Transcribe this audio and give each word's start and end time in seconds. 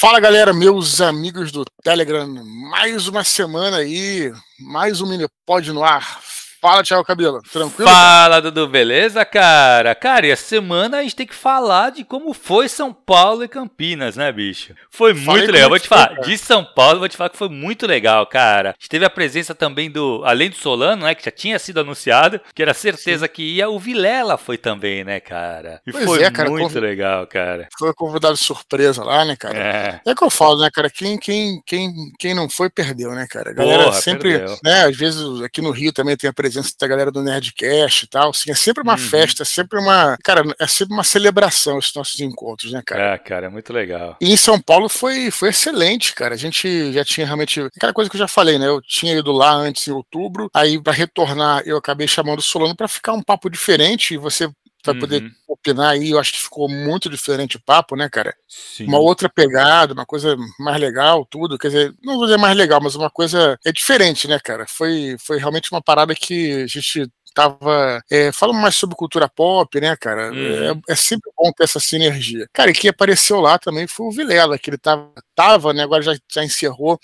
Fala 0.00 0.18
galera, 0.18 0.54
meus 0.54 0.98
amigos 0.98 1.52
do 1.52 1.62
Telegram, 1.84 2.26
mais 2.70 3.06
uma 3.06 3.22
semana 3.22 3.76
aí, 3.76 4.32
mais 4.58 5.02
um 5.02 5.06
mini 5.06 5.26
pod 5.44 5.70
no 5.74 5.84
ar. 5.84 6.22
Fala, 6.60 6.82
Thiago 6.82 7.04
Cabelo, 7.04 7.40
tranquilo? 7.50 7.90
Fala, 7.90 8.38
Dudu, 8.42 8.68
beleza, 8.68 9.24
cara? 9.24 9.94
Cara, 9.94 10.26
e 10.26 10.32
a 10.32 10.36
semana 10.36 10.98
a 10.98 11.02
gente 11.02 11.16
tem 11.16 11.26
que 11.26 11.34
falar 11.34 11.88
de 11.90 12.04
como 12.04 12.34
foi 12.34 12.68
São 12.68 12.92
Paulo 12.92 13.42
e 13.42 13.48
Campinas, 13.48 14.14
né, 14.14 14.30
bicho? 14.30 14.74
Foi 14.90 15.14
muito 15.14 15.24
Falei 15.24 15.46
legal, 15.46 15.70
vou 15.70 15.78
te 15.78 15.88
falar, 15.88 16.16
foi, 16.16 16.24
de 16.24 16.36
São 16.36 16.62
Paulo, 16.62 16.98
vou 16.98 17.08
te 17.08 17.16
falar 17.16 17.30
que 17.30 17.38
foi 17.38 17.48
muito 17.48 17.86
legal, 17.86 18.26
cara. 18.26 18.70
A 18.70 18.72
gente 18.72 18.90
teve 18.90 19.06
a 19.06 19.10
presença 19.10 19.54
também 19.54 19.90
do, 19.90 20.20
além 20.22 20.50
do 20.50 20.56
Solano, 20.56 21.06
né, 21.06 21.14
que 21.14 21.24
já 21.24 21.30
tinha 21.30 21.58
sido 21.58 21.80
anunciado, 21.80 22.38
que 22.54 22.62
era 22.62 22.74
certeza 22.74 23.24
Sim. 23.24 23.32
que 23.32 23.42
ia, 23.42 23.70
o 23.70 23.78
Vilela 23.78 24.36
foi 24.36 24.58
também, 24.58 25.02
né, 25.02 25.18
cara? 25.18 25.80
E 25.86 25.92
pois 25.92 26.04
foi 26.04 26.22
é, 26.22 26.30
cara, 26.30 26.50
muito 26.50 26.78
legal, 26.78 27.26
cara. 27.26 27.68
Foi 27.78 27.94
convidado 27.94 28.36
surpresa 28.36 29.02
lá, 29.02 29.24
né, 29.24 29.34
cara? 29.34 29.58
É. 29.58 30.00
é 30.10 30.14
que 30.14 30.22
eu 30.22 30.28
falo, 30.28 30.60
né, 30.60 30.68
cara, 30.70 30.90
quem, 30.90 31.16
quem, 31.16 31.62
quem, 31.64 31.90
quem 32.18 32.34
não 32.34 32.50
foi, 32.50 32.68
perdeu, 32.68 33.12
né, 33.12 33.26
cara? 33.26 33.52
A 33.52 33.54
galera 33.54 33.84
Porra, 33.84 33.96
sempre, 33.96 34.36
perdeu. 34.36 34.58
né, 34.62 34.84
às 34.84 34.96
vezes 34.96 35.40
aqui 35.40 35.62
no 35.62 35.70
Rio 35.70 35.90
também 35.90 36.18
tem 36.18 36.28
a 36.28 36.32
presença 36.34 36.49
presença 36.50 36.74
da 36.78 36.86
galera 36.86 37.10
do 37.10 37.22
Nerdcast 37.22 38.04
e 38.04 38.08
tal. 38.08 38.30
Assim, 38.30 38.50
é 38.50 38.54
sempre 38.54 38.82
uma 38.82 38.94
uhum. 38.94 38.98
festa, 38.98 39.42
é 39.42 39.46
sempre 39.46 39.78
uma. 39.78 40.16
Cara, 40.22 40.42
é 40.58 40.66
sempre 40.66 40.94
uma 40.94 41.04
celebração 41.04 41.78
esses 41.78 41.94
nossos 41.94 42.20
encontros, 42.20 42.72
né, 42.72 42.82
cara? 42.84 43.14
É, 43.14 43.18
cara, 43.18 43.46
é 43.46 43.48
muito 43.48 43.72
legal. 43.72 44.16
E 44.20 44.32
em 44.32 44.36
São 44.36 44.60
Paulo 44.60 44.88
foi, 44.88 45.30
foi 45.30 45.50
excelente, 45.50 46.14
cara. 46.14 46.34
A 46.34 46.38
gente 46.38 46.92
já 46.92 47.04
tinha 47.04 47.26
realmente. 47.26 47.60
Aquela 47.60 47.92
coisa 47.92 48.10
que 48.10 48.16
eu 48.16 48.20
já 48.20 48.28
falei, 48.28 48.58
né? 48.58 48.66
Eu 48.66 48.80
tinha 48.82 49.14
ido 49.14 49.30
lá 49.32 49.52
antes 49.52 49.86
em 49.86 49.92
outubro, 49.92 50.50
aí 50.52 50.80
para 50.82 50.92
retornar 50.92 51.62
eu 51.64 51.76
acabei 51.76 52.08
chamando 52.08 52.40
o 52.40 52.42
Solano 52.42 52.74
para 52.74 52.88
ficar 52.88 53.12
um 53.12 53.22
papo 53.22 53.48
diferente 53.48 54.14
e 54.14 54.18
você 54.18 54.50
vai 54.84 54.94
uhum. 54.94 55.00
poder 55.00 55.30
opinar 55.48 55.90
aí. 55.90 56.10
Eu 56.10 56.18
acho 56.18 56.32
que 56.32 56.38
ficou 56.38 56.68
muito 56.68 57.08
diferente 57.08 57.56
o 57.56 57.62
papo, 57.62 57.96
né, 57.96 58.08
cara? 58.08 58.34
Sim. 58.48 58.86
Uma 58.86 58.98
outra 58.98 59.28
pegada, 59.28 59.92
uma 59.92 60.06
coisa 60.06 60.36
mais 60.58 60.80
legal, 60.80 61.26
tudo. 61.26 61.58
Quer 61.58 61.68
dizer, 61.68 61.94
não 62.02 62.16
vou 62.16 62.26
dizer 62.26 62.38
mais 62.38 62.56
legal, 62.56 62.80
mas 62.82 62.94
uma 62.94 63.10
coisa 63.10 63.58
é 63.64 63.72
diferente, 63.72 64.28
né, 64.28 64.38
cara? 64.38 64.66
Foi, 64.66 65.16
foi 65.18 65.38
realmente 65.38 65.70
uma 65.70 65.82
parada 65.82 66.14
que 66.14 66.62
a 66.62 66.66
gente 66.66 67.10
tava 67.34 68.02
é, 68.10 68.32
falando 68.32 68.58
mais 68.58 68.74
sobre 68.74 68.96
cultura 68.96 69.28
pop, 69.28 69.80
né, 69.80 69.96
cara? 69.96 70.32
Uhum. 70.32 70.82
É, 70.88 70.92
é, 70.92 70.96
sempre 70.96 71.30
bom 71.36 71.52
ter 71.52 71.64
essa 71.64 71.80
sinergia. 71.80 72.48
Cara, 72.52 72.70
e 72.70 72.74
quem 72.74 72.90
apareceu 72.90 73.40
lá 73.40 73.58
também 73.58 73.86
foi 73.86 74.06
o 74.06 74.10
Vilela, 74.10 74.58
que 74.58 74.70
ele 74.70 74.78
tava, 74.78 75.12
tava 75.34 75.72
né, 75.72 75.82
agora 75.82 76.02
já, 76.02 76.16
já 76.32 76.44
encerrou 76.44 76.98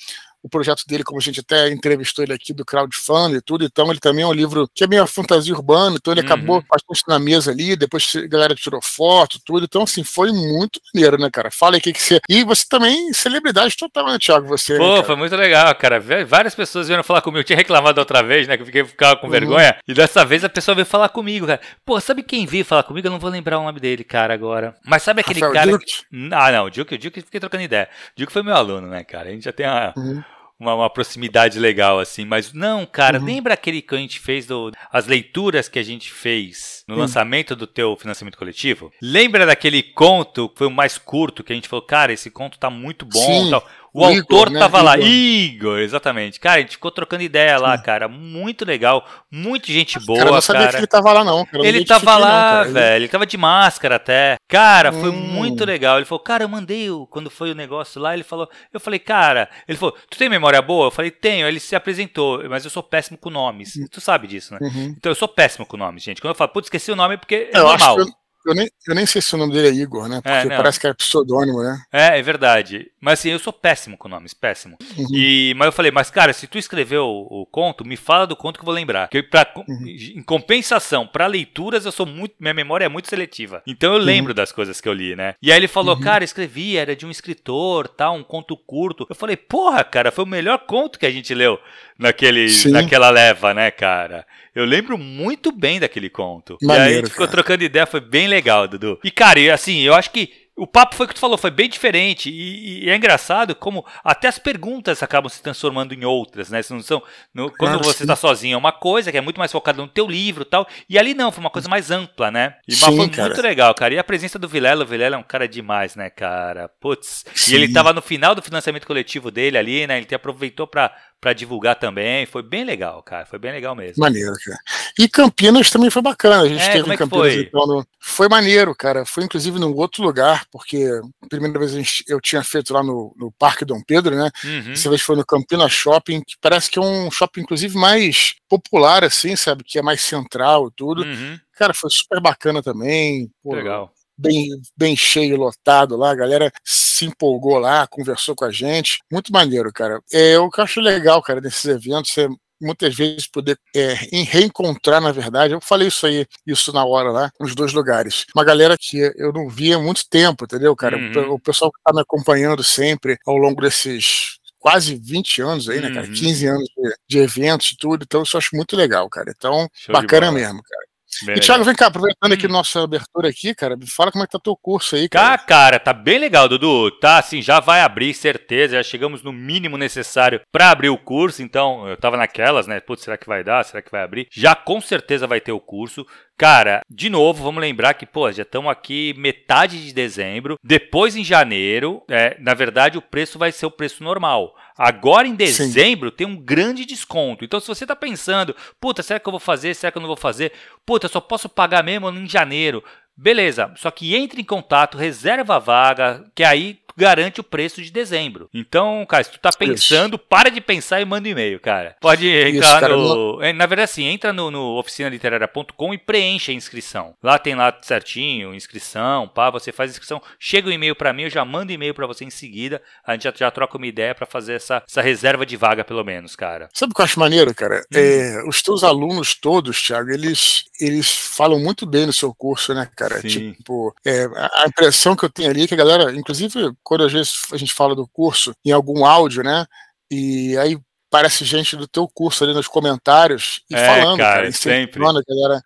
o 0.47 0.49
projeto 0.49 0.85
dele, 0.87 1.03
como 1.03 1.19
a 1.19 1.23
gente 1.23 1.41
até 1.41 1.69
entrevistou 1.69 2.25
ele 2.25 2.33
aqui 2.33 2.53
do 2.53 2.65
crowdfunding 2.65 3.37
e 3.37 3.41
tudo, 3.41 3.65
então 3.65 3.91
ele 3.91 3.99
também 3.99 4.23
é 4.23 4.27
um 4.27 4.33
livro 4.33 4.69
que 4.73 4.85
é 4.85 4.87
meio 4.87 5.07
fantasia 5.07 5.53
urbana, 5.53 5.97
então 5.97 6.13
ele 6.13 6.21
uhum. 6.21 6.27
acabou 6.27 6.65
bastante 6.71 7.03
na 7.09 7.19
mesa 7.19 7.51
ali, 7.51 7.75
depois 7.75 8.13
a 8.17 8.27
galera 8.27 8.55
tirou 8.55 8.81
foto, 8.81 9.41
tudo, 9.45 9.65
então 9.65 9.83
assim, 9.83 10.05
foi 10.05 10.31
muito 10.31 10.81
maneiro, 10.95 11.19
né, 11.19 11.29
cara? 11.31 11.51
Fala 11.51 11.75
aí 11.75 11.81
o 11.81 11.83
que 11.83 11.93
que 11.93 12.03
você... 12.03 12.21
E 12.29 12.45
você 12.45 12.65
também, 12.69 13.13
celebridade 13.13 13.77
total, 13.77 14.07
né, 14.07 14.19
Thiago, 14.19 14.47
você... 14.47 14.79
Pô, 14.79 14.99
né, 14.99 15.03
foi 15.03 15.17
muito 15.17 15.35
legal, 15.35 15.75
cara, 15.75 16.01
várias 16.27 16.55
pessoas 16.55 16.87
vieram 16.87 17.03
falar 17.03 17.21
comigo, 17.23 17.41
eu 17.41 17.45
tinha 17.45 17.57
reclamado 17.57 18.01
outra 18.01 18.23
vez, 18.23 18.47
né, 18.47 18.57
que 18.57 18.63
eu 18.63 18.67
fiquei, 18.67 18.85
ficava 18.85 19.17
com 19.17 19.27
uhum. 19.27 19.33
vergonha, 19.33 19.77
e 19.87 19.93
dessa 19.93 20.25
vez 20.25 20.45
a 20.45 20.49
pessoa 20.49 20.75
veio 20.75 20.87
falar 20.87 21.09
comigo, 21.09 21.47
cara. 21.47 21.61
Pô, 21.85 22.01
sabe 22.01 22.23
quem 22.23 22.47
veio 22.47 22.65
falar 22.65 22.85
comigo? 22.85 23.07
Eu 23.07 23.11
não 23.11 23.19
vou 23.19 23.31
lembrar 23.31 23.59
o 23.59 23.65
nome 23.65 23.81
dele, 23.81 24.05
cara, 24.05 24.33
agora. 24.33 24.77
Mas 24.85 25.03
sabe 25.03 25.21
aquele 25.21 25.41
Rafael 25.41 25.55
cara... 25.55 25.71
Duke? 25.73 25.93
Ah, 26.33 26.53
não, 26.53 26.67
o 26.67 26.71
Duke, 26.71 26.95
o 26.95 26.99
Duke, 26.99 27.21
fiquei 27.21 27.41
trocando 27.41 27.65
ideia. 27.65 27.89
O 28.17 28.21
Duke 28.21 28.33
foi 28.33 28.43
meu 28.43 28.55
aluno, 28.55 28.87
né, 28.87 29.03
cara? 29.03 29.29
A 29.29 29.33
gente 29.33 29.45
já 29.45 29.53
tem 29.53 29.67
uma... 29.67 29.93
Uhum 29.97 30.23
uma, 30.59 30.75
uma, 30.75 30.91
proximidade 30.91 31.59
legal, 31.59 31.99
assim. 31.99 32.25
Mas 32.25 32.53
não, 32.53 32.87
cara, 32.87 33.19
uhum. 33.19 33.25
lembra 33.25 33.55
aquele 33.55 33.83
que 33.83 33.95
a 33.95 33.99
gente 33.99 34.19
fez 34.19 34.47
do. 34.47 34.73
As 34.91 35.07
leituras 35.07 35.69
que 35.69 35.79
a 35.79 35.83
gente 35.83 36.11
fez 36.11 36.85
no 36.89 36.97
lançamento 36.97 37.55
do 37.55 37.67
teu 37.67 37.97
financiamento 37.97 38.39
coletivo? 38.39 38.91
Lembra 39.01 39.45
daquele 39.45 39.83
conto 39.83 40.49
que 40.49 40.59
foi 40.59 40.67
o 40.67 40.71
mais 40.71 40.97
curto, 40.99 41.45
que 41.45 41.53
a 41.53 41.57
gente 41.57 41.69
falou, 41.69 41.85
cara, 41.85 42.13
esse 42.13 42.31
conto 42.31 42.59
tá 42.59 42.71
muito 42.71 43.05
bom 43.05 43.45
Sim. 43.45 43.51
tal. 43.51 43.67
O, 43.93 44.01
o 44.01 44.05
autor 44.05 44.17
Igor, 44.17 44.51
né? 44.51 44.61
tava 44.61 44.79
Igor. 44.79 44.85
lá, 44.85 44.99
Igor, 44.99 45.79
exatamente. 45.79 46.41
Cara, 46.41 46.59
a 46.59 46.61
gente 46.61 46.73
ficou 46.73 46.91
trocando 46.91 47.23
ideia 47.23 47.59
lá, 47.59 47.77
cara. 47.79 48.09
Muito 48.09 48.65
legal, 48.65 49.07
muita 49.31 49.73
gente 49.73 49.99
boa. 50.01 50.19
Cara, 50.19 50.31
eu 50.31 50.35
não 50.35 50.41
sabia 50.41 50.63
cara. 50.63 50.73
que 50.73 50.79
ele 50.79 50.87
tava 50.87 51.13
lá, 51.13 51.25
não. 51.25 51.47
Cara, 51.47 51.67
ele 51.67 51.85
tava 51.85 52.17
lá, 52.17 52.65
não, 52.65 52.73
velho. 52.73 52.97
Ele 52.97 53.09
tava 53.09 53.27
de 53.27 53.37
máscara 53.37 53.97
até. 53.97 54.37
Cara, 54.49 54.93
foi 54.93 55.11
hum. 55.11 55.13
muito 55.13 55.65
legal. 55.65 55.97
Ele 55.97 56.05
falou, 56.05 56.23
cara, 56.23 56.45
eu 56.45 56.49
mandei 56.49 56.91
o, 56.91 57.07
quando 57.07 57.31
foi 57.31 57.51
o 57.51 57.55
negócio 57.55 58.01
lá. 58.01 58.15
Ele 58.15 58.25
falou, 58.25 58.49
eu 58.73 58.81
falei, 58.81 58.99
cara, 58.99 59.49
ele 59.67 59.79
falou, 59.79 59.97
tu 60.11 60.19
tem 60.19 60.29
memória 60.29 60.61
boa? 60.61 60.87
Eu 60.87 60.91
falei, 60.91 61.11
tenho. 61.11 61.47
Ele 61.47 61.61
se 61.61 61.75
apresentou, 61.75 62.49
mas 62.49 62.65
eu 62.65 62.71
sou 62.71 62.83
péssimo 62.83 63.19
com 63.19 63.31
nomes. 63.31 63.77
Hum. 63.77 63.87
Tu 63.91 64.01
sabe 64.01 64.27
disso, 64.27 64.55
né? 64.55 64.59
Uhum. 64.61 64.95
Então 64.97 65.11
eu 65.11 65.17
sou 65.17 65.29
péssimo 65.29 65.67
com 65.67 65.77
nomes, 65.77 66.03
gente. 66.03 66.21
Quando 66.21 66.31
eu 66.31 66.37
falo, 66.37 66.51
putz, 66.51 66.67
esqueci 66.67 66.91
o 66.91 66.97
nome 66.97 67.17
porque 67.17 67.51
é 67.53 67.59
eu 67.59 67.63
normal. 67.63 67.97
Acho 67.97 68.05
que 68.07 68.11
eu 68.11 68.26
eu 68.47 68.55
nem, 68.55 68.71
eu 68.87 68.95
nem 68.95 69.05
sei 69.05 69.21
se 69.21 69.35
o 69.35 69.39
nome 69.39 69.53
dele 69.53 69.69
é 69.69 69.83
Igor, 69.83 70.09
né? 70.09 70.21
É, 70.25 70.41
Porque 70.41 70.55
é, 70.55 70.57
parece 70.57 70.81
que 70.81 70.87
é 70.87 70.95
pseudônimo, 70.95 71.63
né? 71.63 71.79
É, 71.93 72.19
é 72.19 72.23
verdade. 72.23 72.91
Mas 73.01 73.19
assim, 73.19 73.31
eu 73.31 73.39
sou 73.39 73.53
péssimo 73.53 73.99
com 73.99 74.09
nomes, 74.09 74.33
péssimo. 74.33 74.77
Uhum. 74.97 75.07
E, 75.13 75.55
mas 75.57 75.67
eu 75.67 75.73
falei, 75.73 75.91
mas 75.91 76.11
cara, 76.11 76.33
se 76.33 76.47
tu 76.47 76.57
escreveu 76.57 77.05
o, 77.05 77.43
o 77.43 77.47
conto, 77.47 77.85
me 77.85 77.97
fala 77.97 78.27
do 78.27 78.37
conto 78.37 78.59
que 78.59 78.63
eu 78.63 78.67
vou 78.67 78.75
lembrar. 78.75 79.09
Que 79.09 79.23
pra, 79.23 79.47
uhum. 79.69 79.87
Em 79.87 80.23
compensação, 80.23 81.07
para 81.07 81.27
leituras, 81.27 81.85
eu 81.85 81.93
sou 81.93 82.07
muito. 82.07 82.35
Minha 82.39 82.55
memória 82.55 82.85
é 82.85 82.89
muito 82.89 83.09
seletiva. 83.09 83.63
Então 83.67 83.93
eu 83.93 83.99
lembro 83.99 84.31
uhum. 84.31 84.37
das 84.37 84.53
coisas 84.53 84.81
que 84.81 84.89
eu 84.89 84.93
li, 84.93 85.17
né? 85.17 85.35
E 85.43 85.51
aí 85.51 85.59
ele 85.59 85.69
falou, 85.69 85.97
uhum. 85.97 86.01
cara, 86.01 86.25
escrevi, 86.25 86.77
era 86.77 86.95
de 86.95 87.05
um 87.05 87.11
escritor, 87.11 87.89
tal, 87.89 88.15
um 88.15 88.23
conto 88.23 88.57
curto. 88.57 89.07
Eu 89.09 89.17
falei, 89.17 89.37
porra, 89.37 89.83
cara, 89.83 90.13
foi 90.13 90.25
o 90.25 90.29
melhor 90.29 90.59
conto 90.67 90.99
que 90.99 91.07
a 91.07 91.11
gente 91.11 91.35
leu 91.35 91.59
naquele, 91.99 92.47
naquela 92.71 93.11
leva, 93.11 93.53
né, 93.53 93.71
cara? 93.71 94.27
Eu 94.57 94.65
lembro 94.65 94.97
muito 94.97 95.53
bem 95.53 95.79
daquele 95.79 96.09
conto. 96.09 96.57
Maneiro, 96.63 96.85
e 96.85 96.89
aí 96.89 96.95
a 96.95 96.97
gente 97.01 97.11
ficou 97.11 97.27
cara. 97.27 97.37
trocando 97.37 97.63
ideia, 97.63 97.85
foi 97.85 98.01
bem 98.01 98.27
legal, 98.27 98.67
Dudu. 98.67 98.99
E, 99.05 99.11
cara, 99.11 99.53
assim, 99.53 99.83
eu 99.83 99.93
acho 99.93 100.11
que 100.11 100.33
o 100.57 100.67
papo 100.67 100.95
foi 100.95 101.05
o 101.05 101.09
que 101.09 101.15
tu 101.15 101.21
falou, 101.21 101.37
foi 101.37 101.51
bem 101.51 101.69
diferente. 101.69 102.31
E, 102.31 102.87
e, 102.87 102.91
é 102.91 102.97
engraçado 102.97 103.55
como 103.55 103.85
até 104.03 104.27
as 104.27 104.39
perguntas 104.39 105.03
acabam 105.03 105.29
se 105.29 105.43
transformando 105.43 105.93
em 105.93 106.07
outras, 106.07 106.49
né? 106.49 106.63
Não 106.71 106.81
são, 106.81 107.03
no, 107.35 107.51
quando 107.51 107.85
você 107.85 108.05
está 108.05 108.17
sozinho 108.17 108.55
é 108.55 108.57
uma 108.57 108.73
coisa 108.73 109.13
que 109.13 109.19
é 109.19 109.21
muito 109.21 109.39
mais 109.39 109.53
focada 109.53 109.83
no 109.83 109.89
teu 109.89 110.07
livro 110.07 110.43
e 110.43 110.47
tal. 110.47 110.67
E 110.89 110.99
ali 110.99 111.13
não, 111.13 111.31
foi 111.31 111.45
uma 111.45 111.51
coisa 111.51 111.69
mais 111.69 111.91
ampla, 111.91 112.31
né? 112.31 112.57
E 112.67 112.75
sim, 112.75 112.97
foi 112.97 113.11
cara. 113.11 113.29
muito 113.29 113.43
legal, 113.43 113.75
cara. 113.75 113.93
E 113.93 113.99
a 113.99 114.05
presença 114.05 114.39
do 114.39 114.49
Vilela, 114.49 114.85
o 114.85 114.87
Vilela 114.87 115.17
é 115.17 115.19
um 115.19 115.23
cara 115.23 115.47
demais, 115.47 115.95
né, 115.95 116.09
cara? 116.09 116.71
Putz. 116.81 117.27
Sim. 117.35 117.53
E 117.53 117.55
ele 117.57 117.67
estava 117.67 117.93
no 117.93 118.01
final 118.01 118.35
do 118.35 118.41
financiamento 118.41 118.87
coletivo 118.87 119.31
dele 119.31 119.59
ali, 119.59 119.87
né? 119.87 119.99
Ele 119.99 120.15
aproveitou 120.15 120.67
para 120.67 120.91
para 121.21 121.33
divulgar 121.33 121.79
também. 121.79 122.27
Foi 122.27 122.43
bem 122.43 122.65
legal, 122.65 123.03
cara. 123.03 123.27
Foi 123.27 123.39
bem 123.39 123.53
legal 123.53 123.75
mesmo. 123.75 124.03
Maneiro, 124.03 124.35
cara. 124.45 124.59
E 124.99 125.09
Campinas 125.09 125.71
também 125.71 125.91
foi 125.91 126.03
bacana. 126.03 126.43
A 126.43 126.49
gente 126.49 126.63
é, 126.63 126.73
teve 126.73 126.93
é 126.93 126.97
Campinas. 126.97 127.35
Foi? 127.35 127.43
Então, 127.43 127.67
no... 127.67 127.87
foi 127.99 128.29
maneiro, 128.29 128.75
cara. 128.75 129.05
Foi 129.05 129.25
inclusive 129.25 129.59
num 129.59 129.75
outro 129.75 130.03
lugar, 130.03 130.45
porque 130.51 130.89
a 131.23 131.27
primeira 131.29 131.59
vez 131.59 131.73
gente, 131.73 132.05
eu 132.07 132.21
tinha 132.21 132.43
feito 132.43 132.73
lá 132.73 132.83
no, 132.83 133.15
no 133.17 133.33
Parque 133.33 133.65
Dom 133.65 133.83
Pedro, 133.85 134.15
né? 134.15 134.31
Uhum. 134.45 134.73
Essa 134.73 134.89
vez 134.89 135.03
foi 135.03 135.17
no 135.17 135.27
Campinas 135.27 135.73
Shopping, 135.73 136.23
que 136.23 136.37
parece 136.41 136.71
que 136.71 136.79
é 136.79 136.83
um 136.83 137.11
shopping, 137.11 137.41
inclusive, 137.41 137.77
mais 137.77 138.35
popular, 138.49 139.05
assim, 139.05 139.35
sabe? 139.37 139.65
Que 139.65 139.79
é 139.79 139.83
mais 139.83 140.03
central 140.03 140.69
e 140.69 140.73
tudo. 140.77 141.03
Uhum. 141.03 141.39
Cara, 141.55 141.73
foi 141.75 141.91
super 141.91 142.21
bacana 142.21 142.63
também. 142.63 143.31
Pô, 143.43 143.55
legal 143.55 143.96
bem, 144.17 144.51
bem 144.77 144.97
cheio, 144.97 145.37
lotado 145.37 145.97
lá, 145.97 146.11
a 146.11 146.15
galera 146.15 146.53
se 146.65 147.05
empolgou 147.05 147.59
lá, 147.59 147.87
conversou 147.87 148.35
com 148.35 148.45
a 148.45 148.51
gente. 148.51 148.99
Muito 149.11 149.33
maneiro, 149.33 149.73
cara. 149.73 150.01
É, 150.13 150.39
o 150.39 150.51
que 150.51 150.61
eu 150.61 150.65
acho 150.65 150.81
legal, 150.81 151.23
cara, 151.23 151.41
desses 151.41 151.65
eventos 151.65 152.17
é 152.19 152.29
muitas 152.61 152.95
vezes 152.95 153.27
poder 153.27 153.59
é, 153.75 153.93
reencontrar, 153.93 155.01
na 155.01 155.13
verdade, 155.13 155.53
eu 155.53 155.61
falei 155.61 155.89
isso 155.89 156.07
aí, 156.07 156.27
isso 156.47 156.73
na 156.73 156.85
hora 156.85 157.11
lá, 157.11 157.31
nos 157.39 157.55
dois 157.55 157.73
lugares. 157.73 158.25
Uma 158.35 158.45
galera 158.45 158.77
que 158.79 158.99
eu 159.17 159.33
não 159.33 159.49
via 159.49 159.77
há 159.77 159.81
muito 159.81 160.09
tempo, 160.09 160.45
entendeu, 160.45 160.75
cara? 160.75 160.97
Uhum. 160.97 161.35
O 161.35 161.39
pessoal 161.39 161.71
que 161.71 161.79
tá 161.85 161.93
me 161.93 162.01
acompanhando 162.01 162.63
sempre 162.65 163.19
ao 163.27 163.37
longo 163.37 163.61
desses 163.61 164.39
quase 164.59 164.97
20 164.97 165.43
anos 165.43 165.69
aí, 165.69 165.81
né, 165.81 165.93
cara? 165.93 166.07
Uhum. 166.07 166.15
15 166.15 166.47
anos 166.47 166.69
de, 166.69 166.97
de 167.09 167.19
eventos 167.19 167.71
e 167.71 167.77
tudo, 167.77 168.05
então 168.05 168.23
isso 168.23 168.37
eu 168.37 168.39
acho 168.39 168.57
muito 168.57 168.77
legal, 168.77 169.09
cara. 169.09 169.33
Então, 169.37 169.69
Show 169.73 169.93
bacana 169.93 170.33
mesmo, 170.33 170.63
cara. 170.63 170.87
Bem 171.25 171.37
e 171.37 171.41
Thiago, 171.41 171.65
vem 171.65 171.75
cá, 171.75 171.87
aproveitando 171.87 172.33
aqui 172.33 172.47
hum. 172.47 172.51
nossa 172.51 172.83
abertura 172.83 173.29
aqui, 173.29 173.55
cara, 173.55 173.77
me 173.77 173.87
fala 173.87 174.13
como 174.13 174.25
é 174.25 174.27
que 174.27 174.33
tá 174.33 174.39
teu 174.39 174.57
curso 174.57 174.97
aí, 174.97 175.09
cara. 175.09 175.39
Tá, 175.39 175.45
cara, 175.45 175.79
tá 175.79 175.93
bem 175.93 176.19
legal, 176.19 176.49
Dudu. 176.49 176.91
Tá, 176.91 177.19
assim, 177.19 177.41
já 177.41 177.61
vai 177.61 177.81
abrir, 177.81 178.13
certeza. 178.13 178.77
Já 178.77 178.83
chegamos 178.83 179.23
no 179.23 179.33
mínimo 179.33 179.79
necessário 179.79 180.41
para 180.53 180.71
abrir 180.71 180.91
o 180.91 180.99
curso. 180.99 181.43
Então, 181.43 181.89
eu 181.89 181.97
tava 181.97 182.17
naquelas, 182.17 182.67
né? 182.67 182.81
Putz, 182.81 183.05
será 183.05 183.17
que 183.17 183.27
vai 183.27 183.43
dar? 183.43 183.65
Será 183.65 183.81
que 183.81 183.91
vai 183.91 184.03
abrir? 184.03 184.29
Já 184.31 184.55
com 184.55 184.81
certeza 184.81 185.27
vai 185.27 185.41
ter 185.41 185.53
o 185.53 185.61
curso. 185.61 186.05
Cara, 186.39 186.83
de 186.91 187.09
novo, 187.09 187.43
vamos 187.43 187.63
lembrar 187.63 187.95
que, 187.95 188.05
pô, 188.05 188.31
já 188.31 188.43
estamos 188.43 188.71
aqui 188.71 189.15
metade 189.17 189.83
de 189.83 189.93
dezembro. 189.93 190.59
Depois, 190.63 191.17
em 191.17 191.25
janeiro, 191.25 192.03
é, 192.09 192.37
na 192.39 192.53
verdade, 192.53 192.99
o 192.99 193.03
preço 193.03 193.39
vai 193.39 193.51
ser 193.51 193.65
o 193.65 193.71
preço 193.71 194.05
normal. 194.05 194.55
Agora, 194.77 195.27
em 195.27 195.35
dezembro, 195.35 196.11
Sim. 196.11 196.17
tem 196.17 196.27
um 196.27 196.37
grande 196.37 196.85
desconto. 196.85 197.43
Então, 197.43 197.59
se 197.59 197.67
você 197.67 197.85
está 197.85 197.97
pensando, 197.97 198.55
puta, 198.79 199.03
será 199.03 199.19
que 199.19 199.27
eu 199.27 199.31
vou 199.31 199.41
fazer? 199.41 199.73
Será 199.75 199.91
que 199.91 199.97
eu 199.97 200.03
não 200.03 200.09
vou 200.09 200.17
fazer? 200.17 200.53
Puta, 200.85 201.07
eu 201.07 201.11
só 201.11 201.21
posso 201.21 201.49
pagar 201.49 201.83
mesmo 201.83 202.11
em 202.11 202.29
janeiro. 202.29 202.85
Beleza, 203.17 203.73
só 203.77 203.91
que 203.91 204.15
entre 204.15 204.43
em 204.43 204.45
contato, 204.45 204.99
reserva 204.99 205.57
a 205.57 205.59
vaga, 205.59 206.31
que 206.35 206.45
aí 206.45 206.79
garante 206.97 207.41
o 207.41 207.45
preço 207.45 207.83
de 207.83 207.91
dezembro. 207.91 208.49
Então, 208.53 209.05
cara, 209.07 209.25
se 209.25 209.31
tu 209.31 209.39
tá 209.39 209.51
pensando, 209.51 210.17
Isso. 210.17 210.25
para 210.29 210.51
de 210.51 210.61
pensar 210.61 211.01
e 211.01 211.05
manda 211.05 211.29
um 211.29 211.33
e-mail, 211.33 211.61
cara. 211.61 211.97
Pode 212.01 212.27
entrar 212.29 212.51
Isso, 212.51 212.81
cara, 212.81 212.97
no. 212.97 213.41
Não... 213.41 213.53
Na 213.53 213.67
verdade, 213.67 213.91
assim, 213.91 214.05
entra 214.05 214.33
no, 214.33 214.51
no 214.51 214.79
oficinaliteraria.com 214.79 215.95
e 215.95 215.99
preenche 215.99 216.51
a 216.51 216.55
inscrição. 216.55 217.15
Lá 217.23 217.39
tem 217.39 217.55
lá 217.55 217.77
certinho, 217.83 218.55
inscrição, 218.55 219.29
pá, 219.29 219.51
você 219.51 219.73
faz 219.73 219.91
a 219.91 219.93
inscrição, 219.93 220.23
chega 220.39 220.69
o 220.69 220.71
um 220.71 220.75
e-mail 220.75 220.95
para 220.97 221.13
mim, 221.13 221.25
eu 221.25 221.31
já 221.31 221.45
mando 221.45 221.73
e-mail 221.73 221.95
para 221.95 222.07
você 222.07 222.25
em 222.25 222.31
seguida, 222.31 222.81
a 223.05 223.13
gente 223.13 223.25
já, 223.25 223.33
já 223.37 223.51
troca 223.51 223.77
uma 223.77 223.87
ideia 223.87 224.15
para 224.15 224.27
fazer 224.27 224.55
essa, 224.55 224.83
essa 224.89 225.03
reserva 225.03 225.45
de 225.45 225.57
vaga, 225.57 225.85
pelo 225.85 226.05
menos, 226.05 226.35
cara. 226.35 226.69
Sabe 226.73 226.93
o 226.93 226.95
que 226.95 227.01
eu 227.01 227.05
acho 227.05 227.21
maneiro, 227.21 227.55
cara? 227.55 227.85
Hum. 227.93 227.99
É, 227.99 228.43
os 228.47 228.63
teus 228.63 228.83
alunos 228.83 229.35
todos, 229.35 229.83
Thiago, 229.83 230.11
eles, 230.11 230.65
eles 230.81 231.11
falam 231.11 231.59
muito 231.59 231.87
bem 231.87 232.07
no 232.07 232.13
seu 232.13 232.35
curso, 232.35 232.75
né, 232.75 232.89
cara? 232.97 233.21
Sim. 233.21 233.53
Tipo, 233.53 233.95
é, 234.05 234.25
a 234.35 234.65
impressão 234.67 235.17
que 235.17 235.25
eu 235.25 235.31
tenho 235.31 235.51
ali 235.51 235.65
é 235.65 235.67
que 235.67 235.75
a 235.75 235.79
galera, 235.79 236.13
inclusive, 236.13 236.73
quando 236.87 237.03
às 237.03 237.13
vezes 237.13 237.35
a 237.53 237.57
gente 237.57 237.75
fala 237.75 237.97
do 237.97 238.07
curso 238.07 238.53
em 238.65 238.71
algum 238.71 239.05
áudio, 239.05 239.43
né? 239.43 239.67
E 240.09 240.57
aí 240.57 240.79
parece 241.17 241.47
gente 241.47 241.77
do 241.77 241.89
teu 241.89 242.07
curso 242.07 242.45
ali 242.45 242.53
nos 242.53 242.69
comentários 242.69 243.63
e 243.71 243.75
é, 243.75 243.87
falando, 243.87 244.19
cara, 244.19 244.35
cara 244.43 244.53
sempre. 244.53 245.03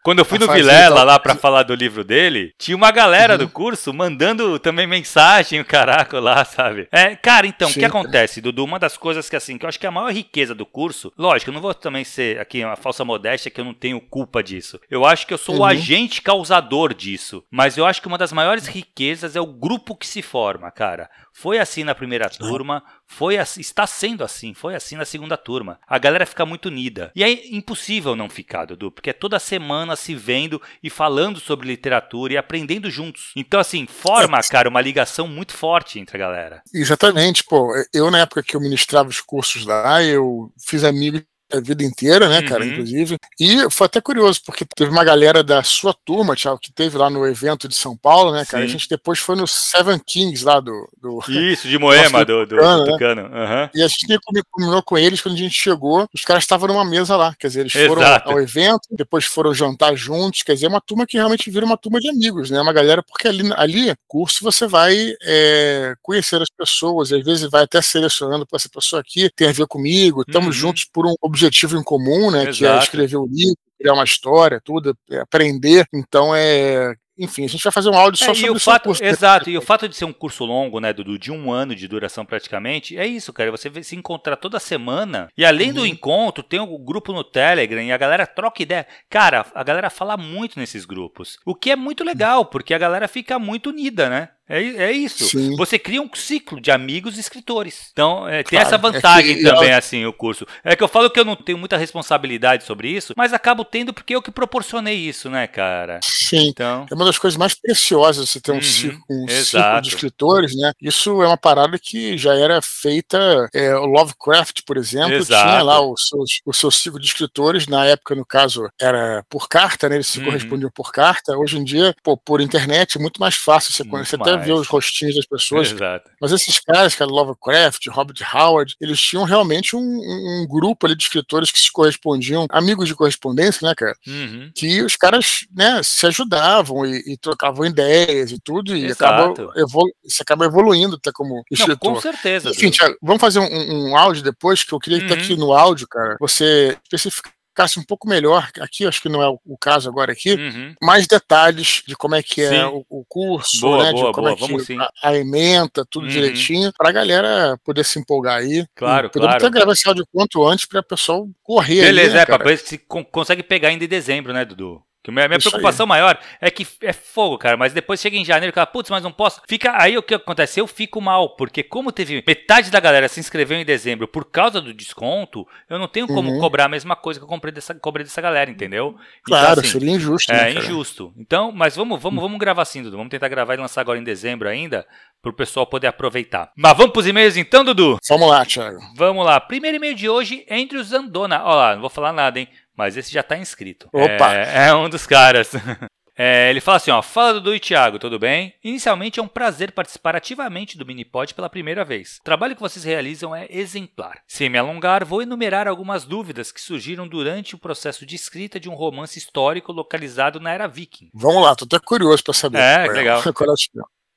Quando 0.01 0.21
eu 0.21 0.25
fui 0.25 0.39
no 0.39 0.47
Vilela 0.47 1.03
lá 1.03 1.19
para 1.19 1.35
falar 1.35 1.65
do 1.65 1.75
livro 1.75 2.05
dele, 2.05 2.55
tinha 2.57 2.77
uma 2.77 2.93
galera 2.93 3.33
uhum. 3.33 3.39
do 3.41 3.49
curso 3.49 3.93
mandando 3.93 4.61
também 4.61 4.87
mensagem, 4.87 5.61
o 5.61 5.65
caraca 5.65 6.21
lá, 6.21 6.45
sabe? 6.45 6.87
É, 6.93 7.17
cara, 7.17 7.49
então, 7.49 7.69
o 7.69 7.73
que 7.73 7.85
acontece, 7.85 8.41
Dudu? 8.41 8.65
Uma 8.65 8.79
das 8.79 8.97
coisas 8.97 9.29
que 9.29 9.35
assim, 9.35 9.59
que 9.59 9.65
eu 9.65 9.69
acho 9.69 9.81
que 9.81 9.87
é 9.87 9.89
a 9.89 9.93
maior 9.93 10.13
riqueza 10.13 10.55
do 10.55 10.65
curso, 10.65 11.13
lógico, 11.19 11.51
eu 11.51 11.55
não 11.55 11.61
vou 11.61 11.75
também 11.75 12.05
ser 12.05 12.39
aqui 12.39 12.65
uma 12.65 12.77
falsa 12.77 13.05
modéstia 13.05 13.51
que 13.51 13.61
eu 13.61 13.65
não 13.65 13.75
tenho 13.75 14.01
culpa 14.01 14.45
disso. 14.45 14.79
Eu 14.89 15.05
acho 15.05 15.27
que 15.27 15.35
eu 15.35 15.39
sou 15.39 15.57
uhum. 15.57 15.63
o 15.63 15.65
agente 15.65 16.23
causador 16.23 16.95
disso, 16.95 17.43
mas 17.51 17.77
eu 17.77 17.85
acho 17.85 18.01
que 18.01 18.07
uma 18.07 18.19
das 18.19 18.33
maiores 18.33 18.69
riquezas 18.69 19.35
é 19.35 19.41
o 19.41 19.47
grupo 19.47 19.97
que 19.97 20.07
se 20.07 20.23
forma, 20.23 20.71
cara. 20.71 21.11
Foi 21.33 21.59
assim 21.59 21.85
na 21.85 21.95
primeira 21.95 22.29
turma, 22.29 22.83
foi 23.11 23.37
assim, 23.37 23.61
está 23.61 23.87
sendo 23.89 24.23
assim, 24.23 24.55
foi 24.55 24.75
assim 24.75 24.97
na 24.97 25.05
segunda 25.05 25.37
turma. 25.37 25.81
A 25.87 25.99
galera 25.99 26.25
fica 26.25 26.47
muito 26.47 26.67
unida. 26.67 27.11
E 27.15 27.25
é 27.25 27.55
impossível 27.55 28.15
não 28.15 28.31
ficar, 28.31 28.67
Dudu, 28.67 28.91
porque 28.91 29.11
é 29.11 29.13
toda 29.13 29.39
semana 29.41 29.97
se 29.97 30.15
vendo 30.15 30.63
e 30.81 30.89
falando 30.89 31.41
sobre 31.41 31.67
literatura 31.67 32.33
e 32.33 32.37
aprendendo 32.37 32.89
juntos. 32.89 33.33
Então, 33.35 33.59
assim, 33.59 33.87
forma, 33.87 34.39
é. 34.39 34.43
cara, 34.43 34.69
uma 34.69 34.81
ligação 34.81 35.27
muito 35.27 35.53
forte 35.53 35.99
entre 35.99 36.17
a 36.17 36.21
galera. 36.21 36.63
Exatamente, 36.73 37.43
pô. 37.45 37.73
Eu, 37.93 38.11
na 38.13 38.21
época 38.21 38.45
que 38.45 38.55
eu 38.55 38.61
ministrava 38.61 39.09
os 39.09 39.21
cursos 39.21 39.67
lá, 39.67 40.03
eu 40.03 40.53
fiz 40.65 40.85
amigos 40.85 41.23
a 41.53 41.61
vida 41.61 41.85
inteira, 41.85 42.29
né, 42.29 42.43
cara, 42.43 42.65
uhum. 42.65 42.71
inclusive. 42.71 43.17
E 43.39 43.71
foi 43.71 43.87
até 43.87 44.01
curioso, 44.01 44.41
porque 44.45 44.65
teve 44.77 44.91
uma 44.91 45.05
galera 45.05 45.43
da 45.43 45.63
sua 45.63 45.95
turma, 46.05 46.37
Thiago, 46.37 46.59
que 46.61 46.73
teve 46.73 46.97
lá 46.97 47.11
no 47.11 47.27
evento 47.27 47.67
de 47.67 47.75
São 47.75 47.97
Paulo, 47.97 48.33
né, 48.33 48.45
cara? 48.45 48.63
Sim. 48.63 48.69
A 48.69 48.73
gente 48.73 48.89
depois 48.89 49.19
foi 49.19 49.37
no 49.37 49.47
Seven 49.47 49.99
Kings 49.99 50.45
lá 50.45 50.61
do. 50.61 50.89
do 51.01 51.21
Isso, 51.29 51.69
de 51.69 51.77
Moema, 51.79 52.25
do, 52.25 52.47
do, 52.47 52.57
do, 52.57 52.85
do 52.85 52.93
Tucano. 52.93 53.23
Uhum. 53.23 53.69
E 53.75 53.83
a 53.83 53.89
gente 53.89 54.07
combinou 54.51 54.83
com 54.83 54.97
eles 54.97 55.21
quando 55.21 55.35
a 55.35 55.39
gente 55.39 55.55
chegou, 55.55 56.09
os 56.15 56.23
caras 56.23 56.45
estavam 56.45 56.69
numa 56.69 56.85
mesa 56.85 57.17
lá, 57.17 57.35
quer 57.39 57.49
dizer, 57.49 57.61
eles 57.61 57.73
foram 57.73 58.03
Exato. 58.03 58.31
ao 58.31 58.41
evento, 58.41 58.89
depois 58.93 59.25
foram 59.25 59.53
jantar 59.53 59.95
juntos, 59.97 60.43
quer 60.43 60.55
dizer, 60.55 60.69
uma 60.69 60.81
turma 60.81 61.07
que 61.07 61.17
realmente 61.17 61.51
vira 61.51 61.67
uma 61.67 61.77
turma 61.77 61.99
de 61.99 62.09
amigos, 62.09 62.51
né? 62.51 62.61
Uma 62.61 62.73
galera, 62.73 63.03
porque 63.03 63.29
ali, 63.29 63.51
ali 63.57 63.95
curso, 64.07 64.43
você 64.43 64.67
vai 64.67 65.15
é, 65.23 65.95
conhecer 66.03 66.41
as 66.41 66.51
pessoas, 66.51 67.13
às 67.13 67.25
vezes 67.25 67.51
vai 67.51 67.65
até 67.65 67.81
selecionando, 67.83 68.47
pô, 68.47 68.57
essa 68.57 68.69
pessoa 68.69 69.01
aqui 69.01 69.31
tem 69.35 69.49
a 69.49 69.53
ver 69.53 69.67
comigo, 69.67 70.23
estamos 70.23 70.57
uhum. 70.57 70.61
juntos 70.61 70.85
por 70.85 71.07
um 71.07 71.15
objetivo 71.21 71.40
objetivo 71.47 71.77
em 71.77 71.83
comum, 71.83 72.31
né? 72.31 72.49
Exato. 72.49 72.57
Que 72.59 72.67
é 72.67 72.79
escrever 72.79 73.17
um 73.17 73.27
livro, 73.27 73.57
criar 73.79 73.95
uma 73.95 74.05
história, 74.05 74.61
tudo, 74.65 74.97
é 75.11 75.21
aprender. 75.21 75.87
Então 75.93 76.35
é 76.35 76.95
enfim, 77.21 77.45
a 77.45 77.49
gente 77.49 77.63
vai 77.63 77.71
fazer 77.71 77.91
um 77.91 77.95
áudio 77.95 78.25
só 78.25 78.33
é, 78.33 78.35
sobre 78.35 78.51
o 78.51 78.59
fato, 78.59 78.85
curso. 78.85 79.05
Exato, 79.05 79.51
e 79.51 79.59
o 79.59 79.61
fato 79.61 79.87
de 79.87 79.95
ser 79.95 80.07
um 80.07 80.13
curso 80.13 80.43
longo, 80.43 80.81
né, 80.81 80.91
Dudu, 80.91 81.19
de 81.19 81.31
um 81.31 81.53
ano 81.53 81.75
de 81.75 81.87
duração 81.87 82.25
praticamente, 82.25 82.97
é 82.97 83.07
isso, 83.07 83.31
cara. 83.31 83.51
Você 83.51 83.71
se 83.83 83.95
encontrar 83.95 84.37
toda 84.37 84.59
semana. 84.59 85.29
E 85.37 85.45
além 85.45 85.69
uhum. 85.69 85.75
do 85.75 85.87
encontro, 85.87 86.43
tem 86.43 86.59
um 86.59 86.83
grupo 86.83 87.13
no 87.13 87.23
Telegram 87.23 87.83
e 87.83 87.93
a 87.93 87.99
galera 87.99 88.27
troca 88.27 88.63
ideia. 88.63 88.87
Cara, 89.11 89.45
a 89.55 89.63
galera 89.63 89.91
fala 89.91 90.17
muito 90.17 90.59
nesses 90.59 90.87
grupos. 90.87 91.39
O 91.45 91.55
que 91.55 91.71
é 91.71 91.77
muito 91.77 92.03
legal, 92.03 92.47
porque 92.47 92.73
a 92.73 92.79
galera 92.79 93.07
fica 93.07 93.39
muito 93.39 93.69
unida, 93.69 94.09
né? 94.09 94.31
É, 94.51 94.63
é 94.85 94.93
isso. 94.93 95.25
Sim. 95.29 95.55
Você 95.57 95.79
cria 95.79 96.03
um 96.03 96.11
ciclo 96.13 96.61
de 96.61 96.73
amigos 96.73 97.17
escritores. 97.17 97.89
Então, 97.93 98.29
é, 98.29 98.43
tem 98.43 98.59
claro, 98.59 98.67
essa 98.67 98.79
vantagem 98.79 99.33
é 99.33 99.35
que, 99.37 99.43
também, 99.45 99.71
eu... 99.71 99.79
assim, 99.79 100.05
o 100.05 100.13
curso. 100.13 100.45
É 100.65 100.75
que 100.75 100.83
eu 100.83 100.89
falo 100.89 101.09
que 101.09 101.21
eu 101.21 101.25
não 101.25 101.37
tenho 101.37 101.57
muita 101.57 101.77
responsabilidade 101.77 102.65
sobre 102.65 102.89
isso, 102.89 103.15
mas 103.17 103.33
acabo 103.33 103.65
tendo 103.65 103.95
porque 103.95 104.15
eu 104.15 104.21
que 104.21 104.33
proporcionei 104.33 104.97
isso, 104.97 105.31
né, 105.31 105.47
cara? 105.47 106.01
Sim. 106.03 106.49
Então... 106.49 106.87
É 106.91 106.95
uma 106.95 107.05
das 107.05 107.19
coisas 107.19 107.37
mais 107.37 107.55
preciosas 107.55 108.29
você 108.29 108.41
ter 108.41 108.51
um, 108.51 108.57
uhum, 108.57 108.63
ciclo, 108.63 109.01
um 109.09 109.29
ciclo 109.29 109.81
de 109.81 109.89
escritores, 109.89 110.57
né? 110.57 110.73
Isso 110.83 111.23
é 111.23 111.27
uma 111.27 111.37
parada 111.37 111.79
que 111.79 112.19
já 112.19 112.35
era 112.35 112.61
feita. 112.61 113.49
É, 113.55 113.75
o 113.77 113.87
Lovecraft, 113.87 114.63
por 114.67 114.77
exemplo, 114.77 115.15
exato. 115.15 115.49
tinha 115.49 115.63
lá 115.63 115.81
o 115.81 115.97
seu, 115.97 116.25
o 116.47 116.53
seu 116.53 116.71
ciclo 116.71 116.99
de 116.99 117.07
escritores. 117.07 117.67
Na 117.69 117.85
época, 117.87 118.15
no 118.15 118.25
caso, 118.25 118.69
era 118.81 119.25
por 119.29 119.49
carta, 119.49 119.89
né? 119.89 119.97
Eles 119.97 120.09
se 120.09 120.19
uhum. 120.19 120.25
correspondiam 120.25 120.71
por 120.75 120.91
carta. 120.91 121.37
Hoje 121.37 121.57
em 121.57 121.65
dia, 121.65 121.95
pô, 122.03 122.17
por 122.17 122.41
internet, 122.41 122.99
é 122.99 123.01
muito 123.01 123.21
mais 123.21 123.37
fácil 123.37 123.73
você, 123.73 123.85
conhecer 123.85 124.17
até 124.17 124.40
ver 124.41 124.53
os 124.53 124.67
rostinhos 124.67 125.15
das 125.17 125.27
pessoas. 125.27 125.73
Exato. 125.73 126.11
Mas 126.21 126.33
esses 126.33 126.61
caras, 126.61 126.95
cara, 126.95 127.11
Lovecraft, 127.11 127.87
Robert 127.89 128.17
Howard, 128.35 128.75
eles 128.81 129.01
tinham 129.01 129.25
realmente 129.25 129.77
um, 129.77 129.81
um, 129.81 130.47
grupo 130.49 130.87
ali 130.87 130.97
de 130.97 131.03
escritores 131.03 131.51
que 131.51 131.59
se 131.59 131.71
correspondiam, 131.73 132.47
amigos 132.51 132.89
de 132.89 132.95
correspondência, 132.95 133.67
né, 133.67 133.75
cara? 133.75 133.95
Uhum. 134.07 134.51
Que 134.55 134.83
os 134.83 134.97
caras, 134.97 135.47
né, 135.55 135.81
se 135.83 136.07
ajudavam 136.07 136.87
e, 136.87 137.13
e 137.13 137.17
trocavam 137.17 137.65
ideias 137.65 138.33
e 138.33 138.39
tudo, 138.39 138.77
e 138.77 138.91
acaba, 138.91 139.35
evolu 139.57 139.91
acaba 140.21 140.45
evoluindo 140.45 140.97
até 140.97 141.11
como 141.13 141.43
escritor. 141.51 141.89
Não, 141.89 141.95
com 141.95 142.01
certeza. 142.01 142.51
Enfim, 142.51 142.71
Thiago, 142.71 142.97
vamos 143.03 143.21
fazer 143.21 143.41
um, 143.41 143.91
um, 143.91 143.97
áudio 143.97 144.23
depois, 144.23 144.65
que 144.65 144.73
eu 144.73 144.79
queria 144.79 144.99
uhum. 144.99 145.07
que 145.07 145.13
aqui 145.13 145.37
no 145.37 145.53
áudio, 145.53 145.87
cara, 145.89 146.17
você 146.21 146.77
especificar 146.85 147.33
explicasse 147.61 147.79
um 147.79 147.83
pouco 147.83 148.09
melhor, 148.09 148.49
aqui 148.61 148.87
acho 148.87 149.03
que 149.03 149.09
não 149.09 149.23
é 149.23 149.29
o, 149.29 149.59
caso 149.59 149.89
agora 149.89 150.13
aqui, 150.13 150.35
uhum. 150.35 150.75
mais 150.83 151.07
detalhes 151.07 151.83
de 151.87 151.95
como 151.95 152.15
é 152.15 152.23
que 152.23 152.43
é 152.43 152.67
o, 152.67 152.85
o, 152.89 153.05
curso, 153.09 153.61
boa, 153.61 153.85
né, 153.85 153.93
boa, 153.93 154.07
de 154.07 154.13
como 154.13 154.37
boa, 154.37 154.63
é 154.63 154.65
que 154.65 154.79
a, 154.79 154.91
a, 155.03 155.17
ementa, 155.17 155.85
tudo 155.89 156.05
uhum. 156.05 156.09
direitinho, 156.09 156.73
para 156.77 156.89
a 156.89 156.93
galera 156.93 157.59
poder 157.65 157.85
se 157.85 157.99
empolgar 157.99 158.39
aí. 158.39 158.65
Claro, 158.75 159.11
Podemos 159.11 159.35
claro. 159.35 159.47
até 159.47 159.59
gravar 159.59 159.73
esse 159.73 159.87
áudio 159.87 160.07
quanto 160.13 160.47
antes 160.47 160.65
para 160.67 160.81
o 160.81 160.85
pessoal 160.85 161.29
correr 161.43 161.83
Beleza, 161.83 162.11
aí, 162.11 162.15
né, 162.17 162.23
é, 162.23 162.27
para 162.27 162.45
ver 162.45 162.59
se 162.59 162.79
consegue 162.79 163.43
pegar 163.43 163.69
ainda 163.69 163.85
em 163.85 163.89
dezembro, 163.89 164.33
né, 164.33 164.45
Dudu? 164.45 164.83
Que 165.03 165.11
minha, 165.11 165.27
minha 165.29 165.39
preocupação 165.39 165.85
aí. 165.85 165.89
maior 165.89 166.19
é 166.41 166.51
que 166.51 166.67
é 166.83 166.93
fogo, 166.93 167.39
cara. 167.39 167.57
Mas 167.57 167.73
depois 167.73 168.01
chega 168.01 168.17
em 168.17 168.25
janeiro 168.25 168.53
e 168.53 168.55
fala, 168.55 168.67
putz, 168.67 168.91
mas 168.91 169.03
não 169.03 169.11
posso. 169.11 169.41
Fica 169.49 169.73
aí 169.81 169.97
o 169.97 170.03
que 170.03 170.15
acontece? 170.15 170.61
Eu 170.61 170.67
fico 170.67 171.01
mal, 171.01 171.37
porque 171.37 171.63
como 171.63 171.91
teve 171.91 172.23
metade 172.27 172.71
da 172.71 172.79
galera 172.79 173.09
se 173.09 173.19
inscreveu 173.19 173.59
em 173.59 173.65
dezembro 173.65 174.07
por 174.07 174.27
causa 174.27 174.61
do 174.61 174.75
desconto, 174.75 175.47
eu 175.71 175.79
não 175.79 175.89
tenho 175.89 176.07
como 176.07 176.31
uhum. 176.31 176.39
cobrar 176.39 176.67
a 176.67 176.69
mesma 176.69 176.95
coisa 176.95 177.19
que 177.19 177.25
eu 177.25 177.29
comprei 177.29 177.51
dessa, 177.51 177.75
cobrei 177.75 178.05
dessa 178.05 178.21
galera, 178.21 178.51
entendeu? 178.51 178.89
Então, 178.89 179.23
claro, 179.25 179.53
então, 179.53 179.65
assim, 179.65 179.73
seria 179.73 179.91
injusto. 179.91 180.33
É 180.33 180.55
né, 180.55 180.61
injusto. 180.61 181.15
Então, 181.17 181.51
mas 181.51 181.77
vamos, 181.77 182.01
vamos, 182.01 182.21
vamos 182.21 182.39
gravar 182.39 182.63
assim, 182.63 182.83
Dudu. 182.83 182.99
Vamos 182.99 183.11
tentar 183.11 183.29
gravar 183.29 183.55
e 183.55 183.57
lançar 183.57 183.81
agora 183.81 183.99
em 183.99 184.05
dezembro 184.05 184.49
ainda, 184.49 184.87
para 185.23 185.31
o 185.31 185.35
pessoal 185.35 185.67
poder 185.67 185.87
aproveitar. 185.87 186.53
Mas 186.55 186.77
vamos 186.77 186.93
para 186.93 187.01
os 187.01 187.07
e-mails 187.07 187.39
então, 187.39 187.65
Dudu? 187.65 187.99
Vamos 188.07 188.29
lá, 188.29 188.45
Thiago. 188.45 188.79
Vamos 188.97 189.25
lá. 189.25 189.41
Primeiro 189.41 189.79
e-mail 189.79 189.95
de 189.95 190.09
hoje 190.09 190.45
é 190.47 190.59
entre 190.59 190.77
os 190.77 190.93
Andona. 190.93 191.43
Olha 191.43 191.55
lá, 191.55 191.75
não 191.75 191.81
vou 191.81 191.91
falar 191.91 192.13
nada, 192.13 192.39
hein? 192.39 192.49
Mas 192.77 192.97
esse 192.97 193.13
já 193.13 193.21
está 193.21 193.37
inscrito. 193.37 193.89
Opa! 193.93 194.35
É, 194.35 194.69
é 194.69 194.75
um 194.75 194.89
dos 194.89 195.07
caras. 195.07 195.53
É, 196.23 196.51
ele 196.51 196.61
fala 196.61 196.77
assim, 196.77 196.91
ó, 196.91 197.01
fala 197.01 197.33
Dudu 197.33 197.55
e 197.55 197.59
Thiago, 197.59 197.99
tudo 197.99 198.19
bem? 198.19 198.55
Inicialmente 198.63 199.19
é 199.19 199.23
um 199.23 199.27
prazer 199.27 199.73
participar 199.73 200.15
ativamente 200.15 200.77
do 200.77 200.85
Minipod 200.85 201.33
pela 201.33 201.49
primeira 201.49 201.83
vez. 201.83 202.19
O 202.21 202.25
trabalho 202.25 202.55
que 202.55 202.61
vocês 202.61 202.85
realizam 202.85 203.35
é 203.35 203.47
exemplar. 203.49 204.21
Sem 204.29 204.51
me 204.51 204.59
alongar, 204.59 205.03
vou 205.03 205.23
enumerar 205.23 205.67
algumas 205.67 206.05
dúvidas 206.05 206.53
que 206.53 206.61
surgiram 206.61 207.09
durante 207.09 207.55
o 207.55 207.59
processo 207.59 208.05
de 208.05 208.17
escrita 208.17 208.61
de 208.61 208.69
um 208.69 208.75
romance 208.75 209.19
histórico 209.19 209.73
localizado 209.73 210.39
na 210.39 210.53
era 210.53 210.69
viking. 210.69 211.09
Vamos 211.15 211.43
lá, 211.43 211.57
tô 211.57 211.65
até 211.65 211.79
curioso 211.79 212.23
para 212.23 212.35
saber. 212.35 212.59
É, 212.59 212.85
é 212.87 212.89
legal. 212.89 213.23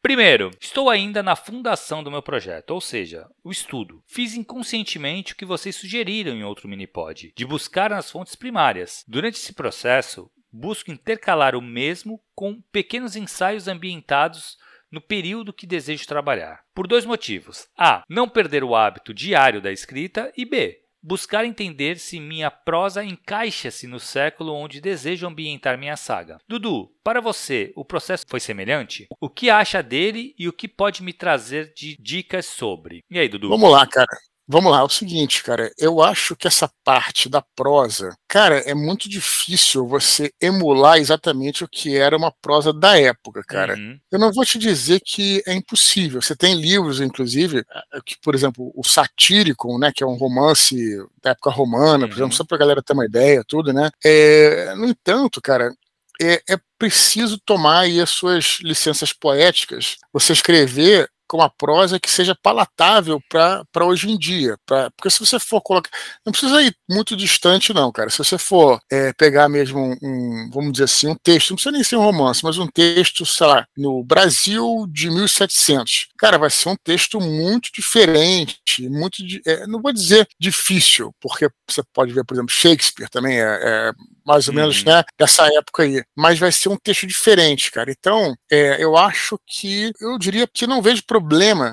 Primeiro, 0.03 0.51
estou 0.59 0.89
ainda 0.89 1.23
na 1.23 1.33
fundação 1.33 2.03
do 2.03 2.11
meu 2.11 2.21
projeto, 2.21 2.71
ou 2.71 2.81
seja, 2.81 3.25
o 3.41 3.49
estudo. 3.49 4.03
Fiz 4.05 4.35
inconscientemente 4.35 5.31
o 5.31 5.35
que 5.37 5.45
vocês 5.45 5.77
sugeriram 5.77 6.33
em 6.33 6.43
outro 6.43 6.67
minipod, 6.67 7.31
de 7.33 7.45
buscar 7.45 7.89
nas 7.89 8.11
fontes 8.11 8.35
primárias. 8.35 9.05
Durante 9.07 9.35
esse 9.35 9.53
processo, 9.53 10.29
busco 10.51 10.91
intercalar 10.91 11.55
o 11.55 11.61
mesmo 11.61 12.21
com 12.35 12.61
pequenos 12.69 13.15
ensaios 13.15 13.69
ambientados 13.69 14.57
no 14.91 14.99
período 14.99 15.53
que 15.53 15.65
desejo 15.65 16.05
trabalhar. 16.05 16.65
Por 16.75 16.85
dois 16.85 17.05
motivos: 17.05 17.69
A. 17.77 18.03
Não 18.09 18.27
perder 18.27 18.61
o 18.61 18.75
hábito 18.75 19.13
diário 19.13 19.61
da 19.61 19.71
escrita, 19.71 20.33
e 20.35 20.43
B 20.43 20.82
buscar 21.03 21.45
entender 21.45 21.99
se 21.99 22.19
minha 22.19 22.49
prosa 22.49 23.03
encaixa-se 23.03 23.85
no 23.85 23.99
século 23.99 24.53
onde 24.53 24.79
desejo 24.79 25.27
ambientar 25.27 25.77
minha 25.77 25.97
saga. 25.97 26.37
Dudu, 26.47 26.89
para 27.03 27.19
você, 27.19 27.73
o 27.75 27.83
processo 27.83 28.23
foi 28.27 28.39
semelhante? 28.39 29.07
O 29.19 29.29
que 29.29 29.49
acha 29.49 29.83
dele 29.83 30.33
e 30.39 30.47
o 30.47 30.53
que 30.53 30.67
pode 30.67 31.03
me 31.03 31.11
trazer 31.11 31.73
de 31.73 31.97
dicas 31.99 32.45
sobre? 32.45 33.01
E 33.11 33.19
aí, 33.19 33.27
Dudu? 33.27 33.49
Vamos 33.49 33.71
lá, 33.71 33.85
cara. 33.85 34.07
Vamos 34.45 34.71
lá, 34.71 34.79
é 34.79 34.83
o 34.83 34.89
seguinte, 34.89 35.41
cara. 35.41 35.71
Eu 35.77 36.01
acho 36.01 36.35
que 36.35 36.47
essa 36.47 36.69
parte 36.83 37.29
da 37.29 37.41
prosa, 37.55 38.15
cara, 38.27 38.59
é 38.59 38.73
muito 38.73 39.07
difícil 39.09 39.87
você 39.87 40.33
emular 40.41 40.97
exatamente 40.97 41.63
o 41.63 41.67
que 41.67 41.95
era 41.95 42.17
uma 42.17 42.31
prosa 42.41 42.73
da 42.73 42.99
época, 42.99 43.41
cara. 43.47 43.75
Uhum. 43.75 43.97
Eu 44.11 44.19
não 44.19 44.33
vou 44.33 44.43
te 44.43 44.59
dizer 44.59 44.99
que 44.99 45.41
é 45.47 45.53
impossível. 45.53 46.21
Você 46.21 46.35
tem 46.35 46.55
livros, 46.55 46.99
inclusive, 46.99 47.59
eh, 47.59 47.99
que, 48.05 48.15
por 48.21 48.35
exemplo, 48.35 48.71
o 48.75 48.83
Satírico, 48.83 49.79
né, 49.79 49.91
que 49.95 50.03
é 50.03 50.07
um 50.07 50.15
romance 50.15 50.75
da 51.21 51.31
época 51.31 51.49
romana, 51.49 52.03
uhum. 52.03 52.09
por 52.09 52.15
exemplo, 52.15 52.25
uhum. 52.25 52.31
só 52.31 52.43
pra 52.43 52.57
galera 52.57 52.83
ter 52.83 52.93
uma 52.93 53.05
ideia, 53.05 53.43
tudo, 53.47 53.71
né? 53.71 53.89
É, 54.03 54.75
no 54.75 54.87
entanto, 54.87 55.41
cara, 55.41 55.73
é, 56.21 56.41
é, 56.49 56.57
preciso 56.77 57.39
tomar 57.39 57.81
aí 57.81 58.01
as 58.01 58.09
suas 58.09 58.59
licenças 58.61 59.13
poéticas, 59.13 59.97
você 60.11 60.33
escrever 60.33 61.09
com 61.33 61.37
uma 61.37 61.49
prosa 61.49 61.99
que 61.99 62.11
seja 62.11 62.35
palatável 62.35 63.19
para 63.27 63.85
hoje 63.85 64.07
em 64.07 64.15
dia. 64.15 64.55
Pra, 64.67 64.91
porque 64.91 65.09
se 65.09 65.19
você 65.19 65.39
for 65.39 65.61
colocar. 65.61 65.89
Não 66.23 66.31
precisa 66.31 66.61
ir 66.61 66.75
muito 66.87 67.17
distante, 67.17 67.73
não, 67.73 67.91
cara. 67.91 68.11
Se 68.11 68.19
você 68.19 68.37
for 68.37 68.79
é, 68.91 69.11
pegar 69.13 69.49
mesmo 69.49 69.79
um, 69.79 69.97
um, 70.03 70.49
vamos 70.53 70.73
dizer 70.73 70.83
assim, 70.83 71.07
um 71.07 71.15
texto, 71.15 71.49
não 71.49 71.55
precisa 71.55 71.71
nem 71.71 71.83
ser 71.83 71.95
um 71.95 72.03
romance, 72.03 72.43
mas 72.43 72.59
um 72.59 72.67
texto, 72.67 73.25
sei 73.25 73.47
lá, 73.47 73.65
no 73.75 74.03
Brasil 74.03 74.85
de 74.91 75.09
1700. 75.09 76.09
Cara, 76.19 76.37
vai 76.37 76.51
ser 76.51 76.69
um 76.69 76.75
texto 76.83 77.19
muito 77.19 77.71
diferente, 77.73 78.87
muito. 78.87 79.17
É, 79.47 79.65
não 79.65 79.81
vou 79.81 79.91
dizer 79.91 80.27
difícil, 80.39 81.11
porque 81.19 81.49
você 81.67 81.81
pode 81.91 82.13
ver, 82.13 82.23
por 82.23 82.35
exemplo, 82.35 82.53
Shakespeare 82.53 83.09
também 83.09 83.41
é, 83.41 83.43
é 83.43 83.91
mais 84.25 84.47
ou 84.47 84.53
menos, 84.53 84.83
uhum. 84.83 84.91
né, 84.91 85.03
dessa 85.17 85.47
época 85.47 85.83
aí. 85.83 86.03
Mas 86.15 86.39
vai 86.39 86.51
ser 86.51 86.69
um 86.69 86.77
texto 86.77 87.05
diferente, 87.07 87.71
cara. 87.71 87.91
Então, 87.91 88.35
é, 88.51 88.81
eu 88.81 88.95
acho 88.95 89.37
que, 89.47 89.91
eu 89.99 90.17
diria 90.17 90.47
que 90.47 90.67
não 90.67 90.81
vejo 90.81 91.03
problema 91.05 91.22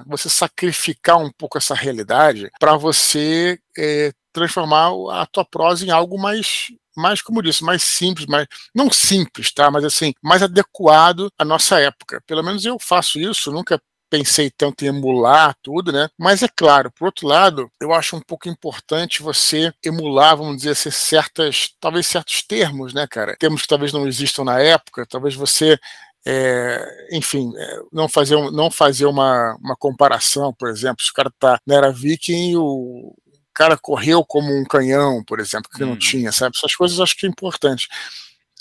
você 0.06 0.28
sacrificar 0.28 1.18
um 1.18 1.30
pouco 1.30 1.58
essa 1.58 1.74
realidade 1.74 2.50
para 2.58 2.76
você 2.76 3.58
é, 3.76 4.12
transformar 4.32 4.90
a 5.12 5.26
tua 5.26 5.44
prosa 5.44 5.84
em 5.84 5.90
algo 5.90 6.18
mais 6.18 6.68
mais, 6.96 7.22
como 7.22 7.42
disse, 7.42 7.64
mais 7.64 7.82
simples, 7.82 8.26
mais, 8.26 8.46
não 8.74 8.90
simples, 8.90 9.52
tá? 9.52 9.70
Mas 9.70 9.84
assim, 9.84 10.12
mais 10.22 10.42
adequado 10.42 11.30
à 11.38 11.44
nossa 11.44 11.78
época. 11.80 12.22
Pelo 12.26 12.42
menos 12.42 12.64
eu 12.64 12.78
faço 12.78 13.18
isso, 13.18 13.50
nunca 13.52 13.80
pensei 14.10 14.50
tanto 14.50 14.84
em 14.84 14.88
emular 14.88 15.54
tudo, 15.62 15.92
né? 15.92 16.08
Mas 16.18 16.42
é 16.42 16.48
claro, 16.48 16.90
por 16.90 17.06
outro 17.06 17.28
lado, 17.28 17.70
eu 17.80 17.94
acho 17.94 18.16
um 18.16 18.20
pouco 18.20 18.48
importante 18.48 19.22
você 19.22 19.72
emular, 19.84 20.36
vamos 20.36 20.58
dizer 20.58 20.70
assim, 20.70 20.90
certas, 20.90 21.70
talvez 21.78 22.06
certos 22.06 22.42
termos, 22.42 22.92
né, 22.92 23.06
cara? 23.08 23.36
Termos 23.38 23.62
que 23.62 23.68
talvez 23.68 23.92
não 23.92 24.06
existam 24.06 24.44
na 24.44 24.60
época, 24.60 25.06
talvez 25.06 25.34
você 25.34 25.78
é, 26.26 27.08
enfim, 27.12 27.50
é, 27.56 27.80
não 27.92 28.08
fazer, 28.08 28.36
não 28.52 28.70
fazer 28.70 29.06
uma, 29.06 29.56
uma 29.60 29.76
comparação, 29.76 30.52
por 30.52 30.68
exemplo, 30.68 31.02
se 31.02 31.10
o 31.10 31.14
cara 31.14 31.30
tá 31.38 31.58
na 31.66 31.76
era 31.76 31.92
viking, 31.92 32.56
o 32.56 33.14
cara 33.54 33.76
correu 33.76 34.24
como 34.24 34.52
um 34.52 34.64
canhão, 34.64 35.22
por 35.24 35.40
exemplo, 35.40 35.70
que 35.70 35.82
hum. 35.82 35.86
não 35.86 35.92
uhum. 35.92 35.98
tinha, 35.98 36.32
sabe? 36.32 36.56
Essas 36.56 36.74
coisas 36.74 37.00
acho 37.00 37.16
que 37.16 37.26
é 37.26 37.28
importante. 37.28 37.88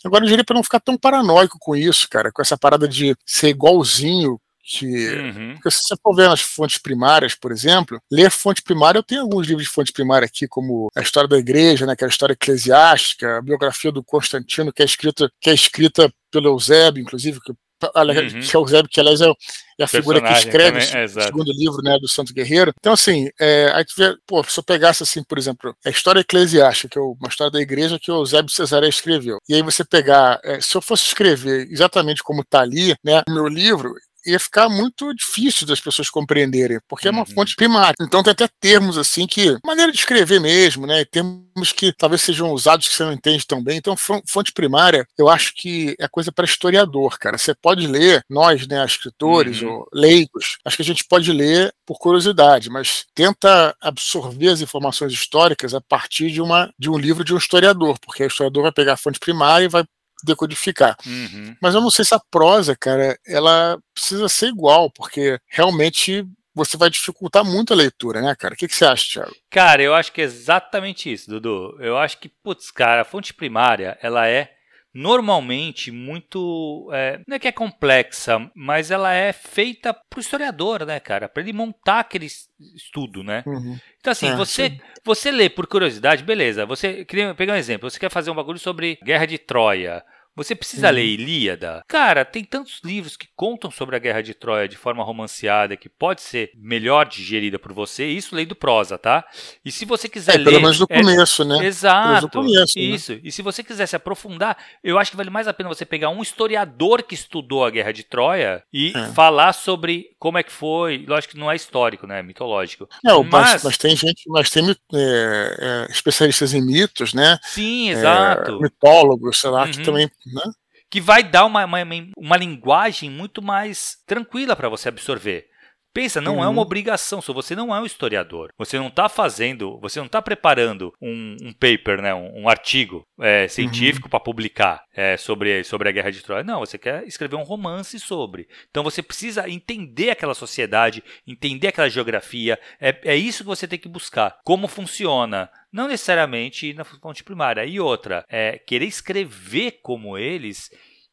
Agora 0.03 0.23
eu 0.23 0.29
diria 0.29 0.45
para 0.45 0.55
não 0.55 0.63
ficar 0.63 0.79
tão 0.79 0.97
paranoico 0.97 1.57
com 1.59 1.75
isso, 1.75 2.07
cara, 2.09 2.31
com 2.31 2.41
essa 2.41 2.57
parada 2.57 2.87
de 2.87 3.15
ser 3.25 3.49
igualzinho 3.49 4.39
que, 4.69 4.85
uhum. 4.85 5.53
Porque 5.55 5.71
se 5.71 5.83
você 5.83 5.95
for 6.01 6.15
ver 6.15 6.29
nas 6.29 6.41
fontes 6.41 6.77
primárias, 6.77 7.33
por 7.33 7.51
exemplo, 7.51 7.99
ler 8.11 8.29
fonte 8.29 8.61
primária, 8.61 8.99
eu 8.99 9.03
tenho 9.03 9.21
alguns 9.21 9.47
livros 9.47 9.65
de 9.65 9.73
fonte 9.73 9.91
primária 9.91 10.27
aqui, 10.27 10.47
como 10.47 10.89
a 10.95 11.01
história 11.01 11.27
da 11.27 11.39
igreja, 11.39 11.87
né, 11.87 11.95
que 11.95 12.03
é 12.03 12.07
a 12.07 12.09
história 12.09 12.33
eclesiástica, 12.33 13.37
a 13.37 13.41
biografia 13.41 13.91
do 13.91 14.03
Constantino, 14.03 14.71
que 14.71 14.83
é 14.83 14.85
escrita, 14.85 15.27
que 15.41 15.49
é 15.49 15.53
escrita 15.55 16.13
pelo 16.29 16.49
Eusébio, 16.49 17.01
inclusive, 17.01 17.39
que, 17.41 17.51
uhum. 17.51 18.39
que 18.41 18.55
é 18.55 18.59
o 18.59 18.61
Eusébio, 18.61 18.89
que 18.91 18.99
aliás 18.99 19.21
é, 19.21 19.33
é 19.79 19.83
a 19.85 19.87
figura 19.87 20.21
que 20.21 20.31
escreve 20.33 20.85
também, 20.85 21.01
é, 21.01 21.05
o 21.05 21.09
segundo 21.09 21.51
livro 21.51 21.81
né, 21.81 21.97
do 21.99 22.07
Santo 22.07 22.31
Guerreiro. 22.31 22.71
Então, 22.79 22.93
assim, 22.93 23.27
é, 23.39 23.71
aí 23.73 23.83
vê, 23.97 24.15
pô, 24.27 24.43
se 24.43 24.59
eu 24.59 24.63
pegasse, 24.63 25.01
assim, 25.01 25.23
por 25.23 25.39
exemplo, 25.39 25.75
a 25.83 25.89
história 25.89 26.19
eclesiástica, 26.19 26.89
que 26.89 26.99
é 26.99 27.01
uma 27.01 27.27
história 27.27 27.49
da 27.49 27.59
igreja 27.59 27.97
que 27.99 28.11
o 28.11 28.17
Eusébio 28.17 28.51
Cesaré 28.51 28.87
escreveu, 28.87 29.39
e 29.49 29.55
aí 29.55 29.63
você 29.63 29.83
pegar, 29.83 30.39
é, 30.43 30.61
se 30.61 30.77
eu 30.77 30.81
fosse 30.81 31.05
escrever 31.05 31.67
exatamente 31.71 32.21
como 32.21 32.41
está 32.41 32.61
ali, 32.61 32.93
né, 33.03 33.23
meu 33.27 33.47
livro, 33.47 33.95
ia 34.25 34.39
ficar 34.39 34.69
muito 34.69 35.13
difícil 35.13 35.65
das 35.65 35.79
pessoas 35.79 36.09
compreenderem, 36.09 36.79
porque 36.87 37.07
uhum. 37.07 37.15
é 37.15 37.17
uma 37.17 37.27
uhum. 37.27 37.33
fonte 37.33 37.55
primária. 37.55 37.95
Então 38.01 38.23
tem 38.23 38.31
até 38.31 38.47
termos 38.59 38.97
assim 38.97 39.27
que, 39.27 39.57
maneira 39.65 39.91
de 39.91 39.97
escrever 39.97 40.39
mesmo, 40.39 40.85
né? 40.85 41.05
Termos 41.05 41.71
que 41.75 41.93
talvez 41.93 42.21
sejam 42.21 42.51
usados 42.51 42.87
que 42.87 42.95
você 42.95 43.03
não 43.03 43.13
entende 43.13 43.45
tão 43.45 43.63
bem. 43.63 43.77
Então, 43.77 43.95
fonte 43.97 44.51
primária, 44.51 45.05
eu 45.17 45.29
acho 45.29 45.53
que 45.55 45.95
é 45.99 46.07
coisa 46.07 46.31
para 46.31 46.45
historiador, 46.45 47.17
cara. 47.19 47.37
Você 47.37 47.53
pode 47.53 47.87
ler, 47.87 48.23
nós, 48.29 48.67
né, 48.67 48.83
escritores 48.85 49.61
uhum. 49.61 49.69
ou 49.69 49.89
leigos, 49.93 50.57
acho 50.65 50.75
que 50.75 50.81
a 50.81 50.85
gente 50.85 51.05
pode 51.05 51.31
ler 51.31 51.73
por 51.85 51.97
curiosidade, 51.97 52.69
mas 52.69 53.05
tenta 53.13 53.75
absorver 53.81 54.49
as 54.49 54.61
informações 54.61 55.11
históricas 55.13 55.73
a 55.73 55.81
partir 55.81 56.31
de, 56.31 56.41
uma, 56.41 56.71
de 56.77 56.89
um 56.89 56.97
livro 56.97 57.23
de 57.23 57.33
um 57.33 57.37
historiador, 57.37 57.97
porque 57.99 58.23
o 58.23 58.27
historiador 58.27 58.63
vai 58.63 58.71
pegar 58.71 58.93
a 58.93 58.97
fonte 58.97 59.19
primária 59.19 59.65
e 59.65 59.69
vai 59.69 59.83
decodificar. 60.23 60.95
Uhum. 61.05 61.55
Mas 61.61 61.75
eu 61.75 61.81
não 61.81 61.89
sei 61.89 62.05
se 62.05 62.15
a 62.15 62.21
prosa, 62.31 62.75
cara, 62.75 63.17
ela 63.27 63.77
precisa 63.93 64.27
ser 64.29 64.47
igual, 64.47 64.89
porque 64.91 65.39
realmente 65.47 66.25
você 66.53 66.77
vai 66.77 66.89
dificultar 66.89 67.45
muito 67.45 67.73
a 67.73 67.75
leitura, 67.75 68.21
né, 68.21 68.35
cara? 68.37 68.53
O 68.53 68.57
que, 68.57 68.67
que 68.67 68.75
você 68.75 68.85
acha, 68.85 69.21
Thiago? 69.21 69.35
Cara, 69.49 69.81
eu 69.81 69.93
acho 69.93 70.11
que 70.11 70.21
é 70.21 70.25
exatamente 70.25 71.11
isso, 71.11 71.29
Dudu. 71.29 71.77
Eu 71.79 71.97
acho 71.97 72.17
que, 72.17 72.29
putz, 72.29 72.71
cara, 72.71 73.01
a 73.01 73.05
fonte 73.05 73.33
primária, 73.33 73.97
ela 74.01 74.27
é 74.27 74.51
normalmente 74.93 75.91
muito. 75.91 76.89
É, 76.93 77.19
não 77.27 77.35
é 77.35 77.39
que 77.39 77.47
é 77.47 77.51
complexa, 77.51 78.49
mas 78.55 78.91
ela 78.91 79.13
é 79.13 79.31
feita 79.31 79.93
pro 79.93 80.19
historiador, 80.19 80.85
né, 80.85 80.99
cara? 80.99 81.29
Para 81.29 81.43
ele 81.43 81.53
montar 81.53 81.99
aquele 81.99 82.27
estudo, 82.75 83.23
né? 83.23 83.43
Uhum. 83.45 83.77
Então, 83.99 84.11
assim, 84.11 84.29
é, 84.29 84.35
você, 84.35 84.79
você 85.03 85.31
lê 85.31 85.49
por 85.49 85.67
curiosidade, 85.67 86.23
beleza. 86.23 86.65
Você. 86.65 87.05
Queria 87.05 87.33
pegar 87.35 87.53
um 87.53 87.57
exemplo. 87.57 87.89
Você 87.89 87.99
quer 87.99 88.09
fazer 88.09 88.31
um 88.31 88.35
bagulho 88.35 88.59
sobre 88.59 88.97
Guerra 89.03 89.25
de 89.25 89.37
Troia. 89.37 90.03
Você 90.39 90.55
precisa 90.55 90.87
uhum. 90.87 90.93
ler 90.93 91.03
Ilíada? 91.03 91.83
Cara, 91.85 92.23
tem 92.23 92.45
tantos 92.45 92.79
livros 92.81 93.17
que 93.17 93.27
contam 93.35 93.69
sobre 93.69 93.97
a 93.97 93.99
Guerra 93.99 94.23
de 94.23 94.33
Troia 94.33 94.69
de 94.69 94.77
forma 94.77 95.03
romanceada 95.03 95.75
que 95.75 95.89
pode 95.89 96.21
ser 96.21 96.51
melhor 96.55 97.09
digerida 97.09 97.59
por 97.59 97.73
você. 97.73 98.05
Isso 98.05 98.33
lendo 98.33 98.55
prosa, 98.55 98.97
tá? 98.97 99.25
E 99.65 99.69
se 99.69 99.83
você 99.83 100.07
quiser 100.07 100.35
é, 100.35 100.37
ler. 100.37 100.45
Pelo 100.45 100.61
menos 100.61 100.79
no 100.79 100.87
é, 100.89 100.97
começo, 100.97 101.43
né? 101.43 101.65
Exato. 101.65 102.29
Começo, 102.29 102.79
né? 102.79 102.85
isso. 102.85 103.11
Né? 103.15 103.19
E 103.25 103.33
se 103.33 103.41
você 103.41 103.61
quiser 103.61 103.85
se 103.85 103.97
aprofundar, 103.97 104.55
eu 104.81 104.97
acho 104.97 105.11
que 105.11 105.17
vale 105.17 105.29
mais 105.29 105.45
a 105.45 105.53
pena 105.53 105.67
você 105.67 105.83
pegar 105.83 106.09
um 106.09 106.21
historiador 106.21 107.03
que 107.03 107.15
estudou 107.15 107.65
a 107.65 107.69
Guerra 107.69 107.91
de 107.91 108.05
Troia 108.05 108.63
e 108.71 108.93
é. 108.95 109.07
falar 109.07 109.51
sobre 109.51 110.05
como 110.17 110.37
é 110.37 110.43
que 110.43 110.53
foi. 110.53 111.03
Lógico 111.05 111.33
que 111.33 111.39
não 111.39 111.51
é 111.51 111.55
histórico, 111.57 112.07
né? 112.07 112.19
É 112.19 112.23
mitológico. 112.23 112.87
Não, 113.03 113.25
mas, 113.25 113.51
mas, 113.51 113.63
mas 113.65 113.77
tem 113.77 113.93
gente, 113.93 114.23
mas 114.29 114.49
tem 114.49 114.69
é, 114.69 114.77
é, 114.95 115.91
especialistas 115.91 116.53
em 116.53 116.65
mitos, 116.65 117.13
né? 117.13 117.37
Sim, 117.43 117.89
exato. 117.89 118.57
mitólogos, 118.61 119.37
sei 119.37 119.49
lá, 119.49 119.65
uhum. 119.65 119.71
que 119.71 119.83
também 119.83 120.09
né? 120.33 120.43
Que 120.89 120.99
vai 120.99 121.23
dar 121.23 121.45
uma, 121.45 121.65
uma, 121.65 121.77
uma 122.17 122.37
linguagem 122.37 123.09
muito 123.09 123.41
mais 123.41 123.97
tranquila 124.05 124.55
para 124.55 124.69
você 124.69 124.89
absorver. 124.89 125.47
Pensa, 125.93 126.21
não 126.21 126.35
uhum. 126.35 126.43
é 126.43 126.47
uma 126.47 126.57
uhum. 126.57 126.59
obrigação, 126.59 127.21
se 127.21 127.33
você 127.33 127.55
não 127.55 127.75
é 127.75 127.79
um 127.79 127.85
historiador, 127.85 128.53
você 128.57 128.77
não 128.77 128.87
está 128.87 129.09
fazendo, 129.09 129.79
você 129.79 129.99
não 129.99 130.05
está 130.05 130.21
preparando 130.21 130.93
um, 131.01 131.35
um, 131.41 131.53
paper, 131.53 132.01
né, 132.01 132.13
um, 132.13 132.43
um 132.43 132.49
artigo 132.49 133.05
é, 133.19 133.47
científico 133.47 134.05
uhum. 134.05 134.09
para 134.09 134.19
publicar 134.19 134.83
é, 134.93 135.17
sobre, 135.17 135.63
sobre 135.63 135.89
a 135.89 135.91
Guerra 135.91 136.11
de 136.11 136.21
Troia. 136.21 136.43
Não, 136.43 136.59
você 136.59 136.77
quer 136.77 137.05
escrever 137.07 137.35
um 137.35 137.43
romance 137.43 137.99
sobre. 137.99 138.47
Então 138.69 138.83
você 138.83 139.01
precisa 139.01 139.49
entender 139.49 140.11
aquela 140.11 140.35
sociedade, 140.35 141.03
entender 141.27 141.67
aquela 141.67 141.89
geografia. 141.89 142.59
É, 142.79 142.95
é 143.03 143.15
isso 143.15 143.43
que 143.43 143.47
você 143.47 143.67
tem 143.67 143.79
que 143.79 143.89
buscar. 143.89 144.37
Como 144.43 144.67
funciona, 144.67 145.49
não 145.71 145.87
necessariamente 145.87 146.73
na 146.73 146.83
fonte 146.83 147.23
primária. 147.23 147.65
E 147.65 147.79
outra, 147.79 148.25
é 148.29 148.57
querer 148.57 148.85
escrever 148.85 149.79
como 149.81 150.17
eles 150.17 150.69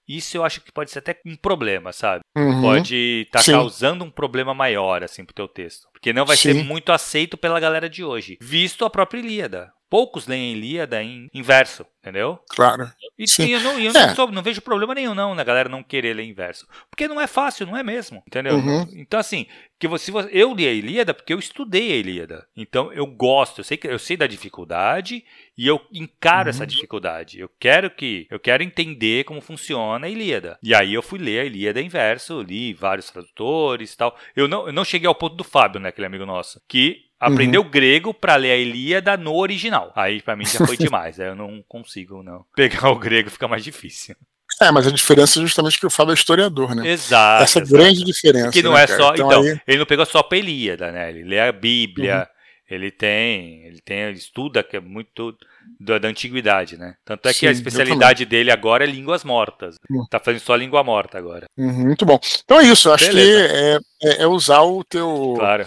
isso 0.09 0.37
eu 0.37 0.45
acho 0.45 0.61
que 0.61 0.73
pode 0.73 0.91
ser 0.91 1.01
até 1.01 1.19
um 1.27 1.37
problema, 1.37 1.93
sabe? 1.93 2.25
Uhum. 2.37 2.63
Pode 2.63 3.25
estar 3.27 3.43
tá 3.43 3.53
causando 3.53 4.05
um 4.05 4.11
problema 4.11 4.55
maior, 4.55 5.03
assim, 5.03 5.25
pro 5.25 5.35
teu 5.35 5.49
texto. 5.49 5.89
Porque 5.93 6.13
não 6.13 6.25
vai 6.25 6.37
Sim. 6.37 6.53
ser 6.53 6.65
muito 6.65 6.93
aceito 6.93 7.37
pela 7.37 7.59
galera 7.59 7.89
de 7.89 8.05
hoje. 8.05 8.39
Visto 8.41 8.85
a 8.85 8.91
própria 8.91 9.21
Ilíada. 9.21 9.73
Poucos 9.88 10.26
leem 10.26 10.52
Ilíada 10.52 11.00
em, 11.02 11.31
em 11.33 11.43
verso, 11.43 11.87
entendeu? 12.00 12.40
Claro. 12.50 12.90
E, 13.16 13.26
Sim. 13.28 13.49
eu, 13.49 13.61
não, 13.61 13.78
eu 13.78 13.90
é. 13.90 13.93
não, 13.93 14.14
sou, 14.14 14.31
não, 14.33 14.43
vejo 14.43 14.61
problema 14.61 14.95
nenhum, 14.95 15.14
não, 15.14 15.35
na 15.35 15.45
galera 15.45 15.69
não 15.69 15.83
querer 15.83 16.14
ler 16.14 16.25
em 16.25 16.35
verso. 16.35 16.66
Porque 16.90 17.07
não 17.07 17.21
é 17.21 17.26
fácil, 17.28 17.66
não 17.66 17.76
é 17.76 17.85
mesmo, 17.85 18.23
entendeu? 18.26 18.57
Uhum. 18.57 18.87
Então, 18.95 19.21
assim, 19.21 19.47
que 19.78 19.87
você, 19.87 20.11
eu 20.33 20.55
li 20.55 20.66
a 20.66 20.73
Ilíada 20.73 21.14
porque 21.14 21.33
eu 21.33 21.38
estudei 21.38 21.93
a 21.93 21.97
Ilíada. 21.97 22.47
Então, 22.57 22.93
eu 22.93 23.07
gosto, 23.07 23.61
eu 23.61 23.64
sei, 23.64 23.76
que, 23.76 23.87
eu 23.87 23.99
sei 23.99 24.16
da 24.16 24.26
dificuldade 24.26 25.25
e 25.57 25.66
eu 25.66 25.81
encaro 25.93 26.45
uhum. 26.45 26.50
essa 26.50 26.66
dificuldade. 26.66 27.38
Eu 27.38 27.49
quero 27.61 27.88
que, 27.88 28.26
eu 28.28 28.40
quero 28.40 28.64
entender 28.64 29.25
como 29.25 29.40
funciona 29.40 30.07
a 30.07 30.11
Ilíada. 30.11 30.59
E 30.62 30.75
aí 30.75 30.95
eu 30.95 31.02
fui 31.02 31.19
ler 31.19 31.40
a 31.40 31.45
Ilíada 31.45 31.81
em 31.81 31.88
verso, 31.88 32.43
li 32.43 32.75
vários 32.75 33.09
tradutores 33.09 33.93
e 33.93 33.97
tal. 33.97 34.19
Eu 34.35 34.49
não, 34.49 34.66
eu 34.66 34.73
não 34.73 34.85
cheguei 34.85 35.07
ao 35.07 35.14
ponto 35.14 35.37
do 35.37 35.45
Fábio, 35.45 35.81
né, 35.81 35.90
aquele 35.90 36.07
amigo 36.07 36.26
nosso, 36.26 36.61
que 36.66 37.06
Aprendeu 37.18 37.62
uhum. 37.62 37.70
grego 37.70 38.12
para 38.12 38.37
ler 38.37 38.52
a 38.52 38.56
Ilíada 38.56 39.16
no 39.16 39.35
original. 39.35 39.90
Aí 39.96 40.20
para 40.20 40.37
mim 40.37 40.44
já 40.44 40.64
foi 40.66 40.76
demais. 40.78 41.18
Aí 41.18 41.28
eu 41.28 41.35
não 41.35 41.64
consigo 41.66 42.23
não. 42.23 42.44
Pegar 42.54 42.90
o 42.90 42.99
grego 42.99 43.30
fica 43.30 43.49
mais 43.49 43.64
difícil. 43.64 44.14
É, 44.61 44.70
mas 44.70 44.87
a 44.87 44.90
diferença 44.90 45.38
é 45.38 45.42
justamente 45.42 45.78
que 45.78 45.87
o 45.87 45.90
Fábio 45.90 46.12
é 46.12 46.14
historiador, 46.14 46.75
né? 46.75 46.88
Exato. 46.88 47.44
Essa 47.44 47.58
exato. 47.58 47.73
grande 47.73 48.04
diferença. 48.04 48.50
Que 48.50 48.62
não 48.62 48.73
né, 48.73 48.85
é 48.85 48.87
só. 48.87 49.12
Então, 49.12 49.28
então 49.28 49.42
aí... 49.42 49.61
ele 49.66 49.78
não 49.78 49.87
pegou 49.87 50.06
só 50.06 50.26
a 50.30 50.37
Ilíada, 50.37 50.92
né? 50.92 51.11
Ele 51.11 51.25
lê 51.25 51.40
a 51.40 51.52
Bíblia. 51.52 52.18
Uhum. 52.18 52.75
ele 52.76 52.90
tem, 52.90 53.64
ele 53.64 53.80
tem, 53.85 53.99
ele 54.00 54.18
estuda 54.18 54.62
que 54.62 54.76
é 54.76 54.80
muito 54.80 55.37
da, 55.80 55.99
da 55.99 56.08
antiguidade, 56.08 56.76
né? 56.76 56.96
Tanto 57.04 57.28
é 57.28 57.32
Sim, 57.32 57.40
que 57.40 57.46
a 57.49 57.50
especialidade 57.50 58.25
dele 58.25 58.50
agora 58.50 58.85
é 58.85 58.87
línguas 58.87 59.25
mortas. 59.25 59.76
Hum. 59.90 60.06
Tá 60.11 60.18
fazendo 60.18 60.40
só 60.40 60.54
língua 60.54 60.82
morta 60.85 61.18
agora. 61.18 61.46
Uhum, 61.56 61.87
muito 61.87 62.06
bom. 62.06 62.18
Então 62.44 62.61
é 62.61 62.64
isso, 62.64 62.90
acho 62.90 63.06
Beleza. 63.06 63.49
que 63.49 63.54
é, 63.54 63.78
é, 64.02 64.23
é, 64.23 64.26
usar 64.26 64.62
o 64.62 64.85
teu. 64.85 65.35
Claro 65.37 65.66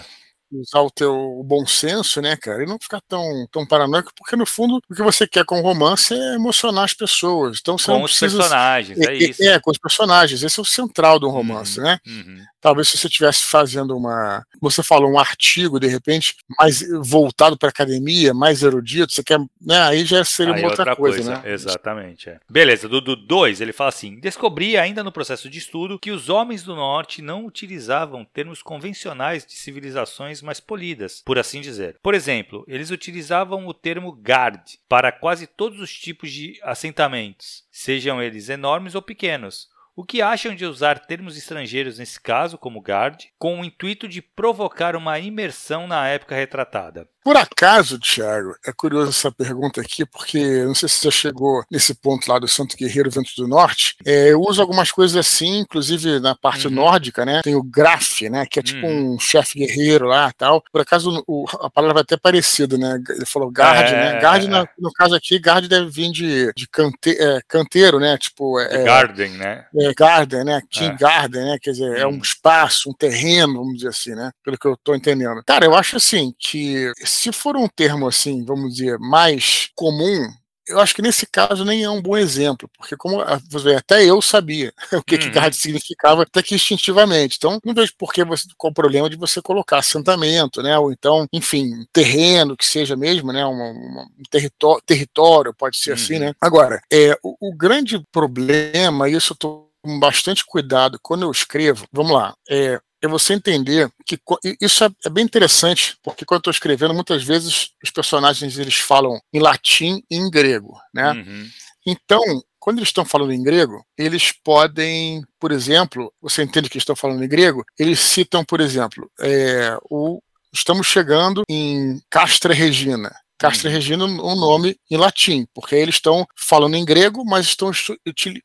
usar 0.52 0.80
o 0.80 0.90
teu 0.90 1.42
bom 1.44 1.66
senso, 1.66 2.20
né, 2.20 2.36
cara, 2.36 2.62
e 2.62 2.66
não 2.66 2.78
ficar 2.80 3.00
tão, 3.02 3.46
tão 3.50 3.66
paranoico, 3.66 4.12
porque 4.16 4.36
no 4.36 4.46
fundo 4.46 4.80
o 4.88 4.94
que 4.94 5.02
você 5.02 5.26
quer 5.26 5.44
com 5.44 5.60
o 5.60 5.62
romance 5.62 6.12
é 6.12 6.34
emocionar 6.34 6.84
as 6.84 6.94
pessoas. 6.94 7.58
Então 7.60 7.78
você 7.78 7.92
com 7.92 8.02
os 8.02 8.18
precisa... 8.18 8.38
personagens, 8.38 8.98
é, 8.98 9.04
é, 9.06 9.14
isso. 9.16 9.42
É, 9.42 9.60
com 9.60 9.70
os 9.70 9.78
personagens. 9.78 10.42
Esse 10.42 10.58
é 10.58 10.62
o 10.62 10.66
central 10.66 11.18
do 11.18 11.28
romance, 11.28 11.78
uhum, 11.78 11.84
né? 11.84 11.98
Uhum. 12.06 12.44
Talvez 12.60 12.88
se 12.88 12.98
você 12.98 13.06
estivesse 13.06 13.46
fazendo 13.46 13.96
uma, 13.96 14.44
você 14.60 14.82
falou, 14.82 15.10
um 15.10 15.18
artigo, 15.18 15.80
de 15.80 15.86
repente, 15.86 16.36
mais 16.58 16.82
voltado 17.02 17.56
para 17.56 17.70
academia, 17.70 18.34
mais 18.34 18.62
erudito, 18.62 19.12
você 19.12 19.22
quer, 19.22 19.38
né? 19.60 19.80
Aí 19.82 20.04
já 20.04 20.22
seria 20.24 20.54
aí 20.54 20.60
uma 20.60 20.68
outra, 20.68 20.82
outra 20.82 20.96
coisa, 20.96 21.16
coisa, 21.16 21.42
né? 21.42 21.52
Exatamente. 21.52 22.28
É. 22.28 22.40
Beleza, 22.48 22.88
do 22.88 23.00
2, 23.16 23.60
ele 23.60 23.72
fala 23.72 23.88
assim: 23.88 24.18
descobri 24.20 24.76
ainda 24.76 25.02
no 25.02 25.12
processo 25.12 25.48
de 25.48 25.58
estudo 25.58 25.98
que 25.98 26.10
os 26.10 26.28
homens 26.28 26.62
do 26.62 26.74
norte 26.74 27.22
não 27.22 27.46
utilizavam 27.46 28.24
termos 28.24 28.62
convencionais 28.62 29.46
de 29.46 29.54
civilizações 29.54 30.42
mais 30.42 30.60
polidas, 30.60 31.22
por 31.24 31.38
assim 31.38 31.60
dizer. 31.60 31.96
Por 32.02 32.14
exemplo, 32.14 32.64
eles 32.68 32.90
utilizavam 32.90 33.66
o 33.66 33.74
termo 33.74 34.10
guard 34.10 34.60
para 34.88 35.10
quase 35.12 35.46
todos 35.46 35.80
os 35.80 35.92
tipos 35.92 36.30
de 36.30 36.58
assentamentos, 36.62 37.64
sejam 37.70 38.22
eles 38.22 38.48
enormes 38.48 38.94
ou 38.94 39.02
pequenos 39.02 39.68
o 40.00 40.02
que 40.02 40.22
acham 40.22 40.54
de 40.54 40.64
usar 40.64 40.98
termos 40.98 41.36
estrangeiros 41.36 41.98
nesse 41.98 42.18
caso, 42.18 42.56
como 42.56 42.80
guard, 42.80 43.24
com 43.38 43.60
o 43.60 43.64
intuito 43.66 44.08
de 44.08 44.22
provocar 44.22 44.96
uma 44.96 45.18
imersão 45.18 45.86
na 45.86 46.08
época 46.08 46.34
retratada? 46.34 47.06
Por 47.22 47.36
acaso, 47.36 47.98
Thiago, 47.98 48.54
é 48.64 48.72
curioso 48.72 49.10
essa 49.10 49.30
pergunta 49.30 49.80
aqui, 49.80 50.06
porque 50.06 50.64
não 50.64 50.74
sei 50.74 50.88
se 50.88 50.96
você 50.96 51.10
chegou 51.10 51.62
nesse 51.70 51.94
ponto 51.94 52.30
lá 52.30 52.38
do 52.38 52.48
Santo 52.48 52.76
Guerreiro 52.76 53.10
Vento 53.10 53.32
do 53.36 53.46
Norte. 53.46 53.96
É, 54.04 54.32
eu 54.32 54.40
uso 54.40 54.60
algumas 54.60 54.90
coisas 54.90 55.16
assim, 55.16 55.58
inclusive 55.58 56.18
na 56.18 56.34
parte 56.34 56.66
uhum. 56.66 56.74
nórdica, 56.74 57.24
né? 57.24 57.42
Tem 57.42 57.54
o 57.54 57.62
Graf, 57.62 58.22
né? 58.22 58.46
Que 58.46 58.60
é 58.60 58.62
tipo 58.62 58.86
uhum. 58.86 59.14
um 59.14 59.18
chefe 59.18 59.58
guerreiro 59.58 60.06
lá 60.06 60.32
tal. 60.32 60.62
Por 60.72 60.80
acaso, 60.80 61.22
o, 61.26 61.44
a 61.60 61.68
palavra 61.68 62.00
é 62.00 62.02
até 62.02 62.16
parecida, 62.16 62.78
né? 62.78 62.98
Ele 63.08 63.26
falou 63.26 63.50
guard, 63.50 63.90
né? 63.90 64.08
é, 64.08 64.12
né? 64.14 64.20
Guard, 64.20 64.44
é. 64.44 64.68
no 64.78 64.92
caso 64.92 65.14
aqui, 65.14 65.38
guard 65.38 65.66
deve 65.68 65.90
vir 65.90 66.10
de, 66.10 66.52
de 66.54 66.66
cante, 66.68 67.10
é, 67.10 67.40
canteiro, 67.46 67.98
né? 68.00 68.16
Tipo. 68.16 68.58
É, 68.60 68.84
garden, 68.84 69.30
né? 69.32 69.66
É, 69.76 69.92
garden, 69.94 70.44
né? 70.44 70.62
King 70.70 70.96
Garden, 70.96 71.44
né? 71.44 71.58
Quer 71.60 71.72
dizer, 71.72 71.98
é 71.98 72.06
um 72.06 72.10
uhum. 72.10 72.18
espaço, 72.18 72.90
um 72.90 72.94
terreno, 72.94 73.54
vamos 73.54 73.76
dizer 73.76 73.88
assim, 73.88 74.14
né? 74.14 74.30
Pelo 74.44 74.58
que 74.58 74.66
eu 74.66 74.76
tô 74.82 74.94
entendendo. 74.94 75.42
Cara, 75.46 75.64
eu 75.64 75.74
acho 75.74 75.96
assim 75.96 76.32
que 76.38 76.92
se 77.10 77.32
for 77.32 77.56
um 77.56 77.68
termo 77.68 78.08
assim, 78.08 78.44
vamos 78.44 78.74
dizer, 78.74 78.98
mais 78.98 79.68
comum, 79.74 80.26
eu 80.70 80.78
acho 80.78 80.94
que 80.94 81.02
nesse 81.02 81.26
caso 81.26 81.64
nem 81.64 81.82
é 81.82 81.90
um 81.90 82.00
bom 82.00 82.16
exemplo, 82.16 82.70
porque 82.76 82.96
como 82.96 83.20
até 83.20 84.04
eu 84.04 84.22
sabia 84.22 84.72
o 84.92 85.02
que, 85.02 85.16
uhum. 85.16 85.20
que 85.20 85.28
guard 85.28 85.52
significava 85.52 86.22
até 86.22 86.42
que 86.42 86.54
instintivamente. 86.54 87.36
Então, 87.36 87.58
não 87.64 87.74
vejo 87.74 87.92
por 87.98 88.12
que 88.12 88.24
você, 88.24 88.46
qual 88.56 88.70
o 88.70 88.74
problema 88.74 89.10
de 89.10 89.16
você 89.16 89.42
colocar 89.42 89.78
assentamento, 89.78 90.62
né? 90.62 90.78
Ou 90.78 90.92
então, 90.92 91.26
enfim, 91.32 91.84
terreno 91.92 92.56
que 92.56 92.64
seja 92.64 92.96
mesmo, 92.96 93.32
né? 93.32 93.44
um 93.44 94.06
território, 94.30 94.82
território, 94.86 95.54
pode 95.54 95.76
ser 95.76 95.90
uhum. 95.90 95.96
assim, 95.96 96.18
né? 96.18 96.28
Uhum. 96.28 96.34
Agora, 96.40 96.80
é, 96.92 97.16
o, 97.22 97.48
o 97.50 97.56
grande 97.56 98.00
problema, 98.12 99.08
e 99.08 99.14
isso 99.14 99.32
eu 99.32 99.36
tô 99.36 99.70
com 99.82 99.98
bastante 99.98 100.44
cuidado 100.44 100.98
quando 101.02 101.22
eu 101.22 101.30
escrevo. 101.30 101.86
Vamos 101.92 102.12
lá. 102.12 102.34
É, 102.48 102.80
é 103.02 103.08
você 103.08 103.34
entender 103.34 103.90
que 104.06 104.18
isso 104.60 104.84
é, 104.84 104.90
é 105.04 105.10
bem 105.10 105.24
interessante, 105.24 105.96
porque 106.02 106.24
quando 106.24 106.38
eu 106.38 106.40
estou 106.40 106.50
escrevendo, 106.50 106.94
muitas 106.94 107.22
vezes 107.22 107.70
os 107.82 107.90
personagens 107.90 108.58
eles 108.58 108.76
falam 108.76 109.20
em 109.32 109.40
latim 109.40 110.02
e 110.10 110.16
em 110.16 110.30
grego, 110.30 110.78
né? 110.92 111.12
Uhum. 111.12 111.48
Então, 111.86 112.22
quando 112.58 112.78
eles 112.78 112.90
estão 112.90 113.04
falando 113.04 113.32
em 113.32 113.42
grego, 113.42 113.82
eles 113.96 114.32
podem, 114.44 115.24
por 115.38 115.50
exemplo, 115.50 116.12
você 116.20 116.42
entende 116.42 116.68
que 116.68 116.76
estão 116.76 116.94
falando 116.94 117.24
em 117.24 117.28
grego, 117.28 117.64
eles 117.78 118.00
citam, 118.00 118.44
por 118.44 118.60
exemplo, 118.60 119.10
é, 119.18 119.76
o 119.90 120.20
estamos 120.52 120.86
chegando 120.86 121.42
em 121.48 122.00
Castra 122.10 122.52
Regina. 122.52 123.10
Castra 123.38 123.70
hum. 123.70 123.72
Regina 123.72 124.04
um 124.04 124.36
nome 124.36 124.76
em 124.90 124.98
latim, 124.98 125.46
porque 125.54 125.74
eles 125.74 125.94
estão 125.94 126.26
falando 126.36 126.74
em 126.74 126.84
grego, 126.84 127.24
mas 127.24 127.46
estão 127.46 127.70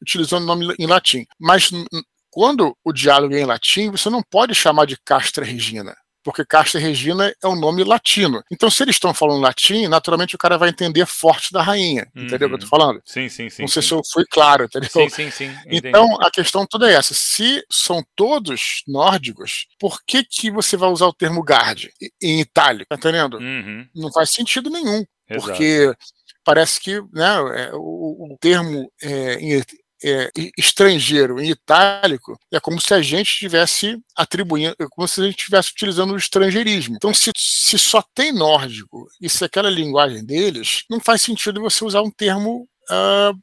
utilizando 0.02 0.44
o 0.44 0.46
nome 0.46 0.74
em 0.80 0.88
latim. 0.88 1.26
Mas 1.38 1.70
quando 2.36 2.76
o 2.84 2.92
diálogo 2.92 3.34
é 3.34 3.40
em 3.40 3.46
latim, 3.46 3.90
você 3.90 4.10
não 4.10 4.22
pode 4.22 4.54
chamar 4.54 4.84
de 4.84 4.98
Castra 5.06 5.46
Regina, 5.46 5.96
porque 6.22 6.44
Castra 6.44 6.82
Regina 6.82 7.34
é 7.42 7.48
um 7.48 7.56
nome 7.56 7.82
latino. 7.82 8.44
Então, 8.52 8.70
se 8.70 8.84
eles 8.84 8.98
estão 8.98 9.14
falando 9.14 9.40
latim, 9.40 9.88
naturalmente 9.88 10.36
o 10.36 10.38
cara 10.38 10.58
vai 10.58 10.68
entender 10.68 11.06
forte 11.06 11.54
da 11.54 11.62
rainha. 11.62 12.06
Uhum. 12.14 12.26
Entendeu 12.26 12.48
o 12.48 12.50
que 12.50 12.56
eu 12.56 12.60
tô 12.60 12.68
falando? 12.68 13.02
Sim, 13.06 13.30
sim, 13.30 13.50
sim. 13.50 13.62
Não 13.62 13.70
sei 13.70 13.82
sim. 13.82 13.88
se 13.88 13.94
eu 13.94 14.02
fui 14.12 14.26
claro, 14.30 14.66
entendeu? 14.66 14.90
Sim, 14.90 15.08
sim, 15.08 15.32
sim. 15.32 15.46
Entendi. 15.66 15.88
Então, 15.88 16.22
a 16.22 16.30
questão 16.30 16.68
toda 16.68 16.92
é 16.92 16.96
essa. 16.96 17.14
Se 17.14 17.64
são 17.72 18.04
todos 18.18 18.84
nórdicos, 18.86 19.68
por 19.80 20.04
que, 20.06 20.22
que 20.26 20.52
você 20.52 20.76
vai 20.76 20.90
usar 20.90 21.06
o 21.06 21.14
termo 21.14 21.40
guard 21.42 21.86
em 22.22 22.42
itálico? 22.42 22.90
Tá 22.90 22.98
entendendo? 22.98 23.38
Uhum. 23.38 23.88
Não 23.96 24.12
faz 24.12 24.32
sentido 24.32 24.70
nenhum. 24.70 25.06
Exato. 25.30 25.48
Porque 25.48 25.96
parece 26.44 26.82
que 26.82 27.02
né, 27.14 27.38
é, 27.56 27.72
o, 27.76 28.34
o 28.34 28.38
termo 28.42 28.92
é, 29.02 29.36
em, 29.36 29.64
é, 30.06 30.30
estrangeiro 30.56 31.42
em 31.42 31.50
itálico, 31.50 32.40
é 32.54 32.60
como 32.60 32.80
se 32.80 32.94
a 32.94 33.02
gente 33.02 33.32
estivesse 33.32 33.98
atribuindo, 34.16 34.76
é 34.80 34.86
como 34.90 35.08
se 35.08 35.20
a 35.20 35.26
gente 35.26 35.40
estivesse 35.40 35.72
utilizando 35.72 36.14
o 36.14 36.18
estrangeirismo. 36.18 36.96
Então, 36.96 37.12
se, 37.12 37.32
se 37.36 37.80
só 37.80 38.04
tem 38.14 38.32
nórdico 38.32 39.08
e 39.20 39.28
se 39.28 39.44
aquela 39.44 39.70
linguagem 39.70 40.24
deles, 40.24 40.84
não 40.90 41.00
faz 41.00 41.24
sentido 41.24 41.60
você 41.60 41.84
usar 41.84 42.04
um 42.04 42.12
termo 42.12 42.68
uh, 42.92 43.36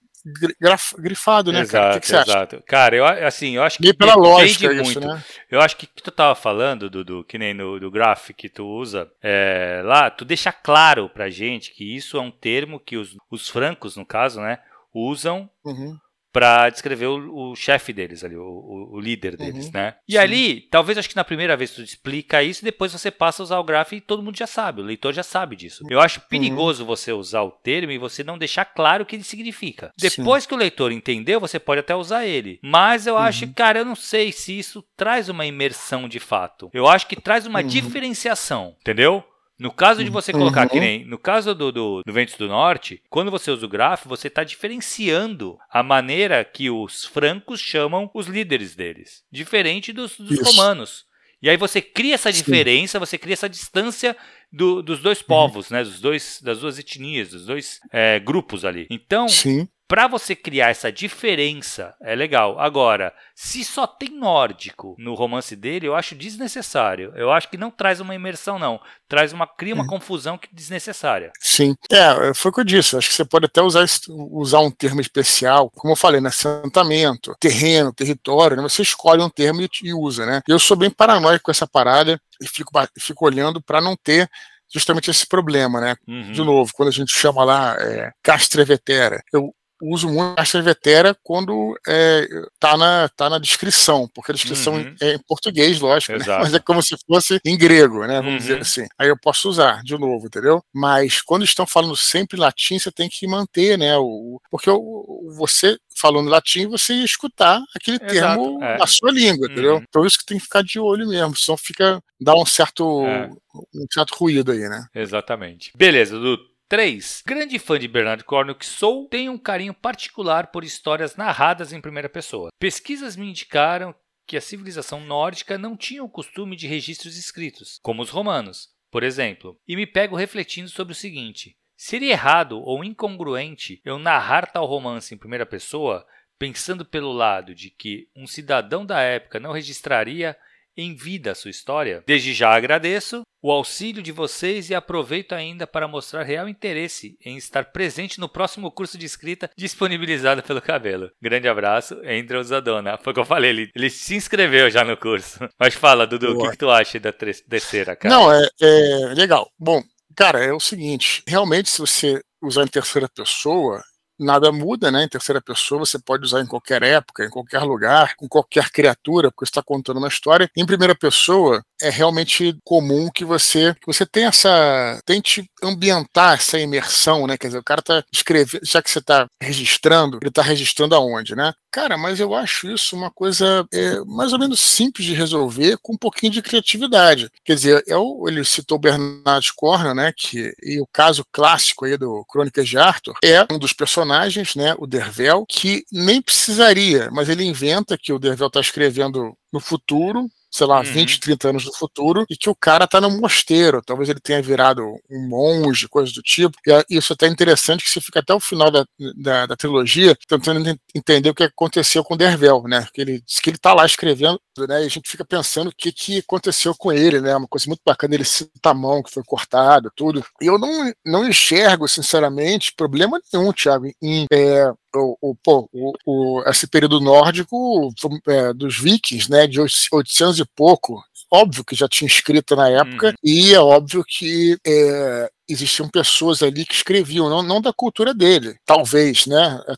graf, 0.60 0.92
grifado, 0.98 1.50
né, 1.50 1.62
exato, 1.62 1.72
cara? 1.72 1.90
O 1.90 1.94
que, 1.94 2.00
que 2.00 2.06
você 2.06 2.16
exato. 2.16 2.56
acha? 2.56 2.64
Cara, 2.64 2.96
eu 2.96 3.04
assim, 3.04 3.56
eu 3.56 3.62
acho 3.64 3.78
que 3.78 3.82
Meio 3.82 3.96
pela 3.96 4.14
lógica 4.14 4.72
muito. 4.72 4.88
Isso, 4.88 5.00
né? 5.00 5.24
Eu 5.50 5.60
acho 5.60 5.76
que 5.76 5.86
que 5.86 6.02
tu 6.02 6.12
tava 6.12 6.36
falando, 6.36 6.88
Dudu, 6.88 7.24
que 7.24 7.38
nem 7.38 7.52
no 7.52 7.80
do 7.80 7.90
graph 7.90 8.30
que 8.36 8.48
tu 8.48 8.64
usa, 8.64 9.10
é, 9.20 9.82
lá, 9.84 10.10
tu 10.10 10.24
deixa 10.24 10.52
claro 10.52 11.08
pra 11.08 11.28
gente 11.28 11.72
que 11.72 11.96
isso 11.96 12.16
é 12.16 12.20
um 12.20 12.30
termo 12.30 12.78
que 12.78 12.96
os, 12.96 13.16
os 13.28 13.48
francos, 13.48 13.96
no 13.96 14.06
caso, 14.06 14.40
né, 14.40 14.60
usam 14.94 15.50
uhum 15.64 15.98
para 16.32 16.70
descrever 16.70 17.06
o, 17.06 17.50
o 17.50 17.54
chefe 17.54 17.92
deles 17.92 18.24
ali, 18.24 18.36
o, 18.36 18.88
o 18.92 19.00
líder 19.00 19.36
deles, 19.36 19.66
uhum, 19.66 19.72
né? 19.74 19.94
E 20.08 20.12
sim. 20.12 20.18
ali, 20.18 20.60
talvez 20.62 20.96
acho 20.96 21.08
que 21.08 21.16
na 21.16 21.24
primeira 21.24 21.56
vez 21.56 21.72
tu 21.72 21.82
explica 21.82 22.42
isso, 22.42 22.64
depois 22.64 22.92
você 22.92 23.10
passa 23.10 23.42
a 23.42 23.44
usar 23.44 23.58
o 23.58 23.64
graph 23.64 23.92
e 23.92 24.00
todo 24.00 24.22
mundo 24.22 24.36
já 24.36 24.46
sabe, 24.46 24.80
o 24.80 24.84
leitor 24.84 25.12
já 25.12 25.22
sabe 25.22 25.54
disso. 25.54 25.84
Eu 25.90 26.00
acho 26.00 26.22
perigoso 26.22 26.82
uhum. 26.82 26.86
você 26.86 27.12
usar 27.12 27.42
o 27.42 27.50
termo 27.50 27.92
e 27.92 27.98
você 27.98 28.24
não 28.24 28.38
deixar 28.38 28.64
claro 28.64 29.02
o 29.02 29.06
que 29.06 29.16
ele 29.16 29.24
significa. 29.24 29.92
Depois 29.98 30.44
sim. 30.44 30.48
que 30.48 30.54
o 30.54 30.58
leitor 30.58 30.90
entendeu, 30.90 31.38
você 31.38 31.58
pode 31.58 31.80
até 31.80 31.94
usar 31.94 32.24
ele. 32.24 32.58
Mas 32.62 33.06
eu 33.06 33.14
uhum. 33.14 33.20
acho, 33.20 33.52
cara, 33.52 33.80
eu 33.80 33.84
não 33.84 33.94
sei 33.94 34.32
se 34.32 34.58
isso 34.58 34.82
traz 34.96 35.28
uma 35.28 35.44
imersão 35.44 36.08
de 36.08 36.18
fato. 36.18 36.70
Eu 36.72 36.88
acho 36.88 37.06
que 37.06 37.20
traz 37.20 37.46
uma 37.46 37.60
uhum. 37.60 37.66
diferenciação, 37.66 38.74
entendeu? 38.80 39.22
No 39.58 39.70
caso 39.70 40.02
de 40.02 40.10
você 40.10 40.32
colocar, 40.32 40.62
uhum. 40.62 40.68
que 40.68 40.80
nem 40.80 41.04
no 41.04 41.18
caso 41.18 41.54
do, 41.54 41.70
do, 41.70 42.02
do, 42.04 42.12
Ventos 42.12 42.36
do 42.36 42.48
Norte, 42.48 43.02
quando 43.08 43.30
você 43.30 43.50
usa 43.50 43.64
o 43.64 43.68
grafo, 43.68 44.08
você 44.08 44.28
está 44.28 44.42
diferenciando 44.42 45.56
a 45.70 45.82
maneira 45.82 46.44
que 46.44 46.68
os 46.70 47.04
francos 47.04 47.60
chamam 47.60 48.10
os 48.14 48.26
líderes 48.26 48.74
deles, 48.74 49.22
diferente 49.30 49.92
dos, 49.92 50.18
dos 50.18 50.40
romanos. 50.40 51.04
E 51.40 51.50
aí 51.50 51.56
você 51.56 51.82
cria 51.82 52.14
essa 52.14 52.32
diferença, 52.32 52.98
Sim. 52.98 53.00
você 53.00 53.18
cria 53.18 53.34
essa 53.34 53.48
distância 53.48 54.16
do, 54.52 54.80
dos 54.80 55.00
dois 55.00 55.22
povos, 55.22 55.70
uhum. 55.70 55.76
né? 55.76 55.84
Dos 55.84 56.00
dois, 56.00 56.40
das 56.42 56.60
duas 56.60 56.78
etnias, 56.78 57.30
dos 57.30 57.46
dois 57.46 57.80
é, 57.92 58.20
grupos 58.20 58.64
ali. 58.64 58.86
Então, 58.90 59.28
Sim 59.28 59.68
para 59.92 60.08
você 60.08 60.34
criar 60.34 60.70
essa 60.70 60.90
diferença, 60.90 61.94
é 62.00 62.14
legal. 62.14 62.58
Agora, 62.58 63.12
se 63.34 63.62
só 63.62 63.86
tem 63.86 64.08
nórdico 64.08 64.96
no 64.98 65.12
romance 65.12 65.54
dele, 65.54 65.86
eu 65.86 65.94
acho 65.94 66.14
desnecessário. 66.14 67.12
Eu 67.14 67.30
acho 67.30 67.50
que 67.50 67.58
não 67.58 67.70
traz 67.70 68.00
uma 68.00 68.14
imersão, 68.14 68.58
não. 68.58 68.80
Traz 69.06 69.34
uma 69.34 69.46
cria 69.46 69.74
uma 69.74 69.84
é. 69.84 69.86
confusão 69.86 70.38
que 70.38 70.48
desnecessária. 70.50 71.30
Sim. 71.38 71.74
É, 71.90 72.32
foi 72.32 72.50
o 72.50 72.54
que 72.54 72.60
eu 72.60 72.64
disse. 72.64 72.96
Acho 72.96 73.10
que 73.10 73.14
você 73.14 73.24
pode 73.26 73.44
até 73.44 73.60
usar, 73.60 73.84
usar 74.08 74.60
um 74.60 74.70
termo 74.70 75.02
especial, 75.02 75.68
como 75.68 75.92
eu 75.92 75.96
falei, 75.96 76.22
né? 76.22 76.30
Assentamento, 76.30 77.36
terreno, 77.38 77.92
território, 77.92 78.56
né? 78.56 78.62
Você 78.62 78.80
escolhe 78.80 79.22
um 79.22 79.28
termo 79.28 79.60
e, 79.60 79.68
e 79.84 79.92
usa, 79.92 80.24
né? 80.24 80.40
Eu 80.48 80.58
sou 80.58 80.74
bem 80.74 80.88
paranoico 80.88 81.44
com 81.44 81.50
essa 81.50 81.66
parada 81.66 82.18
e 82.40 82.48
fico, 82.48 82.72
fico 82.98 83.26
olhando 83.26 83.60
para 83.60 83.78
não 83.78 83.94
ter 83.94 84.26
justamente 84.72 85.10
esse 85.10 85.26
problema, 85.26 85.82
né? 85.82 85.96
Uhum. 86.08 86.32
De 86.32 86.42
novo, 86.42 86.72
quando 86.74 86.88
a 86.88 86.92
gente 86.92 87.12
chama 87.12 87.44
lá 87.44 87.76
é, 87.78 88.10
Castrevetera, 88.22 89.22
eu 89.30 89.54
uso 89.82 90.08
muito 90.08 90.38
a 90.38 90.60
Vetera 90.60 91.16
quando 91.22 91.78
é, 91.86 92.26
tá, 92.58 92.76
na, 92.76 93.08
tá 93.08 93.28
na 93.28 93.38
descrição, 93.38 94.08
porque 94.14 94.30
a 94.30 94.34
descrição 94.34 94.74
uhum. 94.74 94.94
é 95.00 95.14
em 95.14 95.18
português, 95.18 95.80
lógico, 95.80 96.12
né? 96.12 96.24
mas 96.26 96.54
é 96.54 96.58
como 96.58 96.82
se 96.82 96.96
fosse 97.06 97.40
em 97.44 97.58
grego, 97.58 98.06
né? 98.06 98.16
Vamos 98.16 98.32
uhum. 98.32 98.38
dizer 98.38 98.60
assim. 98.60 98.86
Aí 98.98 99.08
eu 99.08 99.18
posso 99.18 99.48
usar 99.48 99.82
de 99.82 99.98
novo, 99.98 100.26
entendeu? 100.26 100.62
Mas 100.72 101.20
quando 101.20 101.44
estão 101.44 101.66
falando 101.66 101.96
sempre 101.96 102.38
latim, 102.38 102.78
você 102.78 102.92
tem 102.92 103.08
que 103.08 103.26
manter, 103.26 103.76
né? 103.76 103.96
O, 103.98 104.40
porque 104.50 104.70
o, 104.70 105.32
você 105.36 105.76
falando 105.96 106.28
latim, 106.28 106.66
você 106.66 106.94
ia 106.94 107.04
escutar 107.04 107.62
aquele 107.76 107.98
Exato, 108.02 108.12
termo 108.12 108.64
é. 108.64 108.78
na 108.78 108.86
sua 108.86 109.10
língua, 109.10 109.46
entendeu? 109.46 109.76
Uhum. 109.76 109.84
Então 109.88 110.06
isso 110.06 110.18
que 110.18 110.26
tem 110.26 110.38
que 110.38 110.44
ficar 110.44 110.62
de 110.62 110.78
olho 110.78 111.08
mesmo, 111.08 111.36
senão 111.36 111.56
fica 111.56 112.02
dá 112.20 112.34
um 112.34 112.46
certo 112.46 113.04
é. 113.06 113.28
um 113.74 113.86
certo 113.92 114.14
ruído 114.14 114.52
aí, 114.52 114.68
né? 114.68 114.86
Exatamente. 114.94 115.72
Beleza, 115.76 116.18
Dudu. 116.18 116.51
3. 116.72 117.22
Grande 117.26 117.58
fã 117.58 117.78
de 117.78 117.86
Bernard 117.86 118.24
Cornwell 118.24 118.56
que 118.56 118.64
sou, 118.64 119.06
tenho 119.06 119.32
um 119.32 119.36
carinho 119.36 119.74
particular 119.74 120.46
por 120.46 120.64
histórias 120.64 121.16
narradas 121.16 121.70
em 121.70 121.82
primeira 121.82 122.08
pessoa. 122.08 122.48
Pesquisas 122.58 123.14
me 123.14 123.28
indicaram 123.28 123.94
que 124.26 124.38
a 124.38 124.40
civilização 124.40 124.98
nórdica 124.98 125.58
não 125.58 125.76
tinha 125.76 126.02
o 126.02 126.08
costume 126.08 126.56
de 126.56 126.66
registros 126.66 127.18
escritos, 127.18 127.78
como 127.82 128.00
os 128.00 128.08
romanos, 128.08 128.70
por 128.90 129.02
exemplo, 129.02 129.60
e 129.68 129.76
me 129.76 129.86
pego 129.86 130.16
refletindo 130.16 130.70
sobre 130.70 130.94
o 130.94 130.96
seguinte: 130.96 131.58
seria 131.76 132.12
errado 132.12 132.58
ou 132.58 132.82
incongruente 132.82 133.82
eu 133.84 133.98
narrar 133.98 134.50
tal 134.50 134.64
romance 134.64 135.14
em 135.14 135.18
primeira 135.18 135.44
pessoa, 135.44 136.06
pensando 136.38 136.86
pelo 136.86 137.12
lado 137.12 137.54
de 137.54 137.68
que 137.68 138.08
um 138.16 138.26
cidadão 138.26 138.86
da 138.86 138.98
época 139.02 139.38
não 139.38 139.52
registraria 139.52 140.34
em 140.76 140.94
vida 140.94 141.32
a 141.32 141.34
sua 141.34 141.50
história? 141.50 142.02
Desde 142.06 142.32
já 142.32 142.54
agradeço 142.54 143.22
o 143.42 143.50
auxílio 143.50 144.02
de 144.02 144.12
vocês 144.12 144.70
e 144.70 144.74
aproveito 144.74 145.32
ainda 145.32 145.66
para 145.66 145.88
mostrar 145.88 146.22
real 146.22 146.48
interesse 146.48 147.16
em 147.24 147.36
estar 147.36 147.72
presente 147.72 148.20
no 148.20 148.28
próximo 148.28 148.70
curso 148.70 148.96
de 148.96 149.04
escrita 149.04 149.50
disponibilizado 149.56 150.42
pelo 150.42 150.62
Cabelo. 150.62 151.10
Grande 151.20 151.48
abraço, 151.48 151.94
Andrew 152.04 152.42
Zadona. 152.44 152.96
Foi 152.98 153.10
o 153.10 153.14
que 153.14 153.20
eu 153.20 153.24
falei, 153.24 153.50
ele, 153.50 153.70
ele 153.74 153.90
se 153.90 154.14
inscreveu 154.14 154.70
já 154.70 154.84
no 154.84 154.96
curso. 154.96 155.38
Mas 155.58 155.74
fala, 155.74 156.06
Dudu, 156.06 156.38
o 156.38 156.42
que, 156.42 156.50
que, 156.52 156.58
tu 156.58 156.70
acha 156.70 157.00
da 157.00 157.12
terceira, 157.12 157.96
cara? 157.96 158.14
Não, 158.14 158.32
é, 158.32 158.46
é 158.60 159.14
legal. 159.14 159.50
Bom, 159.58 159.82
cara, 160.16 160.44
é 160.44 160.52
o 160.52 160.60
seguinte, 160.60 161.22
realmente 161.26 161.68
se 161.68 161.80
você 161.80 162.20
usar 162.40 162.62
em 162.62 162.68
terceira 162.68 163.08
pessoa, 163.08 163.82
nada 164.22 164.52
muda, 164.52 164.90
né? 164.90 165.04
Em 165.04 165.08
terceira 165.08 165.40
pessoa 165.40 165.80
você 165.80 165.98
pode 165.98 166.24
usar 166.24 166.40
em 166.40 166.46
qualquer 166.46 166.82
época, 166.82 167.24
em 167.24 167.30
qualquer 167.30 167.62
lugar, 167.62 168.14
com 168.16 168.28
qualquer 168.28 168.70
criatura, 168.70 169.30
porque 169.30 169.44
está 169.44 169.62
contando 169.62 169.98
uma 169.98 170.08
história. 170.08 170.50
Em 170.56 170.66
primeira 170.66 170.94
pessoa 170.94 171.62
é 171.82 171.90
realmente 171.90 172.56
comum 172.64 173.10
que 173.12 173.24
você 173.24 173.74
que 173.74 173.86
você 173.86 174.06
tenha 174.06 174.28
essa 174.28 175.00
tente 175.04 175.44
ambientar 175.62 176.34
essa 176.34 176.58
imersão, 176.58 177.26
né? 177.26 177.36
Quer 177.36 177.48
dizer, 177.48 177.58
o 177.58 177.64
cara 177.64 177.80
está 177.80 178.04
escrevendo, 178.12 178.60
já 178.64 178.82
que 178.82 178.90
você 178.90 178.98
está 178.98 179.26
registrando, 179.40 180.18
ele 180.20 180.28
está 180.28 180.42
registrando 180.42 180.94
aonde, 180.94 181.34
né? 181.34 181.52
Cara, 181.70 181.96
mas 181.96 182.20
eu 182.20 182.34
acho 182.34 182.70
isso 182.70 182.94
uma 182.94 183.10
coisa 183.10 183.66
é, 183.72 184.00
mais 184.04 184.32
ou 184.32 184.38
menos 184.38 184.60
simples 184.60 185.06
de 185.06 185.14
resolver 185.14 185.78
com 185.82 185.94
um 185.94 185.98
pouquinho 185.98 186.32
de 186.32 186.42
criatividade. 186.42 187.30
Quer 187.44 187.54
dizer, 187.54 187.84
eu, 187.86 188.24
ele 188.26 188.44
citou 188.44 188.78
Bernard 188.78 189.52
Cornwell, 189.54 189.94
né? 189.94 190.12
Que 190.16 190.52
e 190.62 190.80
o 190.80 190.86
caso 190.92 191.24
clássico 191.32 191.84
aí 191.84 191.96
do 191.96 192.24
Crônicas 192.26 192.68
de 192.68 192.78
Arthur 192.78 193.14
é 193.24 193.46
um 193.50 193.58
dos 193.58 193.72
personagens 193.72 194.54
né, 194.54 194.74
o 194.78 194.86
Dervel, 194.86 195.44
que 195.48 195.84
nem 195.90 196.20
precisaria, 196.20 197.10
mas 197.10 197.28
ele 197.28 197.44
inventa 197.44 197.98
que 197.98 198.12
o 198.12 198.18
Dervel 198.18 198.48
está 198.48 198.60
escrevendo 198.60 199.36
no 199.52 199.60
futuro, 199.60 200.28
sei 200.52 200.66
lá, 200.66 200.78
uhum. 200.78 200.84
20, 200.84 201.20
30 201.20 201.48
anos 201.48 201.64
no 201.64 201.72
futuro, 201.72 202.26
e 202.28 202.36
que 202.36 202.50
o 202.50 202.54
cara 202.54 202.86
tá 202.86 203.00
no 203.00 203.10
mosteiro. 203.10 203.80
Talvez 203.84 204.08
ele 204.08 204.20
tenha 204.20 204.42
virado 204.42 204.84
um 205.10 205.28
monge, 205.28 205.88
coisa 205.88 206.12
do 206.12 206.22
tipo. 206.22 206.56
E 206.66 206.96
isso 206.96 207.12
é 207.12 207.14
até 207.14 207.26
interessante 207.26 207.82
que 207.84 207.90
você 207.90 208.00
fica 208.00 208.20
até 208.20 208.34
o 208.34 208.40
final 208.40 208.70
da, 208.70 208.84
da, 209.16 209.46
da 209.46 209.56
trilogia 209.56 210.16
tentando 210.28 210.78
entender 210.94 211.30
o 211.30 211.34
que 211.34 211.44
aconteceu 211.44 212.04
com 212.04 212.14
o 212.14 212.16
Dervel, 212.16 212.64
né? 212.64 212.86
Que 212.92 213.00
ele 213.00 213.22
diz 213.26 213.40
que 213.40 213.50
ele 213.50 213.58
tá 213.58 213.72
lá 213.72 213.86
escrevendo, 213.86 214.38
né? 214.68 214.82
E 214.82 214.86
a 214.86 214.88
gente 214.88 215.08
fica 215.08 215.24
pensando 215.24 215.68
o 215.68 215.74
que, 215.76 215.90
que 215.90 216.18
aconteceu 216.18 216.74
com 216.76 216.92
ele, 216.92 217.20
né? 217.20 217.34
Uma 217.34 217.48
coisa 217.48 217.66
muito 217.66 217.80
bacana, 217.84 218.14
ele 218.14 218.24
cita 218.24 218.70
a 218.70 218.74
mão 218.74 219.02
que 219.02 219.10
foi 219.10 219.22
cortada, 219.24 219.90
tudo. 219.96 220.22
E 220.40 220.46
eu 220.46 220.58
não, 220.58 220.92
não 221.04 221.26
enxergo, 221.26 221.88
sinceramente, 221.88 222.74
problema 222.76 223.20
nenhum, 223.32 223.52
Thiago, 223.52 223.86
em 224.02 224.26
é, 224.30 224.70
o, 224.94 225.36
o, 225.46 225.92
o, 226.04 226.42
esse 226.46 226.66
período 226.66 227.00
nórdico 227.00 227.92
é, 228.26 228.52
dos 228.52 228.78
vikings, 228.78 229.30
né, 229.30 229.46
de 229.46 229.60
800 229.60 230.38
e 230.38 230.44
pouco, 230.44 231.02
óbvio 231.30 231.64
que 231.64 231.74
já 231.74 231.88
tinha 231.88 232.06
escrito 232.08 232.56
na 232.56 232.68
época, 232.68 233.10
hum. 233.10 233.14
e 233.22 233.54
é 233.54 233.60
óbvio 233.60 234.04
que 234.06 234.56
é, 234.66 235.30
existiam 235.48 235.88
pessoas 235.88 236.42
ali 236.42 236.64
que 236.64 236.74
escreviam, 236.74 237.28
não, 237.28 237.42
não 237.42 237.60
da 237.60 237.72
cultura 237.72 238.14
dele, 238.14 238.56
talvez, 238.64 239.26
né? 239.26 239.60
É, 239.68 239.74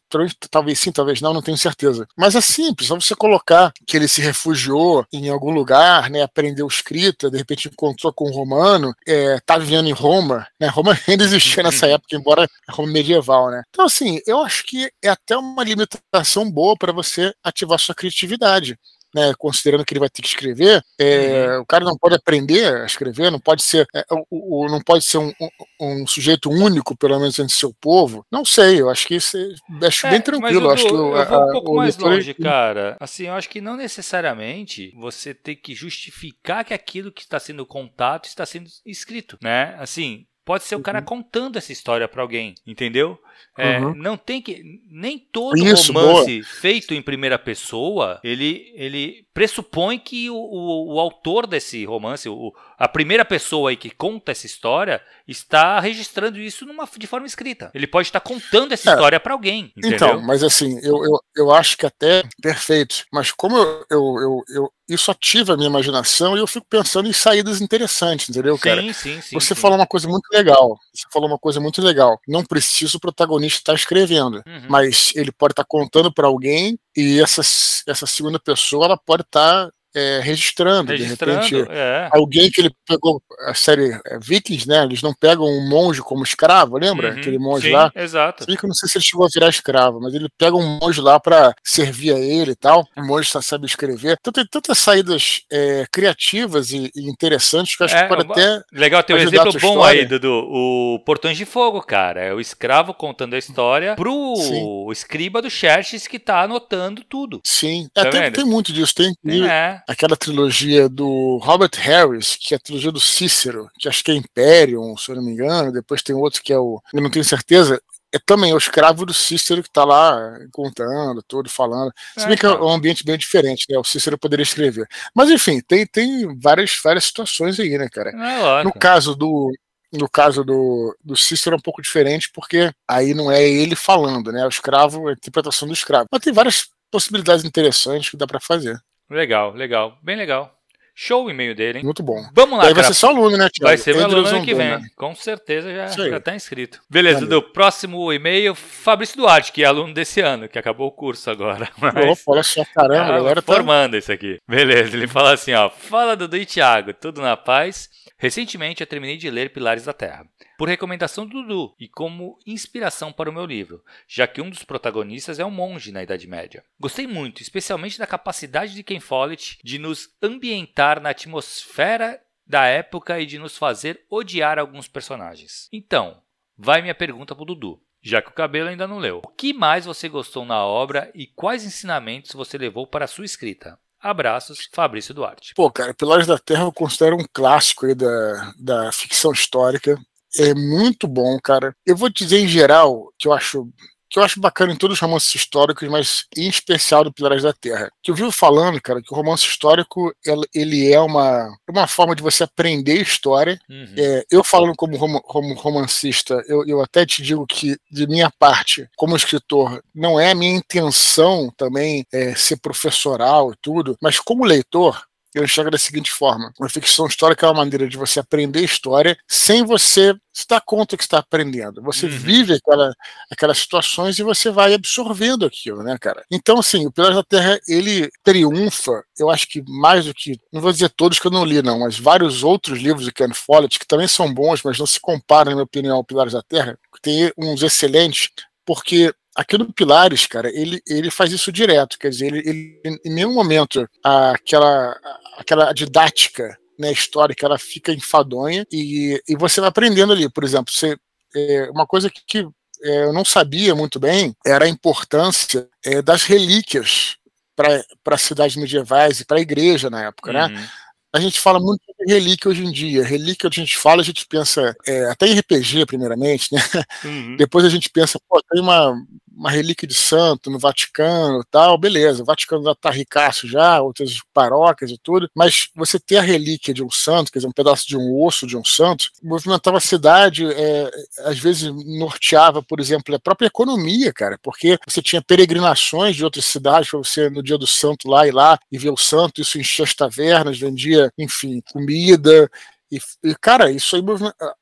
talvez 0.51 0.79
sim, 0.79 0.93
talvez 0.93 1.21
não, 1.21 1.35
não 1.35 1.43
tenho 1.43 1.57
certeza. 1.57 2.07
Mas 2.17 2.35
é 2.35 2.41
simples, 2.41 2.89
só 2.89 2.95
você 2.95 3.15
colocar 3.15 3.73
que 3.87 3.97
ele 3.97 4.09
se 4.09 4.21
refugiou 4.21 5.05
em 5.13 5.29
algum 5.29 5.51
lugar, 5.51 6.11
né? 6.11 6.23
Aprendeu 6.23 6.67
escrita, 6.67 7.31
de 7.31 7.39
repente 7.39 7.69
encontrou 7.69 8.13
com 8.13 8.29
um 8.29 8.33
romano, 8.33 8.95
é, 9.07 9.39
tá 9.45 9.59
vivendo 9.59 9.89
em 9.89 9.93
Roma, 9.93 10.47
né? 10.61 10.69
Roma 10.69 10.97
ainda 11.09 11.25
existia 11.25 11.63
nessa 11.63 11.87
época, 11.87 12.17
embora 12.17 12.49
Roma 12.71 12.93
medieval, 12.93 13.51
né? 13.51 13.63
Então, 13.71 13.85
assim, 13.85 14.21
eu 14.27 14.41
acho 14.43 14.65
que 14.65 14.91
é 15.03 15.09
até 15.09 15.37
uma 15.37 15.65
limitação 15.65 16.51
boa 16.51 16.77
para 16.79 16.93
você 16.93 17.33
ativar 17.43 17.79
sua 17.79 17.95
criatividade 17.95 18.79
né, 19.15 19.33
considerando 19.39 19.85
que 19.85 19.93
ele 19.93 20.01
vai 20.01 20.09
ter 20.09 20.23
que 20.23 20.29
escrever, 20.29 20.83
é, 20.99 21.57
uhum. 21.57 21.61
o 21.61 21.67
cara 21.67 21.85
não 21.85 21.97
pode 21.97 22.15
aprender 22.15 22.83
a 22.83 22.85
escrever, 22.85 23.31
não 23.31 23.41
pode 23.41 23.63
ser, 23.63 23.87
é, 23.95 24.05
o, 24.11 24.65
o, 24.65 24.69
não 24.69 24.81
pode 24.81 25.05
ser 25.05 25.19
um, 25.19 25.33
um, 25.41 25.49
um, 25.81 26.07
sujeito 26.07 26.51
único, 26.51 26.97
pelo 26.97 27.19
menos 27.19 27.39
entre 27.39 27.55
seu 27.55 27.73
povo. 27.81 28.27
Não 28.31 28.45
sei, 28.45 28.81
eu 28.81 28.91
acho 28.91 29.07
que 29.07 29.15
isso 29.15 29.37
é, 29.37 29.87
acho 29.87 30.07
é, 30.07 30.11
bem 30.11 30.21
tranquilo. 30.21 30.69
Mas 30.69 30.81
acho 30.81 30.87
que 30.87 30.93
eu, 30.93 31.17
eu 31.17 31.27
vou 31.27 31.49
um 31.49 31.53
pouco 31.53 31.75
mais 31.77 31.97
longe, 31.97 32.35
cara. 32.35 32.97
Assim, 33.01 33.27
eu 33.27 33.35
acho 33.35 33.49
que 33.49 33.61
não 33.61 33.77
necessariamente 33.77 34.93
você 34.97 35.33
tem 35.33 35.57
que 35.57 35.75
justificar 35.75 36.65
que 36.65 36.75
aquilo 36.75 37.13
que 37.13 37.23
está 37.23 37.39
sendo 37.39 37.65
contado 37.65 38.25
está 38.25 38.45
sendo 38.45 38.69
escrito, 38.85 39.39
né? 39.41 39.77
Assim, 39.79 40.27
Pode 40.45 40.65
ser 40.65 40.77
o 40.77 40.81
cara 40.81 40.99
uhum. 40.99 41.07
contando 41.07 41.57
essa 41.57 41.73
história 41.73 42.07
para 42.07 42.21
alguém, 42.21 42.55
entendeu? 42.67 43.19
É, 43.57 43.79
uhum. 43.79 43.95
Não 43.95 44.17
tem 44.17 44.43
que 44.43 44.81
nem 44.91 45.19
todo 45.19 45.57
Isso, 45.57 45.93
romance 45.93 46.41
boa. 46.41 46.45
feito 46.61 46.93
em 46.95 47.01
primeira 47.01 47.39
pessoa 47.39 48.21
ele, 48.25 48.73
ele 48.75 49.27
pressupõe 49.33 49.99
que 49.99 50.31
o, 50.31 50.37
o, 50.37 50.95
o 50.95 51.01
autor 51.01 51.47
desse 51.47 51.85
romance, 51.85 52.29
o, 52.29 52.53
a 52.79 52.89
primeira 52.89 53.25
pessoa 53.25 53.71
aí 53.71 53.77
que 53.77 53.91
conta 53.91 54.33
essa 54.33 54.47
história, 54.47 55.01
está 55.27 55.81
registrando 55.81 56.39
isso 56.39 56.65
numa, 56.65 56.89
de 56.97 57.07
forma 57.07 57.27
escrita. 57.27 57.71
Ele 57.75 57.87
pode 57.87 58.09
estar 58.09 58.21
contando 58.21 58.73
essa 58.73 58.91
é. 58.91 58.95
história 58.95 59.19
para 59.19 59.33
alguém. 59.33 59.73
Então, 59.77 59.91
entendeu? 59.91 60.09
Então, 60.09 60.23
mas 60.23 60.43
assim, 60.43 60.79
eu, 60.83 61.05
eu, 61.05 61.21
eu 61.37 61.53
acho 61.53 61.77
que 61.77 61.87
até 61.87 62.23
perfeito. 62.41 63.05
Mas 63.13 63.33
como 63.33 63.57
eu, 63.57 63.87
eu, 63.91 64.17
eu, 64.21 64.45
eu 64.49 64.73
isso 64.89 65.11
ativa 65.11 65.55
a 65.55 65.57
minha 65.57 65.69
imaginação 65.69 66.37
e 66.37 66.41
eu 66.41 66.47
fico 66.47 66.67
pensando 66.69 67.09
em 67.09 67.13
saídas 67.13 67.61
interessantes, 67.61 68.29
entendeu, 68.29 68.59
cara? 68.59 68.83
Sim, 68.83 68.93
sim, 68.93 69.21
sim. 69.23 69.35
Você 69.35 69.55
sim. 69.55 69.61
falou 69.61 69.79
uma 69.79 69.87
coisa 69.87 70.07
muito 70.07 70.29
legal. 70.31 70.79
Você 70.93 71.07
falou 71.11 71.29
uma 71.29 71.39
coisa 71.39 71.59
muito 71.59 71.81
legal. 71.81 72.21
Não 72.29 72.45
precisa 72.45 72.97
o 72.97 73.01
protagonista 73.25 73.59
estar 73.59 73.75
escrevendo, 73.75 74.43
uhum. 74.47 74.67
mas 74.69 75.13
ele 75.15 75.33
pode 75.33 75.53
estar 75.53 75.65
contando 75.65 76.13
para 76.13 76.27
alguém 76.27 76.79
e 76.97 77.21
essa, 77.21 77.41
essa 77.87 78.07
segunda 78.07 78.39
pessoa 78.39 78.87
ela 78.87 78.97
pode 78.97 79.23
estar 79.23 79.71
é, 79.95 80.21
registrando, 80.21 80.91
registrando, 80.91 81.47
de 81.47 81.55
repente 81.55 81.71
é. 81.71 82.09
alguém 82.13 82.51
que 82.51 82.61
ele 82.61 82.71
pegou 82.87 83.23
a 83.47 83.55
série 83.55 83.93
é, 84.07 84.19
Vikings, 84.21 84.67
né? 84.69 84.83
Eles 84.83 85.03
não 85.03 85.15
pegam 85.15 85.47
um 85.47 85.69
monge 85.69 86.01
como 86.01 86.25
escravo, 86.25 86.77
lembra? 86.77 87.13
Uhum, 87.13 87.19
Aquele 87.19 87.39
monge 87.39 87.69
sim, 87.69 87.73
lá. 87.73 87.93
Exato. 87.95 88.45
Sei 88.45 88.57
que 88.57 88.65
eu 88.65 88.69
não 88.69 88.75
sei 88.75 88.89
se 88.89 88.99
ele 88.99 89.05
chegou 89.05 89.25
a 89.25 89.29
virar 89.33 89.49
escravo, 89.49 90.01
mas 90.01 90.13
ele 90.15 90.29
pega 90.37 90.57
um 90.57 90.79
monge 90.81 91.01
lá 91.01 91.21
para 91.21 91.55
servir 91.63 92.13
a 92.13 92.19
ele 92.19 92.53
e 92.53 92.57
tal. 92.57 92.85
O 92.97 93.07
monge 93.07 93.29
só 93.29 93.41
sabe 93.41 93.67
escrever. 93.67 94.17
Então 94.21 94.33
tem 94.33 94.45
tantas 94.51 94.79
saídas 94.79 95.43
é, 95.51 95.87
criativas 95.93 96.73
e, 96.73 96.91
e, 96.95 97.09
interessantes 97.09 97.77
que 97.77 97.83
eu 97.83 97.87
acho 97.87 97.95
que 97.95 98.03
é, 98.03 98.09
pode 98.09 98.31
até. 98.31 98.61
Legal, 98.73 99.03
tem 99.03 99.15
um 99.15 99.19
exemplo 99.21 99.53
bom 99.53 99.75
história. 99.75 100.01
aí, 100.01 100.07
Dudu. 100.07 100.45
O 100.49 100.99
Portões 101.07 101.37
de 101.37 101.45
Fogo, 101.45 101.81
cara. 101.81 102.21
É 102.21 102.35
o 102.35 102.41
escravo 102.41 102.93
contando 102.93 103.35
a 103.35 103.39
história 103.39 103.95
pro 103.95 104.35
sim. 104.37 104.91
escriba 104.91 105.41
do 105.41 105.49
Xerxes 105.49 106.07
que 106.07 106.19
tá 106.19 106.43
anotando 106.43 107.05
tudo. 107.05 107.41
Sim, 107.45 107.89
tá 107.95 108.11
tem, 108.11 108.33
tem, 108.33 108.45
muito 108.45 108.73
disso. 108.73 108.95
Tem, 108.95 109.15
é 109.49 109.84
aquela 109.87 110.17
trilogia 110.17 110.89
do 110.89 111.39
Robert 111.43 111.71
Harris, 111.77 112.37
que 112.37 112.55
é 112.55 112.57
a 112.57 112.61
trilogia 112.61 112.93
do 112.93 113.01
Cícero, 113.01 113.69
que 113.79 113.89
acho 113.89 114.03
que 114.03 114.11
é 114.11 114.15
Imperium, 114.15 114.97
se 114.97 115.11
eu 115.11 115.17
não 115.17 115.23
me 115.23 115.33
engano, 115.33 115.73
depois 115.73 116.03
tem 116.03 116.15
outro 116.15 116.43
que 116.43 116.53
é 116.53 116.59
o. 116.59 116.81
Eu 116.93 117.03
não 117.03 117.11
tenho 117.11 117.25
certeza. 117.25 117.81
É 118.13 118.19
também 118.25 118.55
o 118.55 118.59
escravo 118.59 119.05
do 119.05 119.13
Cícero 119.13 119.61
que 119.61 119.69
está 119.69 119.85
lá 119.85 120.39
contando, 120.53 121.21
tudo, 121.27 121.51
falando. 121.51 121.93
Se 122.17 122.29
bem 122.29 122.37
que 122.37 122.47
é 122.47 122.51
um 122.51 122.71
ambiente 122.71 123.05
bem 123.05 123.19
diferente, 123.19 123.67
né? 123.69 123.77
O 123.77 123.83
Cícero 123.83 124.17
poderia 124.17 124.45
escrever. 124.45 124.87
Mas 125.13 125.31
enfim, 125.31 125.61
tem, 125.61 125.85
tem 125.85 126.39
várias, 126.39 126.79
várias 126.83 127.05
situações 127.07 127.59
aí, 127.59 127.77
né, 127.77 127.89
cara? 127.89 128.11
É, 128.11 128.63
no 128.63 128.73
caso 128.73 129.17
do, 129.17 129.51
no 129.93 130.09
caso 130.09 130.45
do, 130.45 130.97
do 131.03 131.17
Cícero 131.17 131.57
é 131.57 131.59
um 131.59 131.63
pouco 131.63 131.83
diferente, 131.83 132.31
porque 132.33 132.73
aí 132.87 133.15
não 133.15 133.33
é 133.33 133.43
ele 133.43 133.75
falando, 133.75 134.31
né? 134.31 134.45
O 134.47 134.49
escravo, 134.49 135.09
a 135.09 135.13
interpretação 135.13 135.67
do 135.67 135.75
escravo. 135.75 136.07
Mas 136.11 136.23
tem 136.23 136.33
várias 136.33 136.69
possibilidades 136.93 137.45
interessantes 137.45 138.11
que 138.11 138.17
dá 138.17 138.29
para 138.29 138.39
fazer. 138.39 138.81
Legal, 139.11 139.53
legal, 139.53 139.99
bem 140.03 140.17
legal. 140.17 140.55
Show 140.97 141.25
o 141.25 141.31
e-mail 141.31 141.57
dele, 141.57 141.79
hein? 141.79 141.85
Muito 141.85 142.05
bom. 142.05 142.25
Vamos 142.33 142.57
lá, 142.57 142.67
Aí 142.67 142.75
vai 142.75 142.85
ser 142.85 142.95
só 142.95 143.09
aluno, 143.09 143.37
né, 143.37 143.49
Thiago? 143.53 143.69
Vai 143.69 143.77
ser 143.77 143.97
meu 143.97 144.05
aluno 144.05 144.29
ano 144.29 144.45
que 144.45 144.55
vem. 144.55 144.79
Né? 144.79 144.81
Com 144.97 145.13
certeza 145.13 145.75
já, 145.75 145.89
já 145.89 146.21
tá 146.21 146.37
inscrito. 146.37 146.81
Beleza, 146.89 147.21
Dudu. 147.21 147.43
Próximo 147.43 148.13
e-mail, 148.13 148.55
Fabrício 148.55 149.17
Duarte, 149.17 149.51
que 149.51 149.65
é 149.65 149.67
aluno 149.67 149.93
desse 149.93 150.21
ano, 150.21 150.49
que 150.49 150.57
acabou 150.57 150.87
o 150.87 150.93
curso 150.93 151.29
agora. 151.29 151.69
Mas... 151.79 151.97
Opa, 151.97 152.23
olha 152.29 152.43
só, 152.45 152.65
caramba, 152.73 153.13
ah, 153.13 153.17
agora 153.17 153.43
tá... 153.43 153.53
Formando 153.53 153.97
isso 153.97 154.13
aqui. 154.13 154.39
Beleza, 154.49 154.97
ele 154.97 155.09
fala 155.09 155.33
assim, 155.33 155.53
ó. 155.53 155.69
Fala, 155.69 156.15
Dudu 156.15 156.37
e 156.37 156.47
Thiago, 156.47 156.95
tudo 156.95 157.21
na 157.21 157.37
paz? 157.37 157.89
Recentemente 158.17 158.81
eu 158.81 158.87
terminei 158.87 159.17
de 159.17 159.29
ler 159.29 159.53
Pilares 159.53 159.85
da 159.85 159.93
Terra, 159.93 160.25
por 160.57 160.69
recomendação 160.69 161.27
do 161.27 161.43
Dudu 161.43 161.75
e 161.79 161.89
como 161.89 162.39
inspiração 162.47 163.13
para 163.13 163.31
o 163.31 163.33
meu 163.33 163.45
livro, 163.45 163.85
já 164.07 164.27
que 164.27 164.41
um 164.41 164.51
dos 164.51 164.65
protagonistas 164.65 165.39
é 165.39 165.45
um 165.45 165.51
monge 165.51 165.93
na 165.93 166.03
Idade 166.03 166.27
Média. 166.27 166.65
Gostei 166.79 167.07
muito, 167.07 167.43
especialmente 167.43 167.99
da 167.99 168.07
capacidade 168.07 168.75
de 168.75 168.83
Ken 168.83 169.01
Follett 169.01 169.59
de 169.63 169.79
nos 169.79 170.11
ambientar 170.23 171.01
na 171.01 171.11
atmosfera 171.11 172.21
da 172.47 172.67
época 172.67 173.21
e 173.21 173.27
de 173.27 173.39
nos 173.39 173.57
fazer 173.57 174.05
odiar 174.11 174.59
alguns 174.59 174.87
personagens. 174.87 175.69
Então, 175.73 176.23
vai 176.57 176.83
minha 176.83 176.95
pergunta 176.95 177.35
para 177.35 177.43
o 177.43 177.47
Dudu 177.47 177.81
já 178.05 178.21
que 178.21 178.29
o 178.29 178.35
cabelo 178.35 178.69
ainda 178.69 178.87
não 178.87 178.99
leu. 178.99 179.23
O 179.25 179.29
que 179.29 179.55
mais 179.55 179.87
você 179.87 180.11
gostou 180.11 180.45
na 180.45 180.63
obra 180.63 181.11
e 181.15 181.27
quais 181.27 181.65
ensinamentos 181.65 182.33
você 182.33 182.59
levou 182.59 182.87
para 182.87 183.07
a 183.07 183.09
sua 183.09 183.25
escrita? 183.25 183.79
Abraços, 183.99 184.69
Fabrício 184.71 185.15
Duarte. 185.15 185.55
Pô, 185.55 185.71
cara, 185.71 185.95
Pilares 185.95 186.27
da 186.27 186.39
Terra 186.39 186.65
eu 186.65 186.73
considero 186.73 187.17
um 187.17 187.25
clássico 187.33 187.95
da, 187.95 188.53
da 188.59 188.93
ficção 188.93 189.33
histórica. 189.33 189.99
É 190.39 190.55
muito 190.55 191.07
bom, 191.07 191.39
cara. 191.43 191.75
Eu 191.87 191.97
vou 191.97 192.09
dizer 192.09 192.39
em 192.39 192.49
geral 192.49 193.13
que 193.19 193.29
eu 193.29 193.33
acho 193.33 193.69
que 194.15 194.21
eu 194.21 194.23
acho 194.23 194.39
bacana 194.39 194.73
em 194.73 194.77
todos 194.77 194.95
os 194.95 195.01
romances 195.01 195.35
históricos, 195.35 195.89
mas 195.89 196.25
em 196.37 196.49
especial 196.49 197.03
do 197.03 197.13
Pilares 197.13 197.43
da 197.43 197.53
Terra. 197.53 197.91
Que 198.01 198.13
eu 198.13 198.15
vivo 198.15 198.31
falando, 198.31 198.81
cara, 198.81 199.03
que 199.03 199.13
o 199.13 199.17
romance 199.17 199.45
histórico 199.45 200.15
ele 200.55 200.93
é 200.93 201.01
uma, 201.01 201.53
uma 201.69 201.89
forma 201.89 202.15
de 202.15 202.23
você 202.23 202.45
aprender 202.45 202.95
história. 202.95 203.59
Uhum. 203.69 203.93
É, 203.97 204.25
eu 204.31 204.45
falando 204.45 204.73
como 204.77 204.97
rom, 204.97 205.21
rom, 205.25 205.55
romancista, 205.55 206.41
eu, 206.47 206.65
eu 206.65 206.81
até 206.81 207.05
te 207.05 207.25
digo 207.25 207.45
que, 207.45 207.77
de 207.91 208.07
minha 208.07 208.31
parte, 208.39 208.89
como 208.97 209.17
escritor, 209.17 209.83
não 209.93 210.21
é 210.21 210.31
a 210.31 210.35
minha 210.35 210.55
intenção 210.55 211.53
também 211.57 212.07
é, 212.13 212.37
ser 212.37 212.59
professoral 212.59 213.51
e 213.51 213.57
tudo, 213.61 213.97
mas 214.01 214.21
como 214.21 214.45
leitor, 214.45 215.03
eu 215.35 215.45
enxergo 215.45 215.71
da 215.71 215.79
seguinte 215.79 216.11
forma: 216.11 216.53
uma 216.59 216.69
ficção 216.69 217.07
histórica 217.07 217.47
é 217.47 217.49
uma 217.49 217.65
maneira 217.65 217.89
de 217.89 217.97
você 217.97 218.21
aprender 218.21 218.63
história 218.63 219.17
sem 219.29 219.65
você 219.65 220.15
se 220.33 220.47
dar 220.49 220.61
conta 220.61 220.97
que 220.97 221.03
está 221.03 221.19
aprendendo. 221.19 221.81
Você 221.83 222.07
uhum. 222.07 222.13
vive 222.13 222.55
aquela, 222.55 222.93
aquelas 223.31 223.59
situações 223.59 224.19
e 224.19 224.23
você 224.23 224.51
vai 224.51 224.75
absorvendo 224.75 225.47
aquilo, 225.47 225.83
né, 225.83 225.97
cara? 225.99 226.25
Então, 226.31 226.59
assim, 226.59 226.87
o 226.87 226.91
Pilares 226.91 227.17
da 227.17 227.23
Terra, 227.23 227.59
ele 227.69 228.11
triunfa, 228.25 229.05
eu 229.19 229.31
acho 229.31 229.49
que 229.49 229.63
mais 229.69 230.07
do 230.07 230.13
que, 230.13 230.39
não 230.53 230.61
vou 230.61 230.73
dizer 230.73 230.91
todos 230.91 231.21
que 231.21 231.27
eu 231.27 231.31
não 231.31 231.45
li, 231.45 231.63
não, 231.63 231.79
mas 231.79 231.99
vários 231.99 232.43
outros 232.43 232.81
livros 232.81 233.05
de 233.05 233.13
Ken 233.13 233.33
Follett, 233.33 233.79
que 233.79 233.87
também 233.87 234.09
são 234.09 234.33
bons, 234.33 234.63
mas 234.65 234.79
não 234.79 234.87
se 234.87 234.99
comparam, 235.01 235.51
na 235.51 235.57
minha 235.57 235.65
opinião, 235.65 235.97
ao 235.97 236.05
Pilares 236.05 236.33
da 236.33 236.43
Terra, 236.43 236.77
tem 237.01 237.33
uns 237.39 237.63
excelentes, 237.63 238.31
porque 238.67 239.15
aqui 239.35 239.59
no 239.59 239.73
Pilares, 239.73 240.27
cara, 240.27 240.49
ele, 240.49 240.81
ele 240.87 241.11
faz 241.11 241.33
isso 241.33 241.51
direto, 241.51 241.99
quer 241.99 242.11
dizer, 242.11 242.27
ele, 242.27 242.39
ele 242.85 243.01
em 243.05 243.13
nenhum 243.13 243.33
momento 243.35 243.89
aquela, 244.03 244.97
aquela 245.37 245.73
didática 245.73 246.57
né, 246.79 246.93
histórica 246.93 247.47
ela 247.47 247.59
fica 247.59 247.93
enfadonha 247.93 248.67
e, 248.71 249.21
e 249.29 249.37
você 249.37 249.61
vai 249.61 249.69
aprendendo 249.69 250.13
ali, 250.13 250.29
por 250.29 250.45
exemplo, 250.45 250.73
você, 250.73 250.97
é, 251.35 251.71
uma 251.71 251.87
coisa 251.87 252.11
que, 252.11 252.21
que 252.27 252.47
é, 252.83 253.05
eu 253.05 253.13
não 253.13 253.25
sabia 253.25 253.75
muito 253.75 253.99
bem 253.99 254.35
era 254.45 254.67
a 254.67 254.69
importância 254.69 255.69
é, 255.85 256.03
das 256.03 256.25
relíquias 256.25 257.17
para 257.57 258.19
cidades 258.19 258.57
medievais 258.57 259.21
e 259.21 259.25
para 259.25 259.39
a 259.39 259.41
igreja 259.43 259.89
na 259.89 260.05
época, 260.05 260.33
né? 260.33 260.47
uhum. 260.47 260.55
né? 260.55 260.71
A 261.15 261.21
gente 261.21 261.39
fala 261.39 261.61
muito 261.61 261.81
de 261.97 262.13
relíquia 262.13 262.51
hoje 262.51 262.65
em 262.65 262.73
dia. 262.73 263.05
Relíquia, 263.05 263.49
a 263.49 263.55
gente 263.55 263.79
fala, 263.79 264.03
a 264.03 264.05
gente 264.05 264.27
pensa, 264.27 264.77
é, 264.85 265.05
até 265.05 265.29
em 265.29 265.39
RPG, 265.39 265.87
primeiramente, 265.87 266.53
né? 266.53 266.61
Uhum. 267.05 267.37
Depois 267.37 267.65
a 267.65 267.69
gente 267.69 267.89
pensa, 267.89 268.19
pô, 268.29 268.43
tem 268.51 268.61
uma, 268.61 268.93
uma 269.37 269.51
relíquia 269.51 269.87
de 269.87 269.95
santo 269.95 270.51
no 270.51 270.59
Vaticano 270.59 271.45
tal, 271.51 271.77
beleza, 271.77 272.23
o 272.23 272.27
Vaticano 272.27 272.65
já 272.65 272.75
tá 272.75 272.91
ricaço 272.91 273.47
já, 273.47 273.81
outras 273.81 274.21
paróquias 274.33 274.91
e 274.91 274.99
tudo, 274.99 275.29
mas 275.35 275.69
você 275.75 275.99
ter 275.99 276.17
a 276.17 276.23
relíquia 276.23 276.73
de 276.73 276.83
um 276.83 276.91
santo, 276.91 277.31
quer 277.31 277.39
dizer, 277.39 277.49
um 277.49 277.53
pedaço 277.53 277.87
de 277.87 277.97
um 277.97 278.23
osso 278.23 278.47
de 278.47 278.57
um 278.57 278.65
santo, 278.65 279.11
movimentava 279.23 279.79
a 279.79 279.81
cidade, 279.81 280.47
é, 280.47 280.91
às 281.25 281.39
vezes 281.39 281.71
norteava, 281.99 282.63
por 282.63 282.81
exemplo, 282.81 283.15
a 283.15 283.19
própria 283.19 283.47
economia, 283.47 284.13
cara, 284.13 284.39
porque 284.43 284.79
você 284.87 285.03
tinha 285.03 285.23
peregrinações 285.23 286.17
de 286.17 286.25
outras 286.25 286.45
cidades 286.45 286.91
para 286.91 286.99
você, 286.99 287.29
no 287.29 287.43
dia 287.43 287.59
do 287.59 287.67
santo, 287.67 288.09
lá 288.09 288.27
e 288.27 288.31
lá 288.31 288.59
e 288.71 288.79
ver 288.79 288.91
o 288.91 288.97
santo, 288.97 289.41
isso 289.41 289.59
enchia 289.59 289.85
as 289.85 289.95
tavernas, 289.95 290.59
vendia, 290.59 291.13
enfim, 291.19 291.63
comida, 291.73 292.51
e, 292.95 293.31
e, 293.31 293.35
cara, 293.35 293.71
isso 293.71 293.97
aí, 293.97 294.03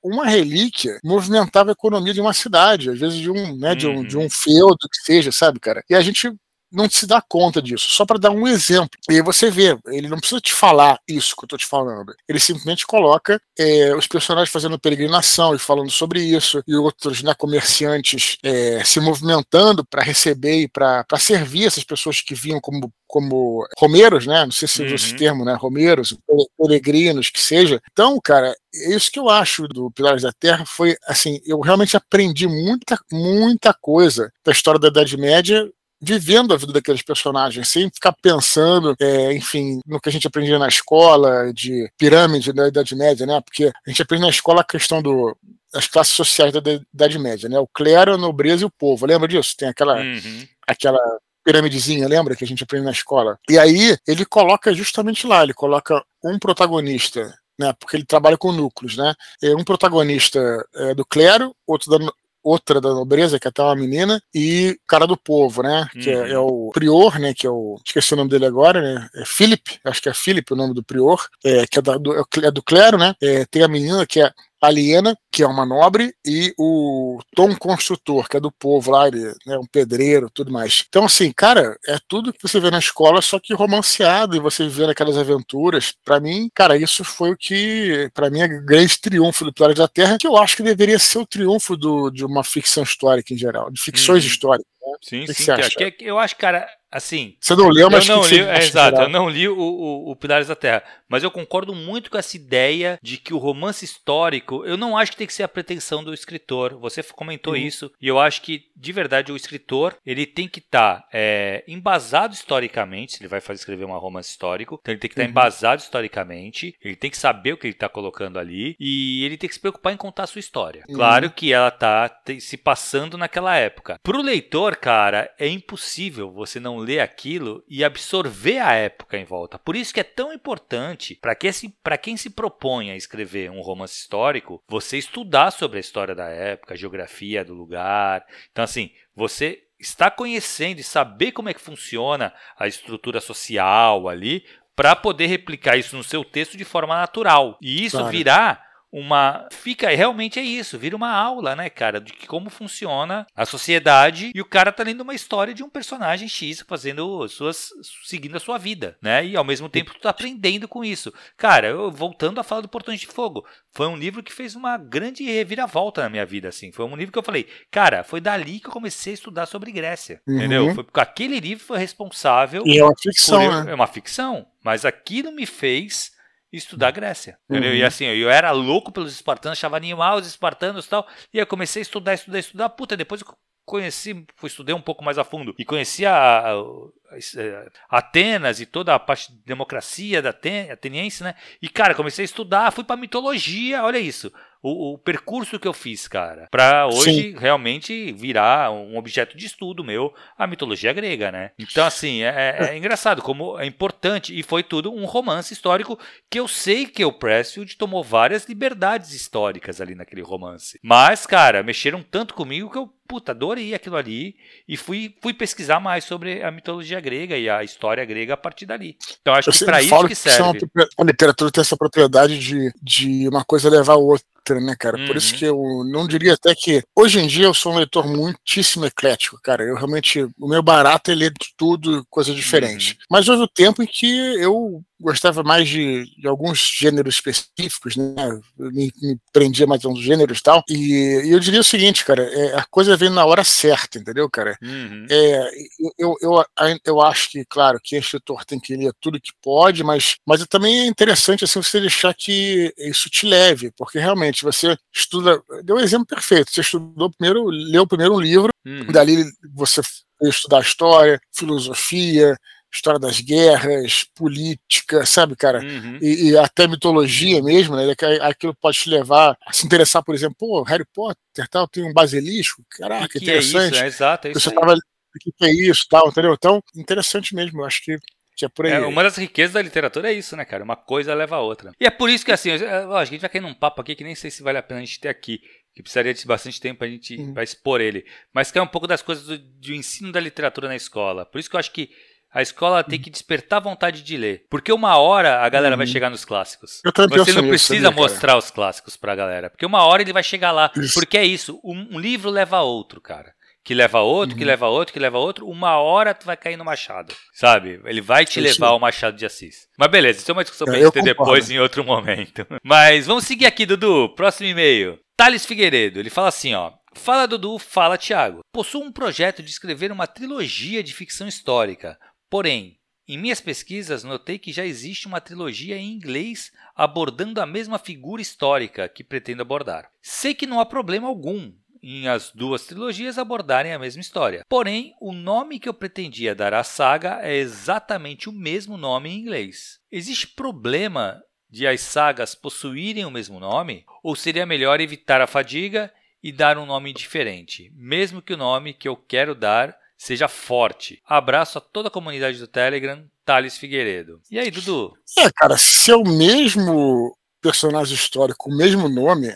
uma 0.03 0.27
relíquia 0.27 0.99
movimentava 1.05 1.71
a 1.71 1.73
economia 1.73 2.14
de 2.14 2.21
uma 2.21 2.33
cidade, 2.33 2.90
às 2.90 2.99
vezes 2.99 3.18
de 3.18 3.31
um, 3.31 3.57
né, 3.57 3.75
de 3.75 3.87
um, 3.87 4.03
de 4.03 4.16
um 4.16 4.23
uhum. 4.23 4.31
feudo 4.31 4.88
que 4.90 5.05
seja, 5.05 5.31
sabe, 5.31 5.61
cara? 5.61 5.85
E 5.90 5.95
a 5.95 6.01
gente 6.01 6.33
não 6.72 6.88
se 6.88 7.06
dá 7.06 7.20
conta 7.20 7.61
disso. 7.61 7.90
Só 7.90 8.04
para 8.04 8.18
dar 8.18 8.30
um 8.30 8.46
exemplo. 8.46 8.98
E 9.11 9.14
aí 9.14 9.22
você 9.22 9.50
vê, 9.50 9.76
ele 9.87 10.08
não 10.08 10.18
precisa 10.18 10.40
te 10.40 10.52
falar 10.52 10.98
isso 11.06 11.37
que 11.37 11.44
eu 11.44 11.48
tô 11.48 11.56
te 11.56 11.66
falando. 11.66 12.14
Ele 12.28 12.40
simplesmente 12.40 12.87
coloca 12.87 13.40
é, 13.58 13.94
os 13.94 14.06
personagens 14.06 14.50
fazendo 14.50 14.78
peregrinação 14.78 15.54
e 15.54 15.58
falando 15.58 15.90
sobre 15.90 16.22
isso, 16.22 16.62
e 16.66 16.74
outros 16.74 17.22
né, 17.22 17.35
comerciantes 17.35 18.38
é, 18.42 18.82
se 18.85 19.00
movimentando 19.00 19.85
para 19.85 20.02
receber 20.02 20.62
e 20.62 20.68
para 20.68 21.04
servir 21.18 21.66
essas 21.66 21.85
pessoas 21.85 22.20
que 22.20 22.35
vinham 22.35 22.61
como 22.61 22.92
como 23.12 23.62
romeiros, 23.78 24.26
né? 24.26 24.42
Não 24.42 24.50
sei 24.50 24.66
se 24.66 24.82
usa 24.82 24.88
uhum. 24.88 24.94
esse 24.94 25.14
termo, 25.14 25.44
né? 25.44 25.52
Romeiros, 25.52 26.16
peregrinos, 26.58 27.28
que 27.28 27.38
seja. 27.38 27.78
Então, 27.92 28.18
cara, 28.24 28.56
é 28.74 28.94
isso 28.94 29.12
que 29.12 29.18
eu 29.18 29.28
acho 29.28 29.68
do 29.68 29.90
Pilares 29.90 30.22
da 30.22 30.32
Terra 30.32 30.64
foi 30.64 30.96
assim, 31.06 31.38
eu 31.44 31.61
realmente 31.61 31.94
aprendi 31.94 32.46
muita, 32.46 32.98
muita 33.12 33.74
coisa 33.74 34.32
da 34.42 34.50
história 34.50 34.80
da 34.80 34.88
Idade 34.88 35.18
Média 35.18 35.70
vivendo 36.02 36.52
a 36.52 36.56
vida 36.56 36.72
daqueles 36.72 37.00
personagens, 37.00 37.68
sem 37.68 37.88
ficar 37.88 38.12
pensando, 38.20 38.96
é, 39.00 39.32
enfim, 39.32 39.80
no 39.86 40.00
que 40.00 40.08
a 40.08 40.12
gente 40.12 40.26
aprendia 40.26 40.58
na 40.58 40.66
escola, 40.66 41.52
de 41.54 41.88
pirâmide 41.96 42.52
da 42.52 42.66
Idade 42.66 42.96
Média, 42.96 43.24
né? 43.24 43.40
Porque 43.40 43.66
a 43.66 43.90
gente 43.90 44.02
aprende 44.02 44.24
na 44.24 44.28
escola 44.28 44.62
a 44.62 44.64
questão 44.64 45.00
do, 45.00 45.36
das 45.72 45.86
classes 45.86 46.14
sociais 46.14 46.52
da 46.52 46.60
Idade 46.92 47.18
Média, 47.20 47.48
né? 47.48 47.58
O 47.60 47.68
clero, 47.68 48.14
a 48.14 48.18
nobreza 48.18 48.62
e 48.62 48.66
o 48.66 48.70
povo. 48.70 49.06
Lembra 49.06 49.28
disso? 49.28 49.54
Tem 49.56 49.68
aquela, 49.68 50.00
uhum. 50.00 50.46
aquela 50.66 50.98
piramidezinha, 51.44 52.08
lembra 52.08 52.34
que 52.34 52.44
a 52.44 52.46
gente 52.46 52.64
aprende 52.64 52.84
na 52.84 52.90
escola? 52.90 53.38
E 53.48 53.56
aí 53.56 53.96
ele 54.06 54.24
coloca 54.24 54.74
justamente 54.74 55.24
lá, 55.26 55.44
ele 55.44 55.54
coloca 55.54 56.02
um 56.24 56.36
protagonista 56.38 57.32
né, 57.58 57.72
porque 57.78 57.96
ele 57.96 58.04
trabalha 58.04 58.36
com 58.36 58.50
núcleos, 58.50 58.96
né? 58.96 59.14
É 59.42 59.54
um 59.54 59.62
protagonista 59.62 60.66
é, 60.74 60.94
do 60.94 61.04
clero, 61.04 61.54
outro 61.66 61.90
da, 61.90 62.12
outra 62.42 62.81
da 62.81 62.90
nobreza, 62.90 63.38
que 63.38 63.46
é 63.46 63.50
até 63.50 63.62
uma 63.62 63.76
menina, 63.76 64.22
e 64.35 64.78
cara 64.87 65.07
do 65.07 65.16
povo, 65.16 65.62
né? 65.62 65.88
Que 65.92 66.14
uhum. 66.14 66.24
é, 66.24 66.31
é, 66.33 66.38
o 66.38 66.70
prior, 66.72 67.18
né? 67.18 67.35
Que 67.35 67.46
é 67.46 67.50
o. 67.50 67.78
Esqueci 67.85 68.14
o 68.14 68.16
nome 68.16 68.31
dele 68.31 68.46
agora, 68.46 68.81
né? 68.81 69.09
É 69.14 69.24
Philip, 69.24 69.78
acho 69.85 70.02
que 70.02 70.09
é 70.09 70.14
Philip 70.14 70.52
o 70.52 70.57
nome 70.57 70.74
do 70.74 70.83
prior, 70.83 71.24
é, 71.44 71.66
que 71.66 71.78
é, 71.78 71.83
da, 71.83 71.96
do, 71.96 72.14
é 72.42 72.50
do 72.50 72.62
clero, 72.62 72.98
né? 72.98 73.14
É, 73.22 73.44
tem 73.46 73.62
a 73.62 73.68
menina 73.68 74.07
que 74.07 74.20
é 74.20 74.33
Aliena, 74.62 75.18
que 75.31 75.42
é 75.42 75.46
uma 75.46 75.66
nobre, 75.66 76.14
e 76.25 76.55
o 76.57 77.18
Tom 77.35 77.57
Construtor, 77.57 78.29
que 78.29 78.37
é 78.37 78.40
do 78.40 78.53
povo 78.53 78.92
lá, 78.92 79.09
ele 79.09 79.27
é 79.27 79.35
né, 79.44 79.59
um 79.59 79.66
pedreiro 79.66 80.31
tudo 80.31 80.53
mais. 80.53 80.85
Então, 80.88 81.05
assim, 81.05 81.33
cara, 81.33 81.77
é 81.85 81.98
tudo 82.07 82.33
que 82.33 82.40
você 82.40 82.61
vê 82.61 82.70
na 82.70 82.79
escola, 82.79 83.20
só 83.20 83.40
que 83.40 83.53
romanceado, 83.53 84.37
e 84.37 84.40
você 84.40 84.68
vê 84.68 84.85
aquelas 84.85 85.18
aventuras. 85.18 85.92
para 86.05 86.20
mim, 86.20 86.48
cara, 86.55 86.77
isso 86.77 87.03
foi 87.03 87.33
o 87.33 87.37
que, 87.37 88.09
para 88.14 88.31
mim, 88.31 88.40
é 88.40 88.46
o 88.46 88.64
grande 88.64 89.01
triunfo 89.01 89.44
do 89.44 89.53
Planeta 89.53 89.83
da 89.83 89.88
Terra, 89.88 90.16
que 90.16 90.27
eu 90.29 90.37
acho 90.37 90.57
que 90.57 90.62
deveria 90.62 90.98
ser 90.98 91.18
o 91.18 91.27
triunfo 91.27 91.77
do, 91.77 92.09
de 92.09 92.25
uma 92.25 92.44
ficção 92.44 92.85
histórica 92.85 93.35
em 93.35 93.38
geral, 93.38 93.68
de 93.68 93.81
ficções 93.81 94.22
hum. 94.22 94.29
históricas. 94.29 94.72
Né? 94.81 94.92
Sim, 95.03 95.27
sim. 95.27 95.53
Que, 95.77 95.90
que, 95.90 96.05
eu 96.05 96.20
acho, 96.20 96.37
cara, 96.37 96.68
assim. 96.92 97.37
Você 97.40 97.57
não 97.57 97.68
leu, 97.68 97.90
mas 97.90 98.07
eu 98.07 98.16
não 98.16 98.28
li, 98.28 98.40
é, 98.40 98.59
exato, 98.59 99.00
eu 99.00 99.09
não 99.09 99.28
li 99.28 99.48
o, 99.48 99.59
o, 99.59 100.11
o, 100.11 100.16
Pilares 100.16 100.48
da 100.48 100.55
Terra, 100.55 100.85
mas 101.09 101.22
eu 101.22 101.31
concordo 101.31 101.74
muito 101.74 102.11
com 102.11 102.18
essa 102.18 102.37
ideia 102.37 102.98
de 103.02 103.16
que 103.16 103.33
o 103.33 103.38
romance 103.38 103.85
histórico, 103.85 104.64
eu 104.66 104.76
não 104.76 104.96
acho 104.96 105.12
que 105.12 105.16
tem 105.16 105.26
que 105.26 105.33
ser 105.33 105.42
a 105.42 105.48
pretensão 105.48 106.05
do 106.05 106.12
escritor. 106.12 106.78
Você 106.78 107.02
comentou 107.02 107.55
uhum. 107.55 107.59
isso 107.59 107.90
e 108.00 108.07
eu 108.07 108.18
acho 108.18 108.42
que 108.42 108.66
de 108.76 108.92
verdade 108.92 109.33
o 109.33 109.37
escritor 109.37 109.96
ele 110.05 110.26
tem 110.26 110.46
que 110.46 110.59
estar 110.59 111.00
tá, 111.00 111.09
é, 111.12 111.64
embasado 111.66 112.35
historicamente. 112.35 113.12
Se 113.12 113.22
ele 113.22 113.28
vai 113.28 113.40
fazer 113.40 113.61
escrever 113.61 113.85
um 113.87 113.98
romance 113.98 114.28
histórico, 114.28 114.78
então 114.81 114.92
ele 114.92 115.00
tem 115.00 115.09
que 115.09 115.14
estar 115.14 115.22
tá 115.22 115.26
uhum. 115.26 115.31
embasado 115.31 115.81
historicamente. 115.81 116.76
Ele 116.83 116.96
tem 116.96 117.11
que 117.11 117.16
saber 117.16 117.55
o 117.55 117.57
que 117.57 117.66
ele 117.66 117.74
está 117.74 117.88
colocando 117.88 118.38
ali 118.38 118.76
e 118.78 119.24
ele 119.24 119.38
tem 119.38 119.48
que 119.48 119.55
se 119.55 119.61
preocupar 119.61 119.92
em 119.92 119.96
contar 119.96 120.24
a 120.24 120.26
sua 120.26 120.40
história. 120.40 120.85
Uhum. 120.88 120.94
Claro 120.94 121.31
que 121.31 121.52
ela 121.52 121.68
está 121.68 122.11
se 122.38 122.57
passando 122.57 123.16
naquela 123.16 123.57
época. 123.57 123.98
Para 124.02 124.18
o 124.18 124.22
leitor, 124.22 124.76
cara, 124.76 125.33
é 125.38 125.48
impossível 125.48 126.31
você 126.31 126.61
não 126.61 126.82
ler 126.83 127.01
aquilo 127.01 127.64
e 127.68 127.85
absorver 127.85 128.59
a 128.59 128.73
época 128.75 129.16
em 129.16 129.25
volta. 129.25 129.59
Por 129.59 129.77
isso 129.77 129.95
que 129.95 130.01
é 130.01 130.05
tão 130.05 130.33
importante 130.33 131.14
para 131.21 131.35
que 131.35 131.51
para 131.83 131.99
quem 131.99 132.16
se 132.16 132.31
propõe 132.31 132.90
a 132.90 132.97
escrever 132.97 133.51
um 133.51 133.61
romance 133.61 133.95
histórico, 133.95 134.62
você 134.68 134.99
estudar 134.99 135.51
sobre 135.51 135.79
a 135.79 135.81
história 135.81 136.14
da 136.14 136.29
época, 136.29 136.75
a 136.75 136.77
geografia 136.77 137.45
do 137.45 137.55
lugar. 137.55 138.25
Então 138.51 138.64
assim, 138.64 138.90
você 139.14 139.62
está 139.79 140.11
conhecendo 140.11 140.79
e 140.79 140.85
saber 140.85 141.33
como 141.33 141.49
é 141.49 141.55
que 141.55 141.61
funciona 141.61 142.33
a 142.57 142.66
estrutura 142.66 143.21
social 143.21 144.09
ali 144.09 144.45
para 144.75 144.97
poder 144.97 145.27
replicar 145.27 145.77
isso 145.77 145.97
no 145.97 146.05
seu 146.05 146.25
texto 146.25 146.57
de 146.57 146.64
forma 146.64 146.97
natural. 146.97 147.59
E 147.61 147.85
isso 147.85 147.99
claro. 147.99 148.12
virar 148.12 148.71
uma. 148.92 149.48
Fica, 149.50 149.88
realmente 149.88 150.38
é 150.38 150.42
isso, 150.42 150.78
vira 150.78 150.94
uma 150.94 151.11
aula, 151.11 151.57
né, 151.57 151.70
cara, 151.70 152.00
de 152.00 152.12
como 152.26 152.50
funciona 152.50 153.26
a 153.35 153.46
sociedade 153.46 154.31
e 154.35 154.40
o 154.40 154.44
cara 154.44 154.70
tá 154.70 154.83
lendo 154.83 155.00
uma 155.00 155.14
história 155.14 155.55
de 155.55 155.64
um 155.64 155.70
personagem 155.70 156.28
X 156.28 156.62
fazendo 156.68 157.26
suas. 157.28 157.70
seguindo 158.05 158.37
a 158.37 158.40
sua 158.40 158.59
vida, 158.59 158.96
né? 159.00 159.24
E 159.24 159.37
ao 159.37 159.44
mesmo 159.44 159.68
tempo 159.68 159.94
tu 159.94 160.00
tá 160.00 160.11
aprendendo 160.11 160.68
com 160.68 160.85
isso. 160.85 161.12
Cara, 161.37 161.68
eu, 161.68 161.90
voltando 161.90 162.38
a 162.38 162.44
falar 162.44 162.61
do 162.61 162.68
Portões 162.68 163.00
de 163.00 163.07
Fogo, 163.07 163.46
foi 163.70 163.87
um 163.87 163.96
livro 163.96 164.22
que 164.22 164.33
fez 164.33 164.55
uma 164.55 164.76
grande 164.76 165.24
reviravolta 165.24 166.02
na 166.02 166.11
minha 166.11 166.26
vida, 166.26 166.48
assim. 166.48 166.70
Foi 166.70 166.85
um 166.85 166.96
livro 166.96 167.12
que 167.12 167.18
eu 167.18 167.22
falei, 167.22 167.48
cara, 167.70 168.05
foi 168.05 168.20
dali 168.20 168.61
que 168.61 168.68
eu 168.68 168.72
comecei 168.72 169.12
a 169.12 169.14
estudar 169.14 169.46
sobre 169.46 169.72
Grécia, 169.72 170.20
uhum. 170.26 170.37
entendeu? 170.37 170.74
Foi 170.74 170.85
porque 170.85 171.00
aquele 171.00 171.40
livro 171.40 171.64
foi 171.64 171.78
responsável. 171.78 172.62
E 172.66 172.78
é 172.78 172.85
uma 172.85 172.94
ficção, 172.96 173.40
por, 173.40 173.64
né? 173.64 173.72
É 173.72 173.74
uma 173.74 173.87
ficção, 173.87 174.46
mas 174.62 174.85
aquilo 174.85 175.33
me 175.33 175.46
fez 175.46 176.12
estudar 176.56 176.90
Grécia. 176.90 177.38
Uhum. 177.48 177.58
E 177.58 177.84
assim, 177.84 178.04
eu 178.04 178.30
era 178.30 178.50
louco 178.50 178.92
pelos 178.92 179.12
espartanos, 179.12 179.58
achava 179.58 179.76
animal 179.76 180.18
os 180.18 180.26
espartanos 180.26 180.86
e 180.86 180.88
tal. 180.88 181.06
E 181.32 181.38
aí 181.38 181.42
eu 181.42 181.46
comecei 181.46 181.80
a 181.80 181.84
estudar, 181.84 182.14
estudar, 182.14 182.38
estudar. 182.38 182.68
Puta, 182.70 182.96
depois 182.96 183.22
eu 183.22 183.36
conheci, 183.64 184.26
fui, 184.36 184.48
estudei 184.48 184.74
um 184.74 184.80
pouco 184.80 185.04
mais 185.04 185.18
a 185.18 185.24
fundo 185.24 185.54
e 185.58 185.64
conheci 185.64 186.04
a, 186.04 186.12
a, 186.12 186.52
a, 186.52 187.18
é, 187.36 187.70
Atenas 187.88 188.60
e 188.60 188.66
toda 188.66 188.94
a 188.94 188.98
parte 188.98 189.32
de 189.32 189.38
democracia 189.44 190.20
da 190.20 190.30
ateniense, 190.30 191.22
né? 191.22 191.34
E 191.60 191.68
cara, 191.68 191.94
comecei 191.94 192.24
a 192.24 192.26
estudar, 192.26 192.72
fui 192.72 192.84
para 192.84 192.96
mitologia, 192.96 193.84
olha 193.84 193.98
isso 193.98 194.32
o, 194.62 194.92
o, 194.92 194.98
percurso 194.98 195.59
que 195.59 195.66
eu 195.66 195.72
fiz, 195.72 196.07
cara, 196.07 196.46
para 196.51 196.87
hoje 196.87 197.33
Sim. 197.33 197.37
realmente 197.37 198.12
virar 198.12 198.70
um 198.70 198.96
objeto 198.96 199.37
de 199.37 199.46
estudo 199.46 199.83
meu, 199.83 200.14
a 200.38 200.46
mitologia 200.46 200.92
grega, 200.92 201.33
né? 201.33 201.51
Então, 201.59 201.85
assim, 201.85 202.22
é, 202.22 202.57
é, 202.59 202.68
é 202.70 202.77
engraçado 202.77 203.20
como 203.20 203.59
é 203.59 203.66
importante, 203.66 204.38
e 204.38 204.42
foi 204.42 204.62
tudo 204.62 204.92
um 204.92 205.05
romance 205.05 205.53
histórico 205.53 205.98
que 206.31 206.38
eu 206.38 206.46
sei 206.46 206.87
que 206.87 207.05
o 207.05 207.12
Pressfield 207.12 207.77
tomou 207.77 208.05
várias 208.05 208.44
liberdades 208.44 209.12
históricas 209.12 209.81
ali 209.81 209.94
naquele 209.94 210.22
romance. 210.22 210.79
Mas, 210.83 211.27
cara, 211.27 211.62
mexeram 211.62 212.03
tanto 212.03 212.35
comigo 212.35 212.70
que 212.70 212.79
eu 212.79 212.92
puta, 213.12 213.33
adorei 213.33 213.75
aquilo 213.75 213.96
ali 213.96 214.35
e 214.66 214.75
fui, 214.75 215.14
fui 215.20 215.35
pesquisar 215.35 215.79
mais 215.79 216.03
sobre 216.03 216.42
a 216.42 216.51
mitologia 216.51 216.98
grega 216.98 217.37
e 217.37 217.46
a 217.46 217.62
história 217.62 218.03
grega 218.07 218.33
a 218.33 218.38
partir 218.38 218.64
dali. 218.64 218.96
Então 219.20 219.35
acho 219.35 219.51
eu 219.51 219.53
que 219.53 219.64
para 219.66 219.83
isso 219.83 220.07
que 220.07 220.14
serve. 220.14 220.61
Que 220.61 220.66
a 220.96 221.05
literatura 221.05 221.51
tem 221.51 221.61
essa 221.61 221.77
propriedade 221.77 222.38
de, 222.38 222.72
de 222.81 223.29
uma 223.29 223.44
coisa 223.44 223.68
levar 223.68 223.92
a 223.92 223.96
outra 223.96 224.25
né, 224.62 224.75
cara? 224.79 224.96
Uhum. 224.96 225.07
Por 225.07 225.16
isso 225.16 225.35
uhum. 225.35 225.38
que 225.38 225.44
eu 225.44 225.85
não 225.85 226.09
diria 226.09 226.33
até 226.33 226.55
que. 226.55 226.83
Hoje 226.96 227.20
em 227.20 227.27
dia 227.27 227.44
eu 227.44 227.55
sou 227.55 227.72
um 227.72 227.77
leitor 227.77 228.09
muitíssimo 228.09 228.87
eclético, 228.87 229.38
cara. 229.42 229.62
Eu 229.62 229.77
realmente. 229.77 230.27
O 230.40 230.48
meu 230.48 230.62
barato 230.62 231.11
é 231.11 231.14
ler 231.14 231.33
tudo, 231.57 232.05
coisa 232.11 232.35
diferente. 232.35 232.92
Uhum. 232.92 233.07
Mas 233.11 233.29
houve 233.29 233.42
o 233.42 233.48
tempo 233.48 233.83
em 233.83 233.87
que 233.87 234.07
eu 234.40 234.83
gostava 235.02 235.42
mais 235.42 235.68
de, 235.68 236.04
de, 236.16 236.28
alguns 236.28 236.58
gêneros 236.78 237.16
específicos, 237.16 237.96
né? 237.96 238.14
Me, 238.56 238.92
me, 239.02 239.18
prendia 239.32 239.66
mais 239.66 239.84
a 239.84 239.88
uns 239.88 240.00
gêneros 240.00 240.38
e 240.38 240.42
tal. 240.42 240.62
E, 240.68 241.22
eu 241.24 241.40
diria 241.40 241.60
o 241.60 241.64
seguinte, 241.64 242.04
cara, 242.04 242.22
é, 242.22 242.56
a 242.56 242.64
coisa 242.70 242.96
vem 242.96 243.10
na 243.10 243.24
hora 243.24 243.42
certa, 243.44 243.98
entendeu, 243.98 244.30
cara? 244.30 244.56
Uhum. 244.62 245.06
É, 245.10 245.50
eu, 245.98 246.14
eu, 246.20 246.44
eu 246.84 247.00
acho 247.00 247.30
que, 247.30 247.44
claro, 247.44 247.80
que 247.82 247.96
o 247.96 247.98
escritor 247.98 248.44
tem 248.44 248.60
que 248.60 248.76
ler 248.76 248.92
tudo 249.00 249.20
que 249.20 249.32
pode, 249.42 249.82
mas, 249.82 250.16
mas 250.24 250.46
também 250.46 250.80
é 250.80 250.86
interessante 250.86 251.44
assim, 251.44 251.60
você 251.60 251.80
deixar 251.80 252.14
que 252.14 252.72
isso 252.78 253.10
te 253.10 253.26
leve, 253.26 253.72
porque 253.76 253.98
realmente 253.98 254.44
você 254.44 254.76
estuda. 254.94 255.42
Deu 255.64 255.76
um 255.76 255.80
exemplo 255.80 256.06
perfeito. 256.06 256.52
Você 256.52 256.60
estudou 256.60 257.10
primeiro, 257.10 257.44
leu 257.46 257.86
primeiro 257.86 258.14
um 258.14 258.20
livro, 258.20 258.50
uhum. 258.64 258.86
dali 258.92 259.24
você 259.52 259.80
estudar 260.22 260.60
história, 260.60 261.20
filosofia, 261.32 262.36
história 262.72 262.98
das 262.98 263.20
guerras, 263.20 264.04
política, 264.14 265.04
sabe, 265.04 265.37
cara? 265.37 265.61
Uhum. 265.61 265.98
E, 266.00 266.30
e, 266.30 266.38
até 266.38 266.66
mitologia 266.66 267.42
mesmo, 267.42 267.76
né? 267.76 267.94
Aquilo 268.22 268.54
pode 268.54 268.78
te 268.78 268.88
levar 268.88 269.37
a 269.46 269.52
se 269.52 269.66
interessar, 269.66 270.02
por 270.02 270.14
exemplo, 270.14 270.37
pô, 270.38 270.62
Harry 270.62 270.87
Potter 270.92 271.48
tal, 271.50 271.68
tem 271.68 271.85
um 271.85 271.92
basilisco, 271.92 272.64
caraca, 272.70 273.08
que 273.08 273.18
interessante. 273.18 273.74
É 273.74 273.76
isso, 273.76 273.85
é 273.85 273.87
exato, 273.87 274.28
é 274.28 274.30
isso. 274.30 274.40
Você 274.40 274.54
tava, 274.54 274.74
o 274.74 275.37
que 275.37 275.44
é 275.44 275.52
isso, 275.52 275.87
tal, 275.88 276.08
entendeu? 276.08 276.32
Então, 276.32 276.62
interessante 276.74 277.35
mesmo, 277.35 277.61
eu 277.61 277.66
acho 277.66 277.85
que 277.85 277.98
que 278.35 278.46
é 278.46 278.48
por 278.48 278.66
aí. 278.66 278.72
É, 278.72 278.80
uma 278.80 279.02
das 279.02 279.16
riquezas 279.16 279.52
da 279.52 279.62
literatura 279.62 280.11
é 280.11 280.14
isso, 280.14 280.37
né, 280.37 280.44
cara? 280.44 280.64
Uma 280.64 280.76
coisa 280.76 281.14
leva 281.14 281.37
a 281.37 281.40
outra. 281.40 281.72
E 281.78 281.87
é 281.87 281.90
por 281.90 282.08
isso 282.08 282.24
que, 282.24 282.32
assim, 282.32 282.50
a 282.50 283.04
gente 283.04 283.20
vai 283.20 283.30
cair 283.30 283.42
num 283.42 283.54
papo 283.54 283.80
aqui 283.80 283.94
que 283.94 284.04
nem 284.04 284.14
sei 284.14 284.30
se 284.30 284.42
vale 284.42 284.58
a 284.58 284.62
pena 284.62 284.80
a 284.80 284.85
gente 284.85 284.98
ter 284.98 285.08
aqui, 285.08 285.40
que 285.74 285.82
precisaria 285.82 286.14
de 286.14 286.26
bastante 286.26 286.61
tempo 286.61 286.78
pra 286.78 286.88
gente 286.88 287.16
uhum. 287.16 287.35
pra 287.35 287.42
expor 287.42 287.80
ele. 287.80 288.04
Mas 288.32 288.50
que 288.50 288.58
é 288.58 288.62
um 288.62 288.66
pouco 288.66 288.87
das 288.87 289.02
coisas 289.02 289.26
do, 289.26 289.38
do 289.38 289.74
ensino 289.74 290.11
da 290.11 290.20
literatura 290.20 290.68
na 290.68 290.76
escola. 290.76 291.26
Por 291.26 291.38
isso 291.38 291.48
que 291.48 291.56
eu 291.56 291.61
acho 291.61 291.72
que 291.72 291.90
a 292.33 292.40
escola 292.40 292.83
tem 292.83 292.99
que 292.99 293.11
despertar 293.11 293.61
vontade 293.61 294.03
de 294.03 294.16
ler. 294.16 294.47
Porque 294.49 294.73
uma 294.73 294.97
hora 294.97 295.40
a 295.40 295.49
galera 295.49 295.75
uhum. 295.75 295.79
vai 295.79 295.87
chegar 295.87 296.09
nos 296.09 296.25
clássicos. 296.25 296.81
Você 297.11 297.33
não 297.35 297.49
precisa 297.49 297.88
isso, 297.88 297.97
mostrar 297.97 298.38
os 298.38 298.51
clássicos 298.51 298.97
pra 298.97 299.14
galera. 299.14 299.51
Porque 299.51 299.66
uma 299.66 299.85
hora 299.85 300.03
ele 300.03 300.12
vai 300.12 300.23
chegar 300.23 300.51
lá. 300.51 300.71
Isso. 300.77 300.95
Porque 300.95 301.18
é 301.18 301.25
isso. 301.25 301.61
Um, 301.62 301.97
um, 301.97 302.01
livro 302.01 302.31
leva 302.31 302.57
a 302.57 302.62
outro, 302.62 303.01
cara. 303.01 303.35
Que 303.64 303.75
leva 303.75 303.99
a 303.99 304.03
outro, 304.03 304.35
uhum. 304.35 304.38
que 304.38 304.45
leva 304.45 304.66
a 304.66 304.68
outro, 304.68 304.92
que 304.92 304.99
leva 304.99 305.18
a 305.18 305.21
outro. 305.21 305.47
Uma 305.47 305.77
hora 305.77 306.14
tu 306.14 306.27
vai 306.27 306.37
cair 306.37 306.57
no 306.57 306.64
Machado. 306.64 307.14
Sabe? 307.35 307.81
Ele 307.85 308.01
vai 308.01 308.25
te 308.25 308.40
levar 308.40 308.68
ao 308.68 308.81
Machado 308.81 309.16
de 309.16 309.27
Assis. 309.27 309.68
Mas 309.79 309.88
beleza, 309.88 310.18
isso 310.18 310.31
é 310.31 310.35
uma 310.35 310.42
discussão 310.42 310.66
pra 310.66 310.79
é, 310.79 310.81
gente 310.81 310.92
ter 310.92 311.03
depois 311.03 311.51
em 311.51 311.61
outro 311.61 311.85
momento. 311.85 312.47
Mas 312.64 313.07
vamos 313.07 313.25
seguir 313.25 313.47
aqui, 313.47 313.64
Dudu. 313.64 314.09
Próximo 314.16 314.49
e-mail. 314.49 314.99
Thales 315.16 315.47
Figueiredo. 315.47 316.01
Ele 316.01 316.11
fala 316.11 316.29
assim, 316.29 316.55
ó. 316.55 316.73
Fala 316.95 317.27
Dudu, 317.27 317.59
fala 317.59 317.97
Thiago. 317.97 318.40
Possuo 318.53 318.83
um 318.83 318.92
projeto 318.92 319.42
de 319.42 319.51
escrever 319.51 319.90
uma 319.90 320.07
trilogia 320.07 320.83
de 320.83 320.92
ficção 320.92 321.27
histórica, 321.27 321.99
Porém, 322.33 322.79
em 323.07 323.18
minhas 323.18 323.42
pesquisas, 323.42 324.05
notei 324.05 324.38
que 324.38 324.55
já 324.55 324.64
existe 324.64 325.07
uma 325.07 325.21
trilogia 325.21 325.77
em 325.77 325.92
inglês 325.92 326.51
abordando 326.75 327.42
a 327.42 327.45
mesma 327.45 327.79
figura 327.79 328.23
histórica 328.23 328.88
que 328.88 329.05
pretendo 329.05 329.42
abordar. 329.42 329.90
Sei 330.01 330.33
que 330.33 330.47
não 330.47 330.59
há 330.59 330.64
problema 330.64 331.07
algum 331.07 331.53
em 331.83 332.09
as 332.09 332.33
duas 332.35 332.64
trilogias 332.64 333.18
abordarem 333.18 333.75
a 333.75 333.79
mesma 333.79 334.01
história. 334.01 334.47
Porém, 334.49 334.95
o 334.99 335.12
nome 335.12 335.61
que 335.61 335.68
eu 335.68 335.75
pretendia 335.75 336.35
dar 336.35 336.55
à 336.55 336.64
saga 336.64 337.18
é 337.21 337.37
exatamente 337.37 338.31
o 338.31 338.33
mesmo 338.33 338.79
nome 338.79 339.11
em 339.11 339.18
inglês. 339.18 339.79
Existe 339.90 340.29
problema 340.29 341.23
de 341.51 341.66
as 341.66 341.83
sagas 341.83 342.35
possuírem 342.35 343.05
o 343.05 343.11
mesmo 343.11 343.38
nome? 343.38 343.85
Ou 344.03 344.16
seria 344.16 344.47
melhor 344.47 344.81
evitar 344.81 345.21
a 345.21 345.27
fadiga 345.27 345.92
e 346.23 346.33
dar 346.33 346.57
um 346.57 346.64
nome 346.64 346.95
diferente, 346.95 347.71
mesmo 347.75 348.23
que 348.23 348.33
o 348.33 348.38
nome 348.38 348.73
que 348.73 348.88
eu 348.88 348.97
quero 348.97 349.35
dar 349.35 349.82
seja 350.02 350.26
forte. 350.26 351.00
Abraço 351.06 351.58
a 351.58 351.60
toda 351.60 351.86
a 351.86 351.90
comunidade 351.90 352.36
do 352.36 352.48
Telegram, 352.48 353.04
Thales 353.24 353.56
Figueiredo. 353.56 354.20
E 354.28 354.36
aí, 354.36 354.50
Dudu? 354.50 354.92
É, 355.16 355.30
cara, 355.30 355.56
se 355.56 355.92
é 355.92 355.96
o 355.96 356.02
mesmo 356.02 357.16
personagem 357.40 357.94
histórico, 357.94 358.50
o 358.50 358.56
mesmo 358.56 358.88
nome, 358.88 359.28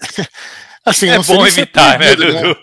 assim, 0.85 1.09
é 1.09 1.19
bom 1.21 1.47
evitar, 1.47 2.01
né, 2.01 2.17
Dudu? 2.17 2.33
Né? 2.33 2.57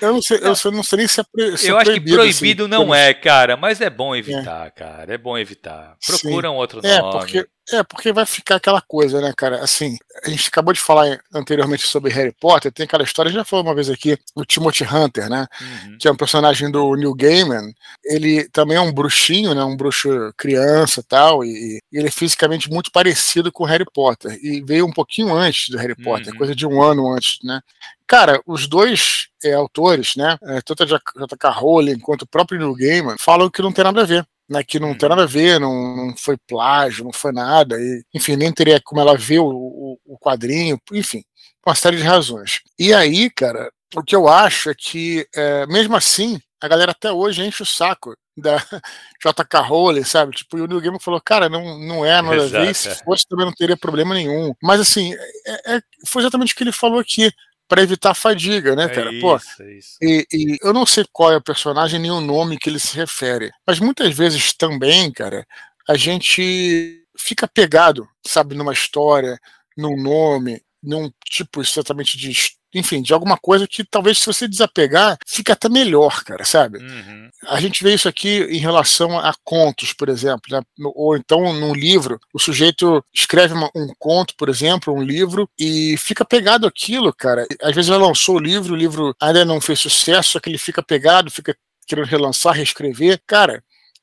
Eu 0.00 0.12
não 0.12 0.22
sei, 0.22 0.38
eu 0.38 0.72
não 0.72 0.82
sei 0.82 0.98
nem 0.98 1.08
se 1.08 1.20
é, 1.20 1.24
se 1.56 1.68
Eu 1.68 1.78
é 1.78 1.82
acho 1.82 1.92
que 1.92 2.00
proibido 2.00 2.64
assim, 2.64 2.70
não 2.70 2.94
é, 2.94 3.12
cara, 3.12 3.56
mas 3.56 3.80
é 3.80 3.90
bom 3.90 4.14
evitar, 4.14 4.68
é. 4.68 4.70
cara. 4.70 5.14
É 5.14 5.18
bom 5.18 5.36
evitar. 5.36 5.96
Procura 6.06 6.48
Sim. 6.48 6.54
um 6.54 6.56
outro 6.56 6.80
é, 6.84 6.98
nome. 6.98 7.18
Porque, 7.18 7.46
é, 7.72 7.82
porque 7.82 8.12
vai 8.12 8.26
ficar 8.26 8.56
aquela 8.56 8.80
coisa, 8.80 9.20
né, 9.20 9.32
cara? 9.34 9.62
Assim, 9.62 9.96
a 10.22 10.28
gente 10.28 10.48
acabou 10.48 10.72
de 10.74 10.80
falar 10.80 11.18
anteriormente 11.32 11.86
sobre 11.86 12.12
Harry 12.12 12.32
Potter, 12.38 12.70
tem 12.70 12.84
aquela 12.84 13.04
história, 13.04 13.32
já 13.32 13.44
falou 13.44 13.64
uma 13.64 13.74
vez 13.74 13.88
aqui, 13.88 14.18
o 14.34 14.44
Timothy 14.44 14.84
Hunter, 14.84 15.30
né? 15.30 15.46
Uhum. 15.60 15.98
Que 15.98 16.06
é 16.06 16.12
um 16.12 16.16
personagem 16.16 16.70
do 16.70 16.94
Neil 16.94 17.14
Gaiman. 17.14 17.72
Ele 18.04 18.48
também 18.50 18.76
é 18.76 18.80
um 18.80 18.92
bruxinho, 18.92 19.54
né? 19.54 19.64
Um 19.64 19.76
bruxo 19.76 20.08
criança 20.36 21.02
tal, 21.02 21.42
e, 21.42 21.80
e 21.90 21.98
ele 21.98 22.08
é 22.08 22.10
fisicamente 22.10 22.70
muito 22.70 22.92
parecido 22.92 23.50
com 23.50 23.64
o 23.64 23.66
Harry 23.66 23.86
Potter. 23.92 24.38
E 24.42 24.62
veio 24.62 24.86
um 24.86 24.92
pouquinho 24.92 25.34
antes 25.34 25.70
do 25.70 25.78
Harry 25.78 25.94
Potter, 25.94 26.32
uhum. 26.32 26.38
coisa 26.38 26.54
de 26.54 26.66
um 26.66 26.82
ano 26.82 27.10
antes, 27.12 27.38
né? 27.42 27.60
Cara, 28.06 28.42
os 28.46 28.66
dois 28.66 29.28
é, 29.42 29.54
autores, 29.54 30.14
né, 30.16 30.36
é, 30.42 30.60
tanto 30.60 30.82
a 30.82 30.86
J.K. 30.86 31.50
Rowling 31.50 31.98
quanto 31.98 32.22
o 32.22 32.26
próprio 32.26 32.58
Neil 32.58 32.74
Gaiman, 32.74 33.16
falam 33.18 33.48
que 33.48 33.62
não 33.62 33.72
tem 33.72 33.84
nada 33.84 34.02
a 34.02 34.04
ver. 34.04 34.26
Né, 34.48 34.62
que 34.62 34.78
não 34.78 34.94
tem 34.94 35.08
uhum. 35.08 35.16
nada 35.16 35.22
a 35.22 35.30
ver, 35.30 35.58
não, 35.58 35.96
não 35.96 36.16
foi 36.16 36.36
plágio, 36.46 37.04
não 37.04 37.12
foi 37.12 37.32
nada, 37.32 37.80
e, 37.80 38.04
enfim, 38.12 38.36
nem 38.36 38.52
teria 38.52 38.78
como 38.78 39.00
ela 39.00 39.16
ver 39.16 39.38
o, 39.38 39.48
o, 39.48 39.98
o 40.04 40.18
quadrinho, 40.18 40.78
enfim, 40.92 41.24
uma 41.66 41.74
série 41.74 41.96
de 41.96 42.02
razões. 42.02 42.60
E 42.78 42.92
aí, 42.92 43.30
cara, 43.30 43.70
o 43.96 44.02
que 44.02 44.14
eu 44.14 44.28
acho 44.28 44.68
é 44.68 44.74
que, 44.74 45.26
é, 45.34 45.66
mesmo 45.66 45.96
assim, 45.96 46.38
a 46.60 46.68
galera 46.68 46.92
até 46.92 47.10
hoje 47.10 47.42
enche 47.42 47.62
o 47.62 47.66
saco 47.66 48.14
da 48.36 48.56
J.K. 49.22 49.60
Rowling, 49.60 50.04
sabe? 50.04 50.36
Tipo, 50.36 50.58
e 50.58 50.62
o 50.62 50.66
Neil 50.66 50.80
Gaiman 50.80 50.98
falou, 50.98 51.20
cara, 51.20 51.48
não, 51.48 51.78
não 51.78 52.04
é 52.04 52.20
nada 52.20 52.36
Exato, 52.36 52.56
a 52.56 52.66
ver, 52.66 52.74
se 52.74 52.88
é. 52.88 52.94
fosse 52.96 53.26
também 53.28 53.46
não 53.46 53.52
teria 53.52 53.76
problema 53.76 54.14
nenhum. 54.14 54.54
Mas 54.62 54.80
assim, 54.80 55.14
é, 55.46 55.76
é, 55.76 55.80
foi 56.06 56.22
exatamente 56.22 56.52
o 56.52 56.56
que 56.56 56.64
ele 56.64 56.72
falou 56.72 56.98
aqui 56.98 57.30
para 57.74 57.82
evitar 57.82 58.14
fadiga, 58.14 58.76
né, 58.76 58.84
é 58.84 58.88
cara? 58.88 59.12
É 59.12 59.20
Pô, 59.20 59.36
isso, 59.36 59.62
é 59.62 59.72
isso. 59.72 59.98
E, 60.00 60.26
e, 60.32 60.58
eu 60.62 60.72
não 60.72 60.86
sei 60.86 61.04
qual 61.12 61.32
é 61.32 61.36
o 61.36 61.42
personagem 61.42 61.98
nem 61.98 62.10
o 62.10 62.20
nome 62.20 62.56
que 62.56 62.70
ele 62.70 62.78
se 62.78 62.94
refere, 62.94 63.50
mas 63.66 63.80
muitas 63.80 64.16
vezes 64.16 64.54
também, 64.54 65.10
cara, 65.10 65.44
a 65.88 65.96
gente 65.96 67.04
fica 67.18 67.48
pegado, 67.48 68.08
sabe, 68.24 68.54
numa 68.54 68.72
história, 68.72 69.40
num 69.76 70.00
nome, 70.00 70.62
num 70.80 71.10
tipo 71.24 71.60
exatamente 71.60 72.16
de 72.16 72.30
enfim, 72.74 73.00
de 73.02 73.12
alguma 73.12 73.36
coisa 73.36 73.66
que 73.66 73.84
talvez 73.84 74.18
se 74.18 74.26
você 74.26 74.48
desapegar, 74.48 75.16
fica 75.26 75.52
até 75.52 75.68
melhor, 75.68 76.24
cara, 76.24 76.44
sabe? 76.44 76.78
Uhum. 76.78 77.30
A 77.46 77.60
gente 77.60 77.82
vê 77.82 77.94
isso 77.94 78.08
aqui 78.08 78.42
em 78.50 78.58
relação 78.58 79.18
a 79.18 79.32
contos, 79.44 79.92
por 79.92 80.08
exemplo, 80.08 80.42
né? 80.50 80.60
ou 80.94 81.16
então 81.16 81.52
num 81.52 81.74
livro, 81.74 82.18
o 82.32 82.38
sujeito 82.38 83.04
escreve 83.12 83.54
uma, 83.54 83.70
um 83.74 83.88
conto, 83.98 84.34
por 84.36 84.48
exemplo, 84.48 84.94
um 84.94 85.02
livro, 85.02 85.48
e 85.58 85.96
fica 85.98 86.24
pegado 86.24 86.66
aquilo, 86.66 87.12
cara. 87.12 87.46
Às 87.62 87.74
vezes 87.74 87.90
ele 87.90 88.02
lançou 88.02 88.36
o 88.36 88.40
livro, 88.40 88.74
o 88.74 88.76
livro 88.76 89.14
ainda 89.20 89.44
não 89.44 89.60
fez 89.60 89.78
sucesso, 89.80 90.30
só 90.32 90.40
que 90.40 90.48
ele 90.50 90.58
fica 90.58 90.82
pegado, 90.82 91.30
fica 91.30 91.56
querendo 91.86 92.06
relançar, 92.06 92.54
reescrever. 92.54 93.20
Cara, 93.26 93.62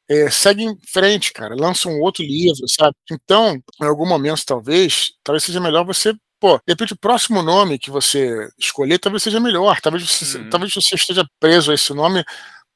é, 0.10 0.30
segue 0.30 0.64
em 0.64 0.78
frente, 0.88 1.32
cara, 1.32 1.56
lança 1.56 1.88
um 1.88 2.02
outro 2.02 2.24
livro, 2.24 2.68
sabe? 2.68 2.96
Então, 3.10 3.62
em 3.82 3.86
algum 3.86 4.06
momento, 4.06 4.46
talvez, 4.46 5.14
talvez 5.24 5.44
seja 5.44 5.60
melhor 5.60 5.86
você 5.86 6.14
pô, 6.42 6.58
de 6.58 6.74
repente 6.74 6.94
o 6.94 6.98
próximo 6.98 7.44
nome 7.44 7.78
que 7.78 7.92
você 7.92 8.50
escolher 8.58 8.98
talvez 8.98 9.22
seja 9.22 9.40
melhor, 9.40 9.80
talvez 9.80 10.04
você, 10.04 10.40
uhum. 10.40 10.50
talvez 10.50 10.74
você 10.74 10.96
esteja 10.96 11.24
preso 11.40 11.72
a 11.72 11.76
esse 11.76 11.94
nome 11.94 12.26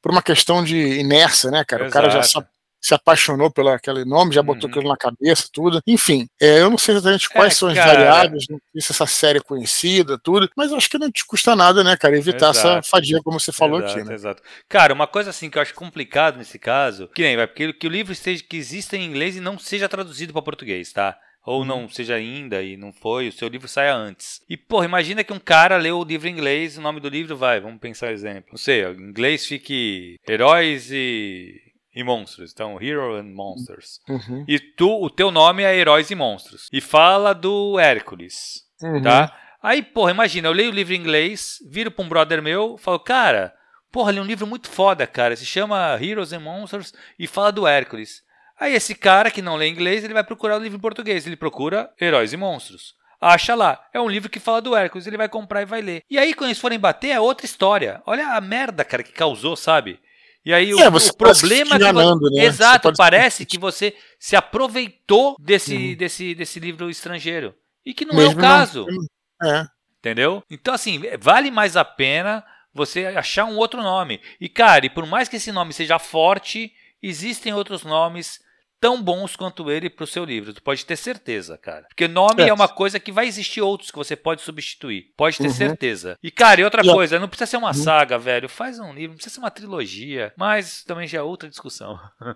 por 0.01 0.11
uma 0.11 0.21
questão 0.21 0.63
de 0.63 0.77
inércia, 0.99 1.49
né, 1.49 1.65
cara? 1.65 1.85
Exato. 1.85 1.89
O 1.89 1.93
cara 1.93 2.09
já 2.11 2.23
sabe 2.23 2.47
se 2.85 2.93
apaixonou 2.93 3.49
pelo 3.49 3.69
aquele 3.69 4.05
nome, 4.05 4.35
já 4.35 4.43
botou 4.43 4.65
uhum. 4.65 4.69
aquilo 4.69 4.89
na 4.89 4.95
cabeça, 4.95 5.49
tudo. 5.51 5.81
Enfim, 5.87 6.27
é, 6.39 6.61
eu 6.61 6.69
não 6.69 6.77
sei 6.77 6.93
exatamente 6.93 7.27
quais 7.27 7.53
é, 7.53 7.55
são 7.55 7.67
as 7.69 7.75
variáveis, 7.75 8.45
não 8.47 8.59
sei 8.71 8.81
se 8.81 8.91
essa 8.91 9.07
série 9.07 9.39
é 9.39 9.41
conhecida, 9.41 10.19
tudo, 10.19 10.47
mas 10.55 10.71
acho 10.71 10.87
que 10.87 10.99
não 10.99 11.11
te 11.11 11.25
custa 11.25 11.55
nada, 11.55 11.83
né, 11.83 11.97
cara, 11.97 12.15
evitar 12.15 12.51
exato. 12.51 12.77
essa 12.77 12.83
fadiga, 12.83 13.23
como 13.23 13.39
você 13.39 13.51
falou 13.51 13.79
exato, 13.79 13.97
aqui, 13.97 14.07
né? 14.07 14.13
Exato. 14.13 14.43
Cara, 14.69 14.93
uma 14.93 15.07
coisa 15.07 15.31
assim 15.31 15.49
que 15.49 15.57
eu 15.57 15.63
acho 15.63 15.73
complicado 15.73 16.37
nesse 16.37 16.59
caso, 16.59 17.07
que 17.07 17.23
nem, 17.23 17.35
vai, 17.35 17.47
porque 17.47 17.73
que 17.73 17.87
o 17.87 17.89
livro 17.89 18.13
esteja, 18.13 18.43
que 18.47 18.55
exista 18.55 18.95
em 18.95 19.03
inglês 19.03 19.35
e 19.35 19.39
não 19.39 19.57
seja 19.57 19.89
traduzido 19.89 20.31
para 20.31 20.43
português, 20.43 20.93
tá? 20.93 21.17
Ou 21.45 21.59
uhum. 21.59 21.65
não 21.65 21.89
seja 21.89 22.15
ainda 22.15 22.61
e 22.63 22.75
não 22.75 22.91
foi, 22.91 23.27
o 23.27 23.31
seu 23.31 23.47
livro 23.47 23.67
saia 23.67 23.95
antes. 23.95 24.41
E, 24.49 24.57
porra, 24.57 24.85
imagina 24.85 25.23
que 25.23 25.33
um 25.33 25.39
cara 25.39 25.77
leu 25.77 25.99
o 25.99 26.03
livro 26.03 26.27
em 26.27 26.31
inglês, 26.31 26.77
o 26.77 26.81
nome 26.81 26.99
do 26.99 27.09
livro 27.09 27.37
vai, 27.37 27.59
vamos 27.59 27.79
pensar 27.79 28.11
exemplo. 28.11 28.49
Não 28.51 28.57
sei, 28.57 28.83
em 28.83 29.09
inglês 29.09 29.45
fique 29.45 30.17
Heróis 30.27 30.91
e 30.91 31.61
e 31.95 32.03
monstros. 32.03 32.51
Então, 32.51 32.77
Hero 32.81 33.15
and 33.15 33.33
Monsters. 33.33 34.01
Uhum. 34.09 34.43
E 34.47 34.59
tu, 34.59 35.01
o 35.01 35.09
teu 35.09 35.31
nome 35.31 35.63
é 35.63 35.73
Heróis 35.73 36.11
e 36.11 36.15
Monstros. 36.15 36.67
E 36.71 36.81
fala 36.81 37.33
do 37.33 37.79
Hércules, 37.79 38.65
uhum. 38.83 39.01
tá? 39.01 39.33
Aí, 39.63 39.81
porra, 39.81 40.11
imagina, 40.11 40.49
eu 40.49 40.51
leio 40.51 40.69
o 40.69 40.73
livro 40.73 40.93
em 40.93 40.99
inglês, 40.99 41.57
viro 41.71 41.89
pra 41.89 42.03
um 42.03 42.09
brother 42.09 42.41
meu, 42.41 42.77
falo, 42.77 42.99
cara, 42.99 43.53
porra, 43.91 44.11
li 44.11 44.19
um 44.19 44.25
livro 44.25 44.45
muito 44.45 44.69
foda, 44.69 45.07
cara. 45.07 45.35
Se 45.35 45.45
chama 45.45 45.97
Heroes 45.99 46.33
and 46.33 46.41
Monsters 46.41 46.93
e 47.17 47.25
fala 47.25 47.51
do 47.51 47.65
Hércules. 47.65 48.24
Aí 48.59 48.73
esse 48.73 48.95
cara 48.95 49.29
que 49.29 49.41
não 49.41 49.55
lê 49.55 49.67
inglês, 49.67 50.03
ele 50.03 50.13
vai 50.13 50.23
procurar 50.23 50.57
o 50.57 50.63
livro 50.63 50.77
em 50.77 50.81
português. 50.81 51.27
Ele 51.27 51.35
procura 51.35 51.91
Heróis 51.99 52.33
e 52.33 52.37
Monstros. 52.37 52.95
Acha 53.19 53.55
lá. 53.55 53.83
É 53.93 53.99
um 53.99 54.09
livro 54.09 54.29
que 54.29 54.39
fala 54.39 54.61
do 54.61 54.75
Hércules. 54.75 55.07
Ele 55.07 55.17
vai 55.17 55.27
comprar 55.27 55.61
e 55.61 55.65
vai 55.65 55.81
ler. 55.81 56.03
E 56.09 56.17
aí, 56.17 56.33
quando 56.33 56.49
eles 56.49 56.59
forem 56.59 56.79
bater, 56.79 57.09
é 57.09 57.19
outra 57.19 57.45
história. 57.45 58.01
Olha 58.05 58.29
a 58.29 58.41
merda, 58.41 58.85
cara, 58.85 59.03
que 59.03 59.11
causou, 59.11 59.55
sabe? 59.55 59.99
E 60.45 60.53
aí 60.53 60.69
é, 60.69 60.87
o, 60.87 60.95
o 60.95 61.17
problema 61.17 61.79
que 61.79 61.91
você, 61.91 62.29
né? 62.35 62.45
exato, 62.45 62.83
pode... 62.83 62.97
parece 62.97 63.47
que 63.47 63.57
você 63.57 63.95
se 64.19 64.35
aproveitou 64.35 65.35
desse, 65.39 65.75
uhum. 65.75 65.95
desse, 65.95 66.35
desse 66.35 66.59
livro 66.59 66.87
estrangeiro 66.87 67.55
e 67.83 67.95
que 67.95 68.05
não 68.05 68.15
Mesmo 68.15 68.33
é 68.33 68.35
o 68.35 68.47
caso. 68.47 68.85
Não... 68.87 69.49
É. 69.49 69.65
Entendeu? 69.97 70.43
Então 70.47 70.71
assim, 70.71 71.01
vale 71.19 71.49
mais 71.49 71.75
a 71.75 71.83
pena 71.83 72.45
você 72.71 73.07
achar 73.07 73.45
um 73.45 73.57
outro 73.57 73.81
nome. 73.81 74.21
E 74.39 74.47
cara, 74.47 74.85
e 74.85 74.89
por 74.89 75.07
mais 75.07 75.27
que 75.27 75.37
esse 75.37 75.51
nome 75.51 75.73
seja 75.73 75.97
forte, 75.97 76.71
existem 77.01 77.51
outros 77.51 77.83
nomes 77.83 78.39
tão 78.85 79.01
bons 79.01 79.35
quanto 79.35 79.71
ele 79.71 79.89
para 79.89 80.03
o 80.03 80.07
seu 80.07 80.23
livro. 80.23 80.53
Tu 80.53 80.61
pode 80.61 80.85
ter 80.85 80.95
certeza, 80.95 81.57
cara. 81.57 81.87
Porque 81.87 82.07
nome 82.07 82.43
é. 82.43 82.49
é. 82.49 82.53
uma 82.53 82.67
coisa 82.67 82.99
que 82.99 83.11
vai 83.11 83.25
existir 83.25 83.59
outros 83.59 83.89
que 83.89 83.97
você 83.97 84.15
pode 84.15 84.43
substituir. 84.43 85.11
Pode 85.17 85.39
ter 85.39 85.47
uhum. 85.47 85.53
certeza. 85.53 86.19
E, 86.21 86.29
cara, 86.29 86.61
e 86.61 86.63
outra 86.63 86.83
coisa, 86.83 87.17
não 87.17 87.27
precisa 87.27 87.49
ser 87.49 87.57
uma 87.57 87.69
uhum. 87.69 87.73
saga, 87.73 88.19
velho. 88.19 88.47
Faz 88.47 88.77
um 88.77 88.93
livro, 88.93 89.09
não 89.09 89.15
precisa 89.15 89.33
ser 89.33 89.41
uma 89.41 89.49
trilogia. 89.49 90.31
Mas 90.37 90.83
também 90.83 91.07
já 91.07 91.17
é 91.17 91.21
outra 91.23 91.49
discussão. 91.49 91.99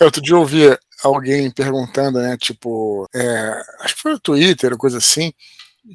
Outro 0.00 0.22
dia 0.22 0.34
eu 0.34 0.38
ouvi 0.38 0.78
alguém 1.02 1.50
perguntando, 1.50 2.18
né? 2.18 2.38
Tipo, 2.38 3.06
é, 3.14 3.62
acho 3.80 3.94
que 3.94 4.00
foi 4.00 4.12
no 4.12 4.20
Twitter, 4.20 4.76
coisa 4.78 4.96
assim 4.96 5.32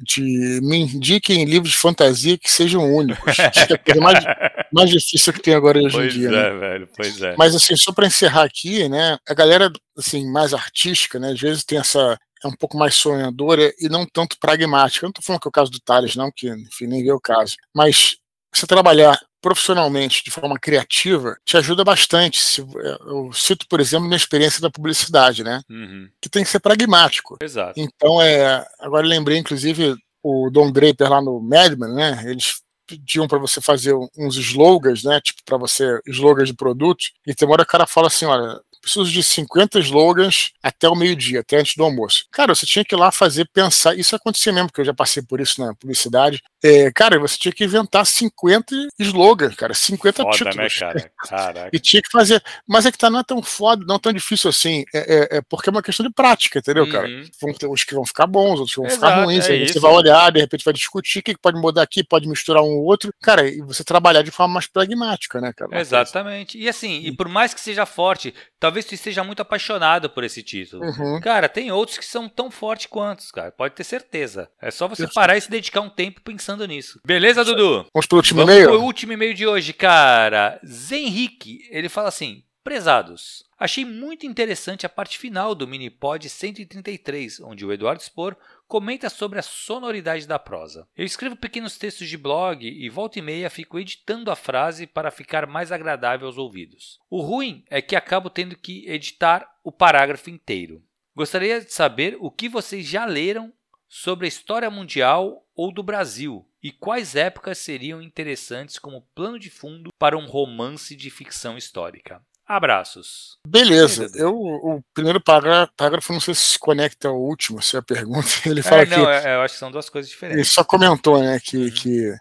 de 0.02 0.60
me 0.62 0.78
indiquem 0.78 1.44
livros 1.44 1.72
de 1.72 1.78
fantasia 1.78 2.38
que 2.38 2.50
sejam 2.50 2.94
únicos. 2.94 3.38
Acho 3.38 3.66
que 3.66 3.72
é 3.72 3.76
a 3.76 3.78
coisa 3.78 4.00
mais, 4.00 4.24
mais 4.72 4.90
difícil 4.90 5.32
que 5.32 5.42
tem 5.42 5.54
agora 5.54 5.78
hoje 5.78 5.94
pois 5.94 6.14
em 6.14 6.18
dia. 6.18 6.28
É, 6.28 6.30
né? 6.30 6.50
velho, 6.58 6.88
pois 6.96 7.20
é. 7.20 7.36
Mas 7.36 7.54
assim, 7.54 7.76
só 7.76 7.92
para 7.92 8.06
encerrar 8.06 8.44
aqui, 8.44 8.88
né? 8.88 9.18
A 9.28 9.34
galera 9.34 9.70
assim, 9.96 10.30
mais 10.30 10.54
artística, 10.54 11.18
né? 11.18 11.32
Às 11.32 11.40
vezes 11.40 11.64
tem 11.64 11.78
essa. 11.78 12.18
É 12.44 12.48
um 12.48 12.56
pouco 12.56 12.76
mais 12.76 12.96
sonhadora 12.96 13.72
e 13.78 13.88
não 13.88 14.04
tanto 14.04 14.36
pragmática. 14.40 15.04
Eu 15.04 15.08
não 15.08 15.10
estou 15.10 15.22
falando 15.22 15.40
que 15.40 15.46
é 15.46 15.50
o 15.50 15.52
caso 15.52 15.70
do 15.70 15.78
Thales, 15.78 16.16
não, 16.16 16.28
que 16.34 16.48
enfim, 16.48 16.88
nem 16.88 17.04
vê 17.04 17.12
o 17.12 17.20
caso. 17.20 17.54
Mas 17.72 18.16
você 18.52 18.66
trabalhar 18.66 19.16
profissionalmente 19.42 20.24
de 20.24 20.30
forma 20.30 20.58
criativa 20.58 21.36
te 21.44 21.56
ajuda 21.56 21.84
bastante. 21.84 22.64
Eu 23.06 23.30
cito, 23.32 23.66
por 23.68 23.80
exemplo, 23.80 24.06
minha 24.06 24.16
experiência 24.16 24.62
da 24.62 24.70
publicidade, 24.70 25.42
né? 25.42 25.60
Uhum. 25.68 26.08
Que 26.20 26.30
tem 26.30 26.44
que 26.44 26.48
ser 26.48 26.60
pragmático. 26.60 27.36
Exato. 27.42 27.78
Então, 27.78 28.22
é, 28.22 28.64
agora 28.78 29.06
lembrei, 29.06 29.36
inclusive, 29.36 29.96
o 30.22 30.48
Don 30.50 30.70
Draper 30.70 31.10
lá 31.10 31.20
no 31.20 31.40
Madman, 31.40 31.92
né? 31.94 32.22
Eles 32.24 32.62
pediam 32.86 33.26
para 33.26 33.38
você 33.38 33.60
fazer 33.60 33.94
uns 34.16 34.36
slogans, 34.36 35.02
né? 35.02 35.20
Tipo, 35.20 35.42
para 35.44 35.56
você, 35.56 36.00
slogans 36.06 36.48
de 36.48 36.54
produtos. 36.54 37.12
E 37.26 37.34
tem 37.34 37.46
uma 37.46 37.54
hora 37.54 37.64
que 37.64 37.70
o 37.70 37.72
cara 37.72 37.86
fala 37.86 38.06
assim: 38.06 38.26
olha, 38.26 38.60
preciso 38.82 39.10
de 39.10 39.22
50 39.22 39.78
slogans 39.78 40.50
até 40.62 40.88
o 40.88 40.96
meio-dia, 40.96 41.40
até 41.40 41.58
antes 41.58 41.76
do 41.76 41.84
almoço. 41.84 42.26
Cara, 42.30 42.54
você 42.54 42.66
tinha 42.66 42.84
que 42.84 42.94
ir 42.94 42.98
lá 42.98 43.12
fazer, 43.12 43.48
pensar. 43.52 43.96
Isso 43.96 44.14
acontecia 44.16 44.52
mesmo, 44.52 44.68
porque 44.68 44.80
eu 44.80 44.84
já 44.84 44.92
passei 44.92 45.22
por 45.22 45.40
isso 45.40 45.60
na 45.64 45.74
publicidade. 45.74 46.42
É, 46.62 46.90
cara, 46.92 47.18
você 47.18 47.36
tinha 47.36 47.52
que 47.52 47.64
inventar 47.64 48.06
50 48.06 48.74
slogans, 48.98 49.54
cara, 49.56 49.74
50 49.74 50.22
foda, 50.22 50.36
títulos. 50.36 50.56
Né, 50.56 50.68
cara? 50.78 51.10
Caraca. 51.28 51.70
E 51.72 51.78
tinha 51.80 52.00
que 52.00 52.10
fazer. 52.10 52.42
Mas 52.68 52.86
é 52.86 52.92
que 52.92 52.98
tá, 52.98 53.10
não 53.10 53.20
é 53.20 53.24
tão 53.24 53.42
foda, 53.42 53.84
não 53.86 53.98
tão 53.98 54.12
difícil 54.12 54.50
assim. 54.50 54.84
É, 54.94 54.98
é, 54.98 55.38
é 55.38 55.42
porque 55.42 55.68
é 55.68 55.72
uma 55.72 55.82
questão 55.82 56.06
de 56.06 56.12
prática, 56.12 56.60
entendeu, 56.60 56.88
cara? 56.88 57.08
Uhum. 57.08 57.24
Vão 57.40 57.52
ter 57.52 57.66
uns 57.66 57.84
que 57.84 57.94
vão 57.94 58.04
ficar 58.04 58.26
bons, 58.26 58.60
outros 58.60 58.74
que 58.74 58.80
vão 58.80 58.86
Exato, 58.86 59.04
ficar 59.04 59.24
ruins. 59.24 59.48
É 59.48 59.52
aí 59.52 59.68
você 59.68 59.80
vai 59.80 59.92
olhar, 59.92 60.30
de 60.30 60.40
repente 60.40 60.64
vai 60.64 60.74
discutir 60.74 61.18
o 61.18 61.22
que 61.22 61.36
pode 61.36 61.60
mudar 61.60 61.82
aqui, 61.82 62.04
pode 62.04 62.28
misturar 62.28 62.62
um 62.62 62.76
ou 62.76 62.84
outro. 62.84 63.12
Cara, 63.20 63.48
e 63.48 63.60
você 63.60 63.82
trabalhar 63.82 64.22
de 64.22 64.30
forma 64.30 64.54
mais 64.54 64.66
pragmática, 64.66 65.40
né, 65.40 65.52
cara? 65.52 65.80
Exatamente. 65.80 66.58
E 66.58 66.68
assim, 66.68 67.00
e 67.04 67.12
por 67.12 67.28
mais 67.28 67.52
que 67.52 67.60
seja 67.60 67.84
forte, 67.84 68.34
talvez 68.60 68.84
tu 68.84 68.94
esteja 68.94 69.24
muito 69.24 69.42
apaixonado 69.42 70.08
por 70.08 70.22
esse 70.22 70.42
título. 70.42 70.84
Uhum. 70.84 71.20
Cara, 71.20 71.48
tem 71.48 71.72
outros 71.72 71.98
que 71.98 72.04
são 72.04 72.28
tão 72.28 72.50
fortes 72.50 72.86
quantos, 72.86 73.30
cara. 73.30 73.50
Pode 73.50 73.74
ter 73.74 73.84
certeza. 73.84 74.48
É 74.60 74.70
só 74.70 74.86
você 74.86 75.08
parar 75.08 75.36
e 75.36 75.40
se 75.40 75.50
dedicar 75.50 75.80
um 75.80 75.90
tempo 75.90 76.20
pensando 76.20 76.51
nisso. 76.66 77.00
Beleza, 77.04 77.44
Dudu? 77.44 77.86
Vamos 77.92 78.06
pro 78.06 78.18
último 78.18 78.42
e-mail? 78.42 78.66
Vamos 78.66 78.78
pro 78.78 78.86
último 78.86 79.12
e-mail 79.12 79.34
de 79.34 79.46
hoje, 79.46 79.72
cara. 79.72 80.60
Zenrique, 80.64 81.66
ele 81.70 81.88
fala 81.88 82.08
assim: 82.08 82.42
Prezados, 82.64 83.44
achei 83.58 83.84
muito 83.84 84.24
interessante 84.24 84.86
a 84.86 84.88
parte 84.88 85.18
final 85.18 85.52
do 85.52 85.66
Minipod 85.66 86.28
133, 86.28 87.40
onde 87.40 87.66
o 87.66 87.72
Eduardo 87.72 88.00
Spor 88.00 88.36
comenta 88.68 89.10
sobre 89.10 89.40
a 89.40 89.42
sonoridade 89.42 90.28
da 90.28 90.38
prosa. 90.38 90.86
Eu 90.96 91.04
escrevo 91.04 91.34
pequenos 91.34 91.76
textos 91.76 92.08
de 92.08 92.16
blog 92.16 92.64
e 92.64 92.88
volta 92.88 93.18
e 93.18 93.22
meia 93.22 93.50
fico 93.50 93.80
editando 93.80 94.30
a 94.30 94.36
frase 94.36 94.86
para 94.86 95.10
ficar 95.10 95.44
mais 95.44 95.72
agradável 95.72 96.28
aos 96.28 96.38
ouvidos. 96.38 97.00
O 97.10 97.20
ruim 97.20 97.64
é 97.68 97.82
que 97.82 97.96
acabo 97.96 98.30
tendo 98.30 98.56
que 98.56 98.88
editar 98.88 99.44
o 99.64 99.72
parágrafo 99.72 100.30
inteiro. 100.30 100.80
Gostaria 101.16 101.60
de 101.60 101.72
saber 101.72 102.16
o 102.20 102.30
que 102.30 102.48
vocês 102.48 102.86
já 102.86 103.04
leram 103.04 103.52
sobre 103.92 104.24
a 104.24 104.28
história 104.28 104.70
mundial 104.70 105.44
ou 105.54 105.70
do 105.70 105.82
Brasil 105.82 106.48
e 106.62 106.72
quais 106.72 107.14
épocas 107.14 107.58
seriam 107.58 108.00
interessantes 108.00 108.78
como 108.78 109.06
plano 109.14 109.38
de 109.38 109.50
fundo 109.50 109.90
para 109.98 110.16
um 110.16 110.24
romance 110.24 110.96
de 110.96 111.10
ficção 111.10 111.58
histórica. 111.58 112.22
Abraços. 112.46 113.36
Beleza. 113.46 114.10
Eu, 114.14 114.34
o 114.34 114.82
primeiro 114.94 115.20
parágrafo, 115.20 116.10
não 116.10 116.20
sei 116.20 116.34
se 116.34 116.52
se 116.52 116.58
conecta 116.58 117.08
ao 117.08 117.20
último, 117.20 117.60
se 117.60 117.76
é 117.76 117.80
a 117.80 117.82
pergunta. 117.82 118.28
Ele 118.46 118.60
é, 118.60 118.62
fala 118.62 118.82
é, 118.82 118.86
não, 118.86 118.96
que. 118.96 119.28
eu 119.28 119.42
acho 119.42 119.54
que 119.54 119.60
são 119.60 119.70
duas 119.70 119.90
coisas 119.90 120.10
diferentes. 120.10 120.38
Ele 120.38 120.48
só 120.48 120.64
comentou, 120.64 121.20
né, 121.20 121.38
que, 121.38 121.58
uhum. 121.58 121.70
que, 121.70 122.16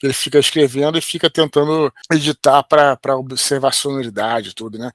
que, 0.00 0.06
ele 0.06 0.12
fica 0.12 0.40
escrevendo 0.40 0.98
e 0.98 1.00
fica 1.00 1.30
tentando 1.30 1.92
editar 2.12 2.64
para 2.64 3.16
observar 3.16 3.68
a 3.68 3.72
sonoridade 3.72 4.50
e 4.50 4.54
tudo, 4.54 4.76
né? 4.76 4.90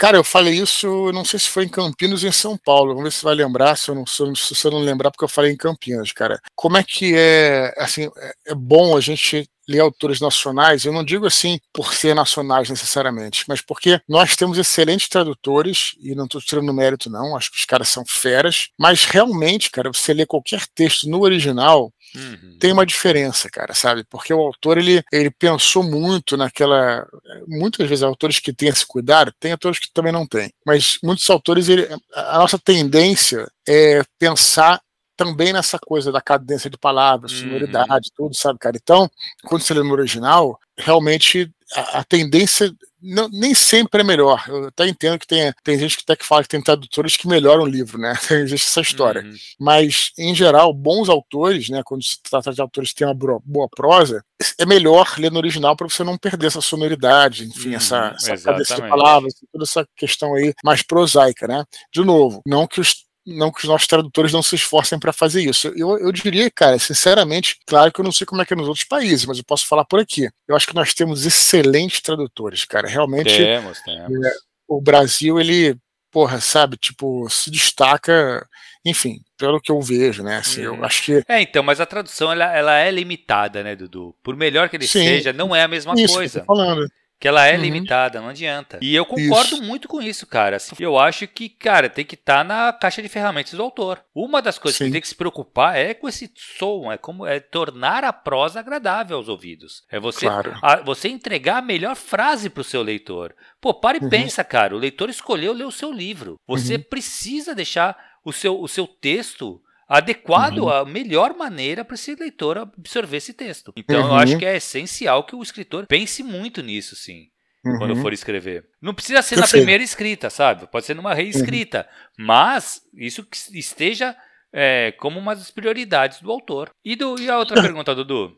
Cara, 0.00 0.16
eu 0.16 0.24
falei 0.24 0.54
isso, 0.54 1.12
não 1.12 1.26
sei 1.26 1.38
se 1.38 1.50
foi 1.50 1.64
em 1.64 1.68
Campinas 1.68 2.22
ou 2.22 2.28
em 2.30 2.32
São 2.32 2.56
Paulo. 2.56 2.94
Vamos 2.94 3.04
ver 3.04 3.12
se 3.12 3.22
vai 3.22 3.34
lembrar, 3.34 3.76
se 3.76 3.90
eu 3.90 3.94
não, 3.94 4.06
se 4.06 4.22
eu 4.22 4.70
não 4.70 4.78
lembrar, 4.78 5.10
porque 5.10 5.24
eu 5.24 5.28
falei 5.28 5.52
em 5.52 5.56
Campinas, 5.58 6.10
cara. 6.10 6.40
Como 6.54 6.78
é 6.78 6.82
que 6.82 7.12
é, 7.14 7.74
assim, 7.76 8.08
é, 8.16 8.32
é 8.46 8.54
bom 8.54 8.96
a 8.96 9.00
gente 9.02 9.46
ler 9.70 9.80
autores 9.80 10.20
nacionais, 10.20 10.84
eu 10.84 10.92
não 10.92 11.04
digo 11.04 11.26
assim 11.26 11.58
por 11.72 11.94
ser 11.94 12.14
nacionais 12.14 12.68
necessariamente, 12.68 13.44
mas 13.46 13.60
porque 13.60 14.00
nós 14.08 14.34
temos 14.36 14.58
excelentes 14.58 15.08
tradutores, 15.08 15.94
e 16.00 16.14
não 16.14 16.24
estou 16.24 16.40
tirando 16.40 16.74
mérito 16.74 17.08
não, 17.08 17.36
acho 17.36 17.50
que 17.50 17.58
os 17.58 17.64
caras 17.64 17.88
são 17.88 18.04
feras, 18.06 18.68
mas 18.78 19.04
realmente, 19.04 19.70
cara, 19.70 19.90
você 19.92 20.12
lê 20.12 20.26
qualquer 20.26 20.66
texto 20.74 21.08
no 21.08 21.20
original, 21.20 21.92
Uhum. 22.14 22.56
Tem 22.58 22.72
uma 22.72 22.84
diferença, 22.84 23.48
cara, 23.48 23.72
sabe? 23.72 24.04
Porque 24.04 24.34
o 24.34 24.40
autor 24.40 24.78
ele, 24.78 25.02
ele 25.12 25.30
pensou 25.30 25.82
muito 25.82 26.36
naquela. 26.36 27.06
Muitas 27.46 27.88
vezes, 27.88 28.02
autores 28.02 28.38
que 28.38 28.52
têm 28.52 28.68
esse 28.68 28.86
cuidado, 28.86 29.32
tem 29.38 29.52
autores 29.52 29.78
que 29.78 29.92
também 29.92 30.12
não 30.12 30.26
têm. 30.26 30.52
Mas 30.66 30.98
muitos 31.02 31.28
autores, 31.30 31.68
ele, 31.68 31.86
a 32.14 32.38
nossa 32.38 32.58
tendência 32.58 33.46
é 33.66 34.02
pensar 34.18 34.80
também 35.20 35.52
nessa 35.52 35.78
coisa 35.78 36.10
da 36.10 36.18
cadência 36.22 36.70
de 36.70 36.78
palavras, 36.78 37.32
sonoridade, 37.32 38.08
uhum. 38.08 38.16
tudo, 38.16 38.34
sabe, 38.34 38.58
cara? 38.58 38.78
Então, 38.82 39.06
quando 39.44 39.60
você 39.60 39.74
lê 39.74 39.82
no 39.82 39.92
original, 39.92 40.58
realmente 40.78 41.52
a, 41.76 41.98
a 41.98 42.04
tendência 42.04 42.74
não, 43.02 43.28
nem 43.28 43.54
sempre 43.54 44.00
é 44.00 44.04
melhor. 44.04 44.42
Eu 44.48 44.68
até 44.68 44.88
entendo 44.88 45.18
que 45.18 45.26
tem, 45.26 45.52
tem 45.62 45.78
gente 45.78 45.96
que 45.96 46.02
até 46.02 46.16
que 46.16 46.24
fala 46.24 46.42
que 46.42 46.48
tem 46.48 46.62
tradutores 46.62 47.18
que 47.18 47.28
melhoram 47.28 47.64
o 47.64 47.66
livro, 47.66 47.98
né? 47.98 48.14
Existe 48.30 48.66
essa 48.66 48.80
história. 48.80 49.22
Uhum. 49.22 49.34
Mas, 49.58 50.10
em 50.18 50.34
geral, 50.34 50.72
bons 50.72 51.10
autores, 51.10 51.68
né? 51.68 51.82
Quando 51.84 52.02
se 52.02 52.18
trata 52.22 52.50
de 52.50 52.60
autores 52.62 52.90
que 52.90 52.96
têm 52.96 53.08
uma 53.08 53.40
boa 53.44 53.68
prosa, 53.68 54.24
é 54.58 54.64
melhor 54.64 55.14
ler 55.18 55.30
no 55.30 55.38
original 55.38 55.76
para 55.76 55.88
você 55.88 56.02
não 56.02 56.16
perder 56.16 56.46
essa 56.46 56.62
sonoridade, 56.62 57.44
enfim, 57.44 57.70
uhum, 57.70 57.76
essa, 57.76 58.16
essa 58.26 58.52
de 58.54 58.88
palavras, 58.88 59.34
toda 59.52 59.64
essa 59.64 59.86
questão 59.96 60.34
aí 60.34 60.54
mais 60.64 60.82
prosaica, 60.82 61.46
né? 61.46 61.64
De 61.92 62.02
novo, 62.02 62.40
não 62.46 62.66
que 62.66 62.80
os 62.80 63.09
não 63.30 63.50
que 63.50 63.60
os 63.60 63.68
nossos 63.68 63.86
tradutores 63.86 64.32
não 64.32 64.42
se 64.42 64.54
esforcem 64.54 64.98
para 64.98 65.12
fazer 65.12 65.42
isso. 65.42 65.68
Eu, 65.76 65.98
eu 65.98 66.12
diria, 66.12 66.50
cara, 66.50 66.78
sinceramente, 66.78 67.56
claro 67.66 67.92
que 67.92 68.00
eu 68.00 68.04
não 68.04 68.12
sei 68.12 68.26
como 68.26 68.42
é 68.42 68.44
que 68.44 68.52
é 68.52 68.56
nos 68.56 68.68
outros 68.68 68.84
países, 68.84 69.24
mas 69.24 69.38
eu 69.38 69.44
posso 69.44 69.66
falar 69.66 69.84
por 69.84 70.00
aqui. 70.00 70.28
Eu 70.46 70.56
acho 70.56 70.66
que 70.66 70.74
nós 70.74 70.92
temos 70.92 71.24
excelentes 71.26 72.00
tradutores, 72.00 72.64
cara. 72.64 72.88
Realmente, 72.88 73.36
temos, 73.36 73.80
temos. 73.80 74.26
É, 74.26 74.32
o 74.68 74.80
Brasil, 74.80 75.40
ele, 75.40 75.76
porra, 76.10 76.40
sabe, 76.40 76.76
tipo, 76.76 77.28
se 77.30 77.50
destaca, 77.50 78.46
enfim, 78.84 79.20
pelo 79.38 79.60
que 79.60 79.70
eu 79.70 79.80
vejo, 79.80 80.22
né? 80.22 80.38
Assim. 80.38 80.62
Eu 80.62 80.74
uhum. 80.74 80.84
acho 80.84 81.04
que. 81.04 81.24
É, 81.28 81.40
então, 81.40 81.62
mas 81.62 81.80
a 81.80 81.86
tradução 81.86 82.32
ela, 82.32 82.56
ela 82.56 82.78
é 82.78 82.90
limitada, 82.90 83.62
né, 83.62 83.76
Dudu? 83.76 84.14
Por 84.22 84.36
melhor 84.36 84.68
que 84.68 84.76
ele 84.76 84.86
Sim, 84.86 85.04
seja, 85.04 85.32
não 85.32 85.54
é 85.54 85.62
a 85.62 85.68
mesma 85.68 85.94
isso 85.94 86.14
coisa. 86.14 86.40
Que 86.40 86.44
eu 86.44 86.46
tô 86.46 86.56
falando 86.56 86.86
que 87.20 87.28
ela 87.28 87.46
é 87.46 87.54
uhum. 87.54 87.60
limitada, 87.60 88.18
não 88.18 88.30
adianta. 88.30 88.78
E 88.80 88.94
eu 88.94 89.04
concordo 89.04 89.56
isso. 89.56 89.62
muito 89.62 89.86
com 89.86 90.00
isso, 90.00 90.26
cara. 90.26 90.56
Assim, 90.56 90.74
eu 90.80 90.98
acho 90.98 91.28
que, 91.28 91.50
cara, 91.50 91.90
tem 91.90 92.02
que 92.02 92.14
estar 92.14 92.38
tá 92.38 92.44
na 92.44 92.72
caixa 92.72 93.02
de 93.02 93.10
ferramentas 93.10 93.52
do 93.52 93.62
autor. 93.62 94.02
Uma 94.14 94.40
das 94.40 94.58
coisas 94.58 94.78
Sim. 94.78 94.86
que 94.86 94.92
tem 94.92 95.00
que 95.02 95.08
se 95.08 95.14
preocupar 95.14 95.76
é 95.76 95.92
com 95.92 96.08
esse 96.08 96.32
som, 96.34 96.90
é 96.90 96.96
como 96.96 97.26
é 97.26 97.38
tornar 97.38 98.04
a 98.04 98.12
prosa 98.12 98.60
agradável 98.60 99.18
aos 99.18 99.28
ouvidos. 99.28 99.84
É 99.90 100.00
você, 100.00 100.24
claro. 100.24 100.58
a, 100.62 100.76
você 100.76 101.10
entregar 101.10 101.58
a 101.58 101.62
melhor 101.62 101.94
frase 101.94 102.48
para 102.48 102.62
o 102.62 102.64
seu 102.64 102.82
leitor. 102.82 103.34
Pô, 103.60 103.74
para 103.74 103.98
e 103.98 104.00
uhum. 104.00 104.08
pensa, 104.08 104.42
cara. 104.42 104.74
O 104.74 104.78
leitor 104.78 105.10
escolheu 105.10 105.52
ler 105.52 105.66
o 105.66 105.70
seu 105.70 105.92
livro. 105.92 106.40
Você 106.48 106.76
uhum. 106.76 106.82
precisa 106.88 107.54
deixar 107.54 107.98
o 108.24 108.32
seu, 108.32 108.58
o 108.58 108.66
seu 108.66 108.86
texto 108.86 109.60
adequado 109.90 110.58
uhum. 110.58 110.68
à 110.68 110.84
melhor 110.84 111.34
maneira 111.36 111.84
para 111.84 111.96
esse 111.96 112.14
leitor 112.14 112.58
absorver 112.58 113.16
esse 113.16 113.34
texto. 113.34 113.72
Então 113.76 114.00
uhum. 114.00 114.06
eu 114.06 114.14
acho 114.14 114.38
que 114.38 114.46
é 114.46 114.56
essencial 114.56 115.24
que 115.24 115.34
o 115.34 115.42
escritor 115.42 115.84
pense 115.88 116.22
muito 116.22 116.62
nisso, 116.62 116.94
sim. 116.94 117.26
Uhum. 117.66 117.78
Quando 117.78 117.96
for 117.96 118.12
escrever. 118.12 118.68
Não 118.80 118.94
precisa 118.94 119.20
ser 119.20 119.36
na 119.36 119.48
primeira 119.48 119.82
escrita, 119.82 120.30
sabe? 120.30 120.66
Pode 120.68 120.86
ser 120.86 120.94
numa 120.94 121.12
reescrita. 121.12 121.88
Uhum. 122.16 122.26
Mas 122.26 122.82
isso 122.94 123.24
que 123.24 123.36
esteja 123.58 124.16
é, 124.52 124.92
como 124.92 125.18
uma 125.18 125.34
das 125.34 125.50
prioridades 125.50 126.20
do 126.20 126.30
autor. 126.30 126.70
E, 126.84 126.94
do, 126.94 127.18
e 127.20 127.28
a 127.28 127.36
outra 127.36 127.60
pergunta, 127.60 127.94
Dudu? 127.94 128.36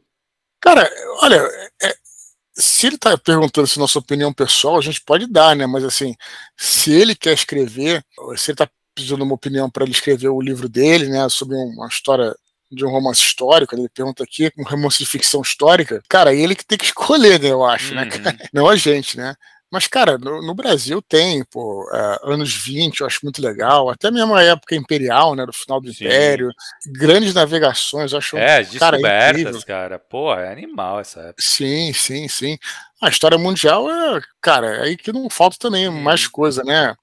Cara, 0.60 0.88
olha, 1.20 1.36
é, 1.82 1.94
se 2.54 2.86
ele 2.86 2.96
está 2.96 3.16
perguntando 3.18 3.66
se 3.66 3.78
nossa 3.78 3.98
opinião 3.98 4.32
pessoal, 4.32 4.78
a 4.78 4.82
gente 4.82 5.02
pode 5.02 5.26
dar, 5.26 5.54
né? 5.54 5.66
Mas 5.66 5.84
assim, 5.84 6.14
se 6.56 6.92
ele 6.92 7.14
quer 7.14 7.34
escrever, 7.34 8.04
se 8.36 8.50
ele 8.50 8.54
está 8.54 8.68
pedindo 8.94 9.24
uma 9.24 9.34
opinião 9.34 9.70
para 9.70 9.84
ele 9.84 9.92
escrever 9.92 10.28
o 10.28 10.40
livro 10.40 10.68
dele, 10.68 11.08
né, 11.08 11.28
sobre 11.28 11.56
uma 11.56 11.88
história 11.88 12.34
de 12.70 12.84
um 12.86 12.90
romance 12.90 13.20
histórico, 13.20 13.74
ele 13.74 13.88
pergunta 13.88 14.24
aqui, 14.24 14.50
um 14.58 14.64
romance 14.64 14.98
de 14.98 15.06
ficção 15.06 15.42
histórica, 15.42 16.02
cara, 16.08 16.34
ele 16.34 16.54
que 16.54 16.64
tem 16.64 16.78
que 16.78 16.84
escolher, 16.86 17.38
né, 17.40 17.50
eu 17.50 17.64
acho, 17.64 17.94
né, 17.94 18.02
uhum. 18.02 18.22
né, 18.22 18.38
não 18.52 18.68
a 18.68 18.76
gente, 18.76 19.16
né. 19.16 19.34
Mas, 19.72 19.86
cara, 19.86 20.18
no, 20.18 20.42
no 20.42 20.54
Brasil 20.54 21.00
tem, 21.00 21.42
pô, 21.44 21.90
é, 21.94 22.18
anos 22.24 22.52
20, 22.54 23.00
eu 23.00 23.06
acho 23.06 23.20
muito 23.22 23.40
legal, 23.40 23.88
até 23.88 24.10
mesmo 24.10 24.34
a 24.34 24.42
época 24.42 24.76
imperial, 24.76 25.34
né, 25.34 25.46
do 25.46 25.52
final 25.52 25.80
do 25.80 25.90
Sim. 25.90 26.04
Império, 26.04 26.50
grandes 26.88 27.32
navegações, 27.32 28.12
eu 28.12 28.18
acho, 28.18 28.36
É, 28.36 28.58
as 28.58 28.68
descobertas, 28.68 29.64
cara, 29.64 29.88
cara, 29.88 29.98
pô, 29.98 30.34
é 30.34 30.52
animal 30.52 31.00
essa 31.00 31.20
época. 31.20 31.40
Sim, 31.40 31.90
sim, 31.94 32.28
sim. 32.28 32.58
A 33.00 33.08
história 33.08 33.38
mundial 33.38 33.90
é, 33.90 34.20
cara, 34.42 34.76
é 34.76 34.82
aí 34.82 34.96
que 34.96 35.10
não 35.10 35.30
falta 35.30 35.56
também 35.58 35.88
mais 35.88 36.26
coisa, 36.26 36.62
né, 36.62 36.94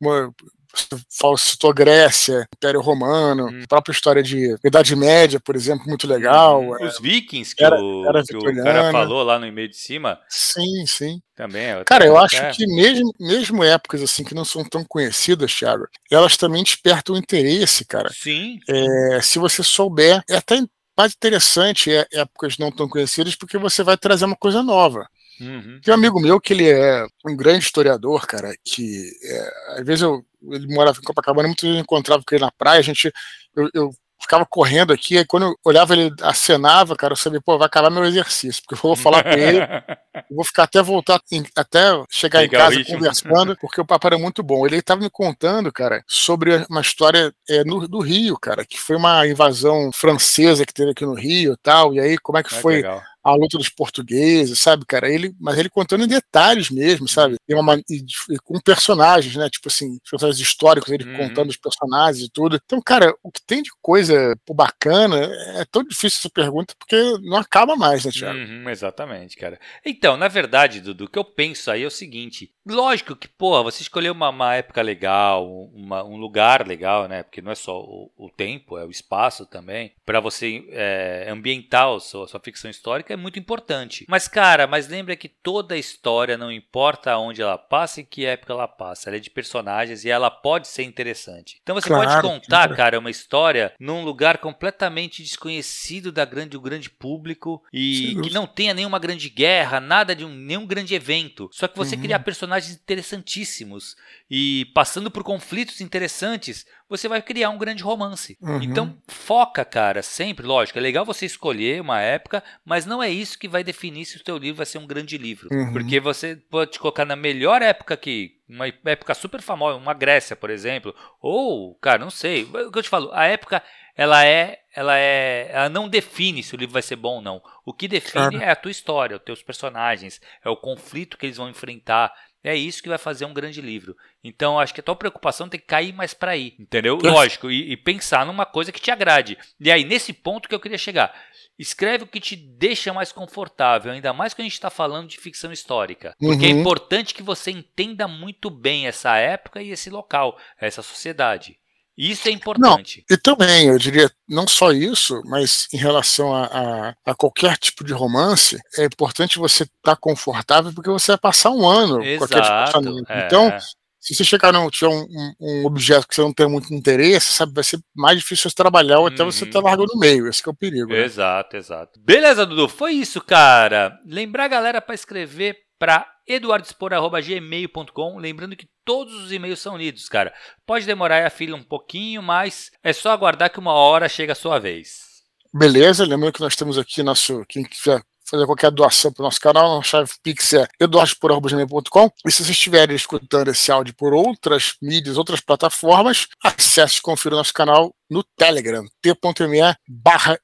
citou 1.37 1.73
Grécia, 1.73 2.47
Império 2.55 2.81
Romano, 2.81 3.47
hum. 3.47 3.63
própria 3.67 3.91
história 3.91 4.21
de 4.21 4.55
Idade 4.63 4.95
Média, 4.95 5.39
por 5.39 5.55
exemplo, 5.55 5.85
muito 5.87 6.07
legal. 6.07 6.61
Hum. 6.61 6.75
Os 6.81 6.99
vikings 6.99 7.55
que, 7.55 7.63
era, 7.63 7.81
o, 7.81 8.05
era 8.05 8.23
que 8.23 8.35
o 8.35 8.63
cara 8.63 8.91
falou 8.91 9.23
lá 9.23 9.39
no 9.39 9.45
e-mail 9.45 9.69
de 9.69 9.77
cima. 9.77 10.19
Sim, 10.29 10.85
sim. 10.85 11.21
Também. 11.35 11.67
É 11.67 11.83
cara, 11.85 12.05
eu 12.05 12.17
acho 12.17 12.51
que 12.51 12.67
mesmo, 12.67 13.13
mesmo 13.19 13.63
épocas 13.63 14.01
assim 14.01 14.23
que 14.23 14.35
não 14.35 14.43
são 14.43 14.63
tão 14.63 14.83
conhecidas, 14.83 15.53
Thiago, 15.53 15.87
elas 16.11 16.35
também 16.35 16.63
despertam 16.63 17.15
interesse, 17.15 17.85
cara. 17.85 18.09
Sim. 18.11 18.59
É, 18.67 19.21
se 19.21 19.39
você 19.39 19.63
souber, 19.63 20.21
é 20.29 20.35
até 20.35 20.61
mais 20.97 21.13
interessante 21.13 21.93
é, 21.93 22.05
épocas 22.11 22.57
não 22.57 22.69
tão 22.69 22.89
conhecidas 22.89 23.33
porque 23.33 23.57
você 23.57 23.83
vai 23.83 23.97
trazer 23.97 24.25
uma 24.25 24.35
coisa 24.35 24.61
nova. 24.61 25.07
Uhum. 25.39 25.79
Tem 25.83 25.93
um 25.93 25.97
amigo 25.97 26.19
meu 26.19 26.39
que 26.39 26.53
ele 26.53 26.69
é 26.69 27.05
um 27.25 27.35
grande 27.35 27.65
historiador, 27.65 28.25
cara, 28.27 28.53
que 28.63 29.11
é, 29.23 29.79
às 29.79 29.85
vezes 29.85 30.01
eu, 30.01 30.23
ele 30.51 30.67
morava 30.73 30.99
em 30.99 31.03
Copacabana, 31.03 31.47
vezes 31.47 31.63
eu 31.63 31.81
encontrava 31.81 32.23
com 32.23 32.35
ele 32.35 32.43
na 32.43 32.51
praia, 32.51 32.79
a 32.79 32.83
gente, 32.83 33.11
eu, 33.55 33.69
eu 33.73 33.91
ficava 34.21 34.45
correndo 34.45 34.91
aqui, 34.91 35.17
aí 35.17 35.25
quando 35.25 35.43
eu 35.43 35.55
olhava 35.63 35.93
ele 35.93 36.13
acenava, 36.21 36.95
cara, 36.95 37.13
eu 37.13 37.17
sabia, 37.17 37.41
pô, 37.41 37.57
vai 37.57 37.67
acabar 37.67 37.89
meu 37.89 38.03
exercício, 38.03 38.61
porque 38.61 38.75
eu 38.75 38.89
vou 38.89 38.95
falar 38.95 39.23
com 39.23 39.29
ele, 39.29 39.59
eu 39.59 40.35
vou 40.35 40.43
ficar 40.43 40.63
até 40.63 40.81
voltar, 40.81 41.21
em, 41.31 41.45
até 41.55 41.79
chegar 42.09 42.43
em 42.43 42.49
casa 42.49 42.83
conversando, 42.83 43.55
porque 43.61 43.79
o 43.79 43.85
papo 43.85 44.07
era 44.07 44.17
muito 44.17 44.43
bom. 44.43 44.65
Ele 44.65 44.77
estava 44.77 45.01
me 45.01 45.09
contando, 45.09 45.71
cara, 45.71 46.03
sobre 46.05 46.65
uma 46.69 46.81
história 46.81 47.33
é, 47.49 47.63
no, 47.63 47.87
do 47.87 47.99
Rio, 47.99 48.37
cara, 48.37 48.65
que 48.65 48.79
foi 48.79 48.97
uma 48.97 49.25
invasão 49.25 49.89
francesa 49.93 50.65
que 50.65 50.73
teve 50.73 50.91
aqui 50.91 51.05
no 51.05 51.13
Rio 51.13 51.53
e 51.53 51.57
tal, 51.63 51.93
e 51.93 51.99
aí 51.99 52.17
como 52.17 52.37
é 52.37 52.43
que 52.43 52.53
é 52.53 52.59
foi 52.59 52.75
legal 52.75 53.01
a 53.29 53.35
luta 53.35 53.57
dos 53.57 53.69
portugueses, 53.69 54.59
sabe, 54.59 54.85
cara? 54.85 55.09
Ele, 55.09 55.33
mas 55.39 55.57
ele 55.57 55.69
contando 55.69 56.03
em 56.03 56.07
detalhes 56.07 56.69
mesmo, 56.69 57.07
sabe? 57.07 57.35
E, 57.47 57.55
uma, 57.55 57.75
e, 57.89 58.05
e 58.29 58.37
com 58.43 58.59
personagens, 58.59 59.35
né? 59.35 59.49
Tipo 59.49 59.67
assim, 59.67 59.97
personagens 60.09 60.39
históricos, 60.39 60.91
ele 60.91 61.05
uhum. 61.05 61.17
contando 61.17 61.49
os 61.49 61.57
personagens 61.57 62.23
e 62.25 62.29
tudo. 62.29 62.59
Então, 62.63 62.81
cara, 62.81 63.13
o 63.23 63.31
que 63.31 63.41
tem 63.45 63.61
de 63.61 63.71
coisa 63.81 64.35
bacana 64.53 65.17
é 65.57 65.65
tão 65.65 65.83
difícil 65.83 66.19
essa 66.19 66.29
pergunta 66.29 66.73
porque 66.77 67.17
não 67.21 67.37
acaba 67.37 67.75
mais, 67.75 68.05
né, 68.05 68.11
Thiago? 68.11 68.37
Uhum, 68.37 68.69
exatamente, 68.69 69.35
cara. 69.35 69.59
Então, 69.85 70.17
na 70.17 70.27
verdade, 70.27 70.81
Dudu, 70.81 71.05
o 71.05 71.07
que 71.07 71.19
eu 71.19 71.23
penso 71.23 71.71
aí 71.71 71.83
é 71.83 71.87
o 71.87 71.91
seguinte: 71.91 72.51
lógico 72.65 73.15
que, 73.15 73.27
porra, 73.27 73.63
você 73.63 73.81
escolheu 73.81 74.13
uma, 74.13 74.29
uma 74.29 74.55
época 74.55 74.81
legal, 74.81 75.47
uma, 75.73 76.03
um 76.03 76.17
lugar 76.17 76.67
legal, 76.67 77.07
né? 77.07 77.23
Porque 77.23 77.41
não 77.41 77.51
é 77.51 77.55
só 77.55 77.79
o, 77.79 78.11
o 78.17 78.29
tempo, 78.29 78.77
é 78.77 78.85
o 78.85 78.91
espaço 78.91 79.45
também, 79.45 79.93
para 80.05 80.19
você 80.19 80.65
é, 80.69 81.27
ambientar 81.29 81.87
a 81.87 81.99
sua, 81.99 82.25
a 82.25 82.27
sua 82.27 82.39
ficção 82.39 82.69
histórica 82.69 83.13
é 83.13 83.17
muito 83.19 83.39
importante. 83.39 84.05
Mas, 84.07 84.27
cara, 84.27 84.65
mas 84.65 84.87
lembra 84.87 85.15
que 85.15 85.27
toda 85.27 85.77
história, 85.77 86.37
não 86.37 86.51
importa 86.51 87.17
onde 87.17 87.41
ela 87.41 87.57
passa 87.57 88.01
e 88.01 88.05
que 88.05 88.25
época 88.25 88.53
ela 88.53 88.67
passa, 88.67 89.09
ela 89.09 89.17
é 89.17 89.19
de 89.19 89.29
personagens 89.29 90.03
e 90.03 90.09
ela 90.09 90.31
pode 90.31 90.67
ser 90.67 90.83
interessante. 90.83 91.59
Então 91.61 91.75
você 91.75 91.87
claro, 91.87 92.09
pode 92.09 92.21
contar, 92.21 92.67
claro. 92.67 92.75
cara, 92.75 92.99
uma 92.99 93.09
história 93.09 93.73
num 93.79 94.03
lugar 94.03 94.37
completamente 94.37 95.21
desconhecido 95.21 96.11
da 96.11 96.25
grande, 96.25 96.49
do 96.49 96.61
grande 96.61 96.89
público 96.89 97.63
e 97.73 98.13
Sim, 98.13 98.21
que 98.21 98.33
não 98.33 98.47
tenha 98.47 98.73
nenhuma 98.73 98.99
grande 98.99 99.29
guerra, 99.29 99.79
nada 99.79 100.15
de 100.15 100.25
um, 100.25 100.29
nenhum 100.29 100.65
grande 100.65 100.95
evento. 100.95 101.49
Só 101.51 101.67
que 101.67 101.77
você 101.77 101.95
uhum. 101.95 102.01
criar 102.01 102.19
personagens 102.19 102.73
interessantíssimos 102.75 103.95
e 104.29 104.65
passando 104.73 105.11
por 105.11 105.23
conflitos 105.23 105.81
interessantes, 105.81 106.65
você 106.89 107.07
vai 107.07 107.21
criar 107.21 107.51
um 107.51 107.57
grande 107.57 107.83
romance. 107.83 108.35
Uhum. 108.41 108.61
Então, 108.63 108.97
foca, 109.07 109.63
cara, 109.63 110.01
sempre, 110.01 110.45
lógico, 110.45 110.79
é 110.79 110.81
legal 110.81 111.05
você 111.05 111.25
escolher 111.25 111.79
uma 111.79 112.01
época, 112.01 112.43
mas 112.65 112.85
não 112.85 112.98
é 113.01 113.09
isso 113.09 113.37
que 113.37 113.47
vai 113.47 113.63
definir 113.63 114.05
se 114.05 114.17
o 114.17 114.23
seu 114.23 114.37
livro 114.37 114.57
vai 114.57 114.65
ser 114.65 114.77
um 114.77 114.87
grande 114.87 115.17
livro. 115.17 115.49
Uhum. 115.51 115.73
Porque 115.73 115.99
você 115.99 116.35
pode 116.35 116.79
colocar 116.79 117.05
na 117.05 117.15
melhor 117.15 117.61
época 117.61 117.95
que 117.97 118.37
uma 118.47 118.67
época 118.67 119.13
super 119.13 119.41
famosa, 119.41 119.77
uma 119.77 119.93
Grécia, 119.93 120.35
por 120.35 120.49
exemplo, 120.49 120.95
ou, 121.21 121.75
cara, 121.75 121.99
não 121.99 122.09
sei, 122.09 122.43
o 122.43 122.71
que 122.71 122.79
eu 122.79 122.83
te 122.83 122.89
falo, 122.89 123.11
a 123.13 123.25
época 123.25 123.61
ela 123.95 124.25
é, 124.25 124.61
ela 124.73 124.97
é, 124.97 125.49
ela 125.51 125.69
não 125.69 125.89
define 125.89 126.41
se 126.41 126.55
o 126.55 126.57
livro 126.57 126.73
vai 126.73 126.81
ser 126.81 126.95
bom 126.95 127.15
ou 127.15 127.21
não. 127.21 127.41
O 127.65 127.73
que 127.73 127.87
define 127.87 128.29
claro. 128.29 128.41
é 128.41 128.49
a 128.49 128.55
tua 128.55 128.71
história, 128.71 129.17
os 129.17 129.23
teus 129.23 129.43
personagens, 129.43 130.21
é 130.43 130.49
o 130.49 130.55
conflito 130.55 131.17
que 131.17 131.25
eles 131.25 131.37
vão 131.37 131.49
enfrentar, 131.49 132.13
é 132.41 132.55
isso 132.55 132.81
que 132.81 132.87
vai 132.87 132.97
fazer 132.97 133.25
um 133.25 133.33
grande 133.33 133.61
livro. 133.61 133.95
Então, 134.23 134.57
acho 134.57 134.73
que 134.73 134.79
a 134.79 134.83
tua 134.83 134.95
preocupação 134.95 135.49
tem 135.49 135.59
que 135.59 135.65
cair 135.65 135.91
mais 135.93 136.13
para 136.13 136.31
aí, 136.31 136.55
entendeu? 136.57 136.97
Lógico, 137.03 137.51
e, 137.51 137.73
e, 137.73 137.77
pensar 137.77 138.25
numa 138.25 138.45
coisa 138.45 138.71
que 138.71 138.79
te 138.79 138.89
agrade. 138.89 139.37
E 139.59 139.69
aí, 139.69 139.83
nesse 139.83 140.13
ponto 140.13 140.47
que 140.47 140.55
eu 140.55 140.59
queria 140.59 140.77
chegar. 140.77 141.13
Escreve 141.59 142.05
o 142.05 142.07
que 142.07 142.21
te 142.21 142.37
deixa 142.37 142.93
mais 142.93 143.11
confortável, 143.11 143.91
ainda 143.91 144.13
mais 144.13 144.33
que 144.33 144.41
a 144.41 144.45
gente 144.45 144.53
está 144.53 144.69
falando 144.69 145.09
de 145.09 145.19
ficção 145.19 145.51
histórica. 145.51 146.15
Porque 146.17 146.45
é 146.45 146.49
uhum. 146.49 146.57
é 146.57 146.59
importante 146.61 147.13
que 147.13 147.21
você 147.21 147.51
entenda 147.51 148.07
muito 148.07 148.49
bem 148.49 148.87
essa 148.87 149.17
época 149.17 149.61
e 149.61 149.71
esse 149.71 149.89
local, 149.89 150.37
essa 150.57 150.81
sociedade. 150.81 151.57
Isso 151.99 152.29
é 152.29 152.31
importante. 152.31 153.03
Não, 153.09 153.13
e 153.13 153.19
também, 153.19 153.67
eu 153.67 153.77
diria, 153.77 154.09
não 154.25 154.47
só 154.47 154.71
isso, 154.71 155.21
mas 155.25 155.67
em 155.73 155.77
relação 155.77 156.33
a, 156.33 156.45
a, 156.45 156.95
a 157.05 157.13
qualquer 157.13 157.57
tipo 157.57 157.83
de 157.83 157.91
romance, 157.91 158.57
é 158.77 158.85
importante 158.85 159.37
você 159.37 159.63
estar 159.63 159.73
tá 159.83 159.95
confortável 159.97 160.71
porque 160.73 160.89
você 160.89 161.11
vai 161.11 161.17
passar 161.17 161.51
um 161.51 161.67
ano 161.67 162.01
Exato, 162.01 162.17
com 162.17 162.23
aquele 162.23 162.41
personagem. 162.41 163.03
É. 163.09 163.25
Então, 163.25 163.57
se 163.99 164.15
você 164.15 164.23
chegar 164.23 164.53
não 164.53 164.69
tiver 164.69 164.87
um, 164.87 165.01
um, 165.01 165.33
um, 165.39 165.65
objeto 165.65 166.07
que 166.07 166.15
você 166.15 166.21
não 166.21 166.33
tem 166.33 166.47
muito 166.47 166.73
interesse, 166.73 167.33
sabe, 167.33 167.53
vai 167.53 167.63
ser 167.63 167.79
mais 167.93 168.17
difícil 168.17 168.49
você 168.49 168.55
trabalhar 168.55 168.99
ou 168.99 169.07
até 169.07 169.23
você 169.23 169.45
tá 169.45 169.59
largando 169.59 169.91
no 169.93 169.99
meio. 169.99 170.27
Esse 170.27 170.41
é 170.47 170.49
o 170.49 170.55
perigo. 170.55 170.87
Né? 170.87 171.03
Exato, 171.03 171.57
exato. 171.57 171.99
Beleza, 171.99 172.45
Dudu, 172.45 172.69
foi 172.69 172.93
isso, 172.93 173.19
cara. 173.19 173.99
Lembrar 174.05 174.45
a 174.45 174.49
galera 174.49 174.81
para 174.81 174.95
escrever 174.95 175.57
para 175.77 176.09
eduardespor.gmail.com. 176.27 178.17
Lembrando 178.17 178.55
que 178.55 178.69
todos 178.85 179.13
os 179.15 179.31
e-mails 179.31 179.59
são 179.59 179.77
lidos, 179.77 180.07
cara. 180.07 180.33
Pode 180.65 180.85
demorar 180.85 181.25
a 181.25 181.29
fila 181.29 181.57
um 181.57 181.63
pouquinho, 181.63 182.21
mas 182.21 182.71
é 182.81 182.93
só 182.93 183.11
aguardar 183.11 183.51
que 183.51 183.59
uma 183.59 183.73
hora 183.73 184.07
chega 184.07 184.31
a 184.31 184.35
sua 184.35 184.59
vez. 184.59 185.09
Beleza, 185.53 186.05
lembrando 186.05 186.33
que 186.33 186.41
nós 186.41 186.55
temos 186.55 186.77
aqui 186.77 187.01
nosso. 187.01 187.43
Quem 187.49 187.63
quiser 187.63 188.01
fazer 188.29 188.45
qualquer 188.45 188.71
doação 188.71 189.11
para 189.11 189.23
o 189.23 189.25
nosso 189.25 189.39
canal, 189.39 189.75
nossa 189.75 189.89
chave 189.89 190.11
Pix 190.23 190.53
é 190.53 190.67
eduardespor.gmail.com. 190.79 192.11
E 192.25 192.31
se 192.31 192.37
vocês 192.37 192.49
estiverem 192.49 192.95
escutando 192.95 193.49
esse 193.49 193.71
áudio 193.71 193.93
por 193.95 194.13
outras 194.13 194.75
mídias, 194.81 195.17
outras 195.17 195.41
plataformas, 195.41 196.27
acesse 196.43 196.99
e 196.99 197.01
confira 197.01 197.35
o 197.35 197.37
nosso 197.37 197.53
canal 197.53 197.93
no 198.09 198.23
Telegram, 198.23 198.85
t.me 199.01 199.75
barra 199.87 200.39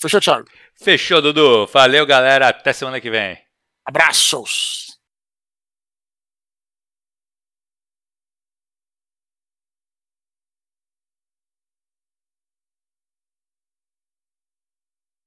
Fechou, 0.00 0.20
Thiago? 0.20 0.46
Fechou, 0.82 1.22
Dudu. 1.22 1.66
Valeu, 1.66 2.06
galera. 2.06 2.48
Até 2.48 2.72
semana 2.72 3.00
que 3.00 3.10
vem. 3.10 3.38
Abraços! 3.84 4.91